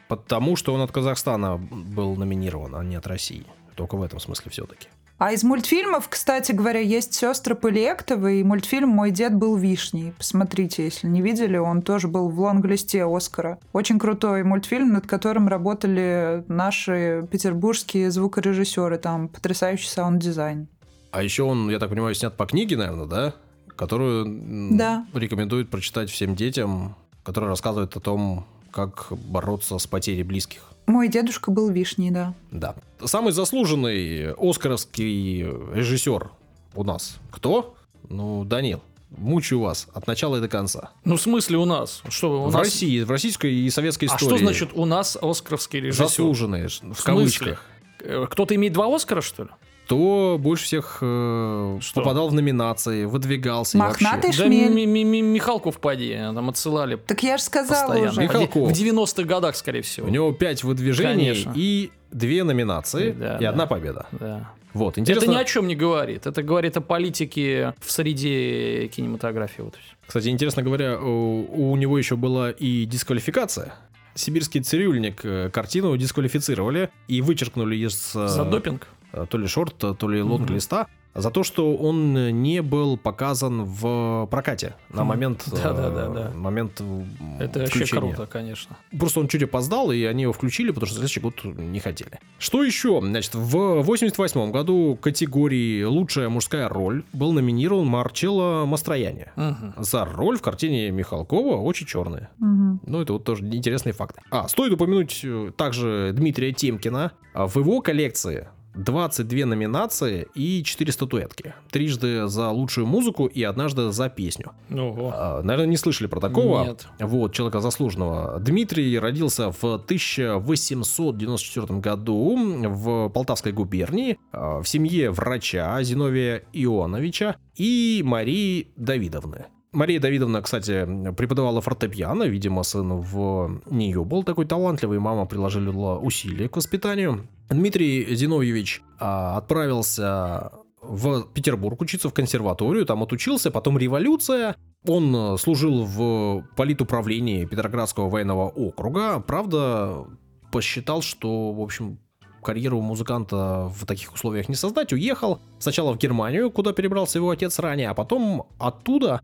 потому, 0.07 0.55
что 0.55 0.73
он 0.73 0.81
от 0.81 0.91
Казахстана 0.91 1.57
был 1.57 2.15
номинирован, 2.15 2.75
а 2.75 2.83
не 2.83 2.95
от 2.95 3.07
России. 3.07 3.45
Только 3.75 3.95
в 3.95 4.01
этом 4.01 4.19
смысле 4.19 4.51
все-таки. 4.51 4.87
А 5.19 5.31
из 5.31 5.43
мультфильмов, 5.43 6.09
кстати 6.09 6.51
говоря, 6.51 6.79
есть 6.79 7.15
сестры 7.15 7.55
Полиэктовы, 7.55 8.39
и 8.39 8.43
мультфильм 8.43 8.89
«Мой 8.89 9.09
дед 9.09 9.33
был 9.33 9.55
вишней». 9.55 10.13
Посмотрите, 10.15 10.83
если 10.85 11.07
не 11.07 11.23
видели, 11.23 11.57
он 11.57 11.81
тоже 11.81 12.07
был 12.07 12.29
в 12.29 12.39
лонг-листе 12.39 13.03
Оскара. 13.03 13.57
Очень 13.73 13.97
крутой 13.97 14.43
мультфильм, 14.43 14.93
над 14.93 15.07
которым 15.07 15.47
работали 15.47 16.43
наши 16.47 17.27
петербургские 17.31 18.11
звукорежиссеры. 18.11 18.99
Там 18.99 19.27
потрясающий 19.27 19.87
саунд-дизайн. 19.89 20.67
А 21.09 21.23
еще 21.23 21.43
он, 21.43 21.69
я 21.71 21.79
так 21.79 21.89
понимаю, 21.89 22.13
снят 22.13 22.37
по 22.37 22.45
книге, 22.45 22.77
наверное, 22.77 23.07
да? 23.07 23.33
Которую 23.75 24.77
Да. 24.77 25.07
рекомендуют 25.15 25.71
прочитать 25.71 26.11
всем 26.11 26.35
детям, 26.35 26.95
которая 27.23 27.49
рассказывает 27.49 27.95
о 27.95 27.99
том, 27.99 28.45
как 28.77 29.07
бороться 29.11 29.79
с 29.79 29.87
потерей 29.87 30.21
близких. 30.21 30.61
Мой 30.85 31.07
дедушка 31.09 31.49
был 31.49 31.69
вишней, 31.71 32.11
да. 32.11 32.33
Да. 32.51 32.75
Самый 33.03 33.33
заслуженный 33.33 34.33
оскаровский 34.33 35.43
режиссер 35.73 36.29
у 36.75 36.83
нас. 36.83 37.17
Кто? 37.31 37.75
Ну, 38.07 38.43
Данил. 38.45 38.81
Мучаю 39.17 39.61
вас 39.61 39.87
от 39.93 40.05
начала 40.05 40.35
и 40.37 40.41
до 40.41 40.47
конца. 40.47 40.91
Ну, 41.05 41.15
в 41.17 41.21
смысле 41.21 41.57
у 41.57 41.65
нас? 41.65 42.03
Что, 42.09 42.43
у 42.43 42.49
в 42.49 42.53
нас... 42.53 42.65
России, 42.65 43.01
в 43.01 43.09
российской 43.09 43.51
и 43.53 43.69
советской 43.71 44.05
А 44.05 44.07
истории. 44.15 44.35
что 44.35 44.37
значит 44.37 44.69
у 44.73 44.85
нас 44.85 45.17
оскаровский 45.19 45.79
режиссер? 45.79 46.05
заслуженные, 46.07 46.67
в 46.67 46.71
смысле? 46.73 47.03
кавычках? 47.03 47.65
Э, 48.01 48.25
Кто-то 48.29 48.53
имеет 48.55 48.73
два 48.73 48.93
Оскара, 48.93 49.21
что 49.21 49.43
ли? 49.43 49.49
Кто 49.87 50.37
больше 50.37 50.65
всех 50.65 50.97
э, 51.01 51.77
Что? 51.81 52.01
попадал 52.01 52.27
в 52.27 52.33
номинации, 52.33 53.05
выдвигался 53.05 53.77
Мохнатый 53.77 54.31
вообще. 54.31 54.43
Да 54.43 54.47
шмель. 54.49 54.73
Ми- 54.73 54.85
Ми- 54.85 55.03
Ми- 55.05 55.21
Михалков 55.21 55.77
поди, 55.79 56.13
там 56.13 56.49
отсылали 56.49 56.97
Так 56.97 57.23
я 57.23 57.37
же 57.37 57.43
сказала 57.43 57.83
постоянно. 57.87 58.11
уже. 58.11 58.21
Михалков. 58.21 58.69
В 58.69 58.73
90-х 58.73 59.23
годах, 59.23 59.55
скорее 59.55 59.81
всего. 59.83 60.07
У 60.07 60.09
него 60.09 60.33
пять 60.33 60.65
выдвижений 60.65 61.29
Конечно. 61.29 61.53
и 61.55 61.91
две 62.11 62.43
номинации 62.43 63.11
Да, 63.11 63.37
и 63.37 63.41
да. 63.43 63.49
одна 63.49 63.65
победа. 63.65 64.07
Да. 64.11 64.51
Вот, 64.73 64.97
интересно. 64.99 65.23
Это 65.23 65.31
ни 65.31 65.37
о 65.37 65.45
чем 65.45 65.67
не 65.69 65.75
говорит. 65.77 66.27
Это 66.27 66.43
говорит 66.43 66.75
о 66.75 66.81
политике 66.81 67.73
в 67.79 67.89
среде 67.89 68.87
кинематографии. 68.89 69.61
Вот. 69.61 69.75
Кстати, 70.05 70.27
интересно 70.27 70.63
говоря, 70.63 70.99
у, 70.99 71.71
у 71.71 71.75
него 71.77 71.97
еще 71.97 72.17
была 72.17 72.51
и 72.51 72.83
дисквалификация. 72.83 73.73
Сибирский 74.15 74.61
цирюльник 74.61 75.21
э, 75.23 75.49
картину 75.53 75.95
дисквалифицировали 75.95 76.89
и 77.07 77.21
вычеркнули 77.21 77.75
из 77.77 78.13
э, 78.15 78.27
За 78.27 78.43
допинг? 78.45 78.87
Э, 79.23 79.25
то 79.29 79.37
ли 79.37 79.47
шорт, 79.47 79.75
то 79.77 80.09
ли 80.09 80.21
лонг-листа 80.21 80.87
за 81.15 81.31
то, 81.31 81.41
что 81.43 81.75
он 81.75 82.13
не 82.43 82.61
был 82.61 82.95
показан 82.95 83.63
в 83.63 84.27
прокате 84.29 84.75
на 84.89 85.03
момент, 85.03 85.45
э, 85.51 85.55
Да-да-да-да. 85.63 86.31
момент 86.35 86.79
м, 86.79 87.07
Это 87.39 87.59
вообще 87.61 87.85
включения. 87.85 88.13
круто, 88.13 88.27
конечно. 88.31 88.77
Просто 88.99 89.19
он 89.21 89.27
чуть 89.27 89.41
опоздал, 89.41 89.91
и 89.91 90.03
они 90.03 90.23
его 90.23 90.33
включили, 90.33 90.67
потому 90.69 90.85
что 90.85 90.95
следующий 90.97 91.19
год 91.21 91.43
не 91.43 91.79
хотели. 91.79 92.19
Что 92.37 92.63
еще? 92.63 92.99
Значит, 93.01 93.33
в 93.33 93.81
88 93.81 94.51
году 94.51 94.95
категории 95.01 95.83
«Лучшая 95.83 96.29
мужская 96.29 96.69
роль» 96.69 97.03
был 97.13 97.31
номинирован 97.31 97.87
Марчелло 97.87 98.65
Мастрояне. 98.67 99.31
Мгм. 99.37 99.73
За 99.77 100.05
роль 100.05 100.37
в 100.37 100.43
картине 100.43 100.91
Михалкова 100.91 101.55
«Очень 101.63 101.87
черная». 101.87 102.29
Мгм. 102.37 102.79
Ну, 102.85 103.01
это 103.01 103.13
вот 103.13 103.23
тоже 103.23 103.43
интересный 103.43 103.91
факт. 103.91 104.17
А, 104.29 104.47
стоит 104.47 104.71
упомянуть 104.73 105.21
э, 105.23 105.51
также 105.57 106.11
Дмитрия 106.13 106.51
Темкина. 106.53 107.13
А, 107.33 107.47
В 107.47 107.55
его 107.57 107.81
коллекции 107.81 108.49
22 108.77 109.45
номинации 109.45 110.27
и 110.35 110.63
4 110.63 110.91
статуэтки. 110.91 111.53
Трижды 111.71 112.27
за 112.27 112.49
лучшую 112.49 112.85
музыку 112.87 113.25
и 113.25 113.43
однажды 113.43 113.91
за 113.91 114.09
песню. 114.09 114.51
Ого. 114.71 115.11
А, 115.13 115.41
Наверное, 115.41 115.71
не 115.71 115.77
слышали 115.77 116.07
про 116.07 116.19
такого. 116.19 116.65
Нет. 116.65 116.87
Вот, 116.99 117.33
человека 117.33 117.59
заслуженного. 117.59 118.39
Дмитрий 118.39 118.97
родился 118.99 119.51
в 119.51 119.63
1894 119.63 121.79
году 121.79 122.37
в 122.67 123.09
Полтавской 123.09 123.51
губернии 123.51 124.17
а, 124.31 124.61
в 124.61 124.67
семье 124.67 125.11
врача 125.11 125.81
Зиновия 125.83 126.43
Ионовича 126.53 127.35
и 127.55 128.01
Марии 128.05 128.67
Давидовны. 128.75 129.47
Мария 129.71 129.99
Давидовна, 129.99 130.41
кстати, 130.41 130.85
преподавала 131.13 131.61
фортепиано, 131.61 132.23
видимо, 132.23 132.63
сын 132.63 133.01
в 133.01 133.61
нее 133.69 134.03
был 134.05 134.23
такой 134.23 134.45
талантливый, 134.45 134.99
мама 134.99 135.25
приложила 135.25 135.97
усилия 135.97 136.47
к 136.49 136.55
воспитанию. 136.55 137.27
Дмитрий 137.49 138.15
Зиновьевич 138.15 138.81
а, 138.99 139.37
отправился 139.37 140.51
в 140.81 141.27
Петербург 141.33 141.81
учиться 141.81 142.09
в 142.09 142.13
консерваторию, 142.13 142.85
там 142.85 143.03
отучился, 143.03 143.51
потом 143.51 143.77
революция, 143.77 144.55
он 144.85 145.15
э, 145.15 145.37
служил 145.37 145.83
в 145.83 146.43
политуправлении 146.55 147.45
Петроградского 147.45 148.09
военного 148.09 148.47
округа, 148.47 149.19
правда, 149.19 150.05
посчитал, 150.51 151.01
что, 151.01 151.51
в 151.51 151.61
общем, 151.61 151.99
карьеру 152.41 152.79
музыканта 152.79 153.69
в 153.75 153.85
таких 153.85 154.13
условиях 154.13 154.47
не 154.47 154.55
создать, 154.55 154.93
уехал 154.93 155.41
сначала 155.59 155.93
в 155.93 155.97
Германию, 155.97 156.51
куда 156.51 156.71
перебрался 156.71 157.19
его 157.19 157.31
отец 157.31 157.59
ранее, 157.59 157.89
а 157.89 157.93
потом 157.93 158.47
оттуда 158.57 159.21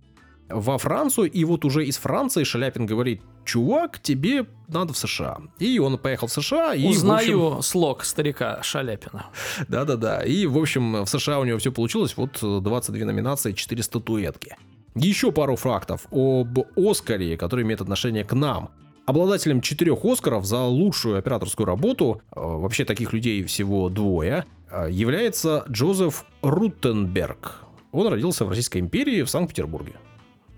во 0.54 0.78
Францию, 0.78 1.32
и 1.32 1.44
вот 1.44 1.66
уже 1.66 1.86
из 1.86 1.98
Франции 1.98 2.44
Шаляпин 2.44 2.86
говорит, 2.86 3.22
чувак, 3.46 4.00
тебе 4.00 4.46
надо 4.68 4.94
в 4.94 4.98
США. 4.98 5.40
И 5.60 5.80
он 5.80 5.98
поехал 5.98 6.28
в 6.28 6.32
США, 6.32 6.74
и, 6.74 6.88
Узнаю 6.88 7.48
общем, 7.48 7.62
слог 7.62 8.04
старика 8.04 8.62
Шаляпина. 8.64 9.28
да-да-да. 9.68 10.24
И, 10.24 10.46
в 10.46 10.58
общем, 10.58 11.04
в 11.04 11.08
США 11.08 11.40
у 11.40 11.44
него 11.46 11.58
все 11.58 11.72
получилось. 11.72 12.16
Вот 12.18 12.40
э, 12.42 12.60
22 12.62 13.06
номинации, 13.06 13.54
4 13.54 13.84
статуэтки. 13.84 14.56
Еще 14.96 15.32
пару 15.32 15.56
фактов 15.56 16.06
об 16.12 16.60
Оскаре, 16.76 17.36
который 17.38 17.64
имеет 17.64 17.82
отношение 17.82 18.24
к 18.24 18.34
нам. 18.34 18.70
Обладателем 19.06 19.60
четырех 19.62 20.06
Оскаров 20.06 20.46
за 20.46 20.62
лучшую 20.62 21.18
операторскую 21.18 21.66
работу, 21.68 22.22
э, 22.32 22.40
вообще 22.40 22.86
таких 22.86 23.12
людей 23.12 23.44
всего 23.44 23.90
двое, 23.90 24.46
э, 24.72 24.88
является 24.90 25.66
Джозеф 25.70 26.26
Руттенберг. 26.42 27.60
Он 27.92 28.08
родился 28.08 28.46
в 28.46 28.50
Российской 28.50 28.80
империи 28.80 29.22
в 29.24 29.30
Санкт-Петербурге. 29.30 29.94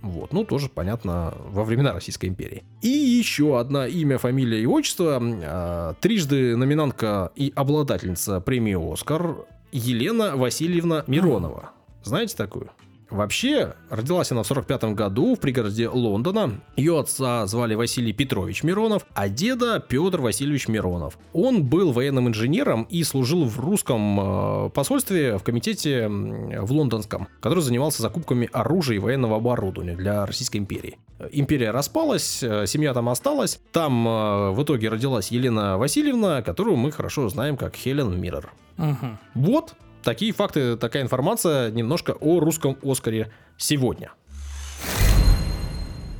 Вот, 0.05 0.33
ну, 0.33 0.45
тоже 0.45 0.69
понятно, 0.69 1.33
во 1.49 1.63
времена 1.63 1.91
Российской 1.91 2.27
империи. 2.27 2.63
И 2.83 2.89
еще 2.89 3.59
одна 3.59 3.87
имя, 3.87 4.19
фамилия 4.19 4.61
и 4.61 4.65
отчество. 4.67 5.19
э, 5.19 5.93
Трижды 5.99 6.55
номинантка 6.55 7.31
и 7.35 7.51
обладательница 7.55 8.39
премии 8.39 8.75
«Оскар» 8.93 9.45
Елена 9.71 10.37
Васильевна 10.37 11.03
Миронова. 11.07 11.71
Знаете 12.03 12.37
такую? 12.37 12.69
Вообще, 13.15 13.75
родилась 13.89 14.31
она 14.31 14.43
в 14.43 14.47
45 14.47 14.93
году 14.93 15.35
в 15.35 15.39
пригороде 15.39 15.87
Лондона. 15.87 16.59
Ее 16.75 16.99
отца 16.99 17.47
звали 17.47 17.73
Василий 17.73 18.11
Петрович 18.11 18.61
Миронов, 18.61 19.05
а 19.13 19.29
деда 19.29 19.79
Петр 19.79 20.19
Васильевич 20.19 20.67
Миронов. 20.67 21.17
Он 21.31 21.63
был 21.63 21.93
военным 21.93 22.27
инженером 22.27 22.83
и 22.89 23.03
служил 23.03 23.45
в 23.45 23.57
русском 23.59 24.19
э, 24.67 24.69
посольстве 24.71 25.37
в 25.37 25.43
комитете 25.43 26.07
в 26.09 26.71
лондонском, 26.73 27.29
который 27.39 27.63
занимался 27.63 28.01
закупками 28.01 28.49
оружия 28.51 28.97
и 28.97 28.99
военного 28.99 29.37
оборудования 29.37 29.95
для 29.95 30.25
Российской 30.25 30.57
империи. 30.57 30.97
Империя 31.31 31.71
распалась, 31.71 32.43
э, 32.43 32.65
семья 32.67 32.93
там 32.93 33.07
осталась. 33.07 33.61
Там 33.71 34.05
э, 34.05 34.51
в 34.51 34.61
итоге 34.61 34.89
родилась 34.89 35.29
Елена 35.29 35.77
Васильевна, 35.77 36.41
которую 36.41 36.75
мы 36.75 36.91
хорошо 36.91 37.29
знаем 37.29 37.55
как 37.55 37.75
Хелен 37.75 38.19
Миррор. 38.19 38.51
Мгм. 38.77 39.17
Вот 39.35 39.75
такие 40.05 40.31
факты, 40.31 40.77
такая 40.77 41.03
информация 41.03 41.71
немножко 41.71 42.11
о 42.11 42.39
русском 42.39 42.77
Оскаре 42.81 43.31
сегодня. 43.57 44.11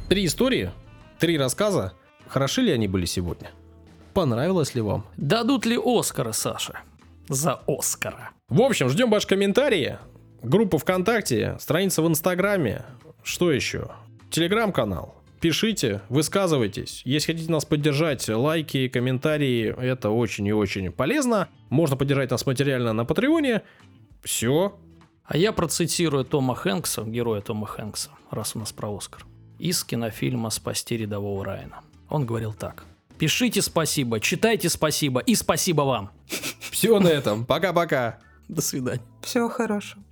Три 0.10 0.26
истории, 0.26 0.72
три 1.20 1.38
рассказа. 1.38 1.94
Хороши 2.28 2.62
ли 2.64 2.72
они 2.72 2.88
были 2.88 3.06
сегодня? 3.06 3.52
Понравилось 4.14 4.76
ли 4.76 4.82
вам? 4.82 5.06
Дадут 5.16 5.66
ли 5.66 5.80
Оскара, 5.82 6.32
Саша? 6.32 6.80
За 7.30 7.62
Оскара. 7.68 8.32
В 8.50 8.62
общем, 8.62 8.90
ждем 8.90 9.10
ваши 9.10 9.28
комментарии. 9.28 9.98
Группа 10.42 10.78
ВКонтакте, 10.78 11.58
страница 11.60 12.02
в 12.02 12.08
Инстаграме. 12.08 12.84
Что 13.24 13.52
еще? 13.52 13.90
Телеграм-канал. 14.30 15.15
Пишите, 15.42 16.02
высказывайтесь. 16.10 17.02
Если 17.06 17.34
хотите 17.34 17.52
нас 17.52 17.66
поддержать, 17.66 18.28
лайки, 18.28 18.88
комментарии, 18.88 19.76
это 19.78 20.10
очень 20.10 20.48
и 20.48 20.54
очень 20.54 20.92
полезно. 20.92 21.50
Можно 21.70 21.98
поддержать 21.98 22.32
нас 22.32 22.46
материально 22.46 22.94
на 22.94 23.06
Патреоне. 23.06 23.62
Все. 24.24 24.80
А 25.26 25.38
я 25.38 25.52
процитирую 25.52 26.26
Тома 26.26 26.56
Хэнкса, 26.56 27.04
героя 27.04 27.42
Тома 27.42 27.68
Хэнкса, 27.68 28.12
раз 28.32 28.56
у 28.56 28.60
нас 28.60 28.72
про 28.72 28.96
Оскар, 28.96 29.26
из 29.60 29.84
кинофильма 29.84 30.50
«Спасти 30.52 30.98
рядового 30.98 31.44
Райана». 31.44 31.82
Он 32.10 32.26
говорил 32.26 32.54
так. 32.54 32.86
Пишите 33.18 33.62
спасибо, 33.62 34.20
читайте 34.20 34.70
спасибо 34.70 35.22
и 35.22 35.36
спасибо 35.36 35.82
вам. 35.82 36.12
Все 36.60 37.00
на 37.00 37.08
этом. 37.08 37.46
Пока-пока. 37.46 38.20
До 38.48 38.62
свидания. 38.62 39.02
Всего 39.24 39.50
хорошего. 39.50 40.05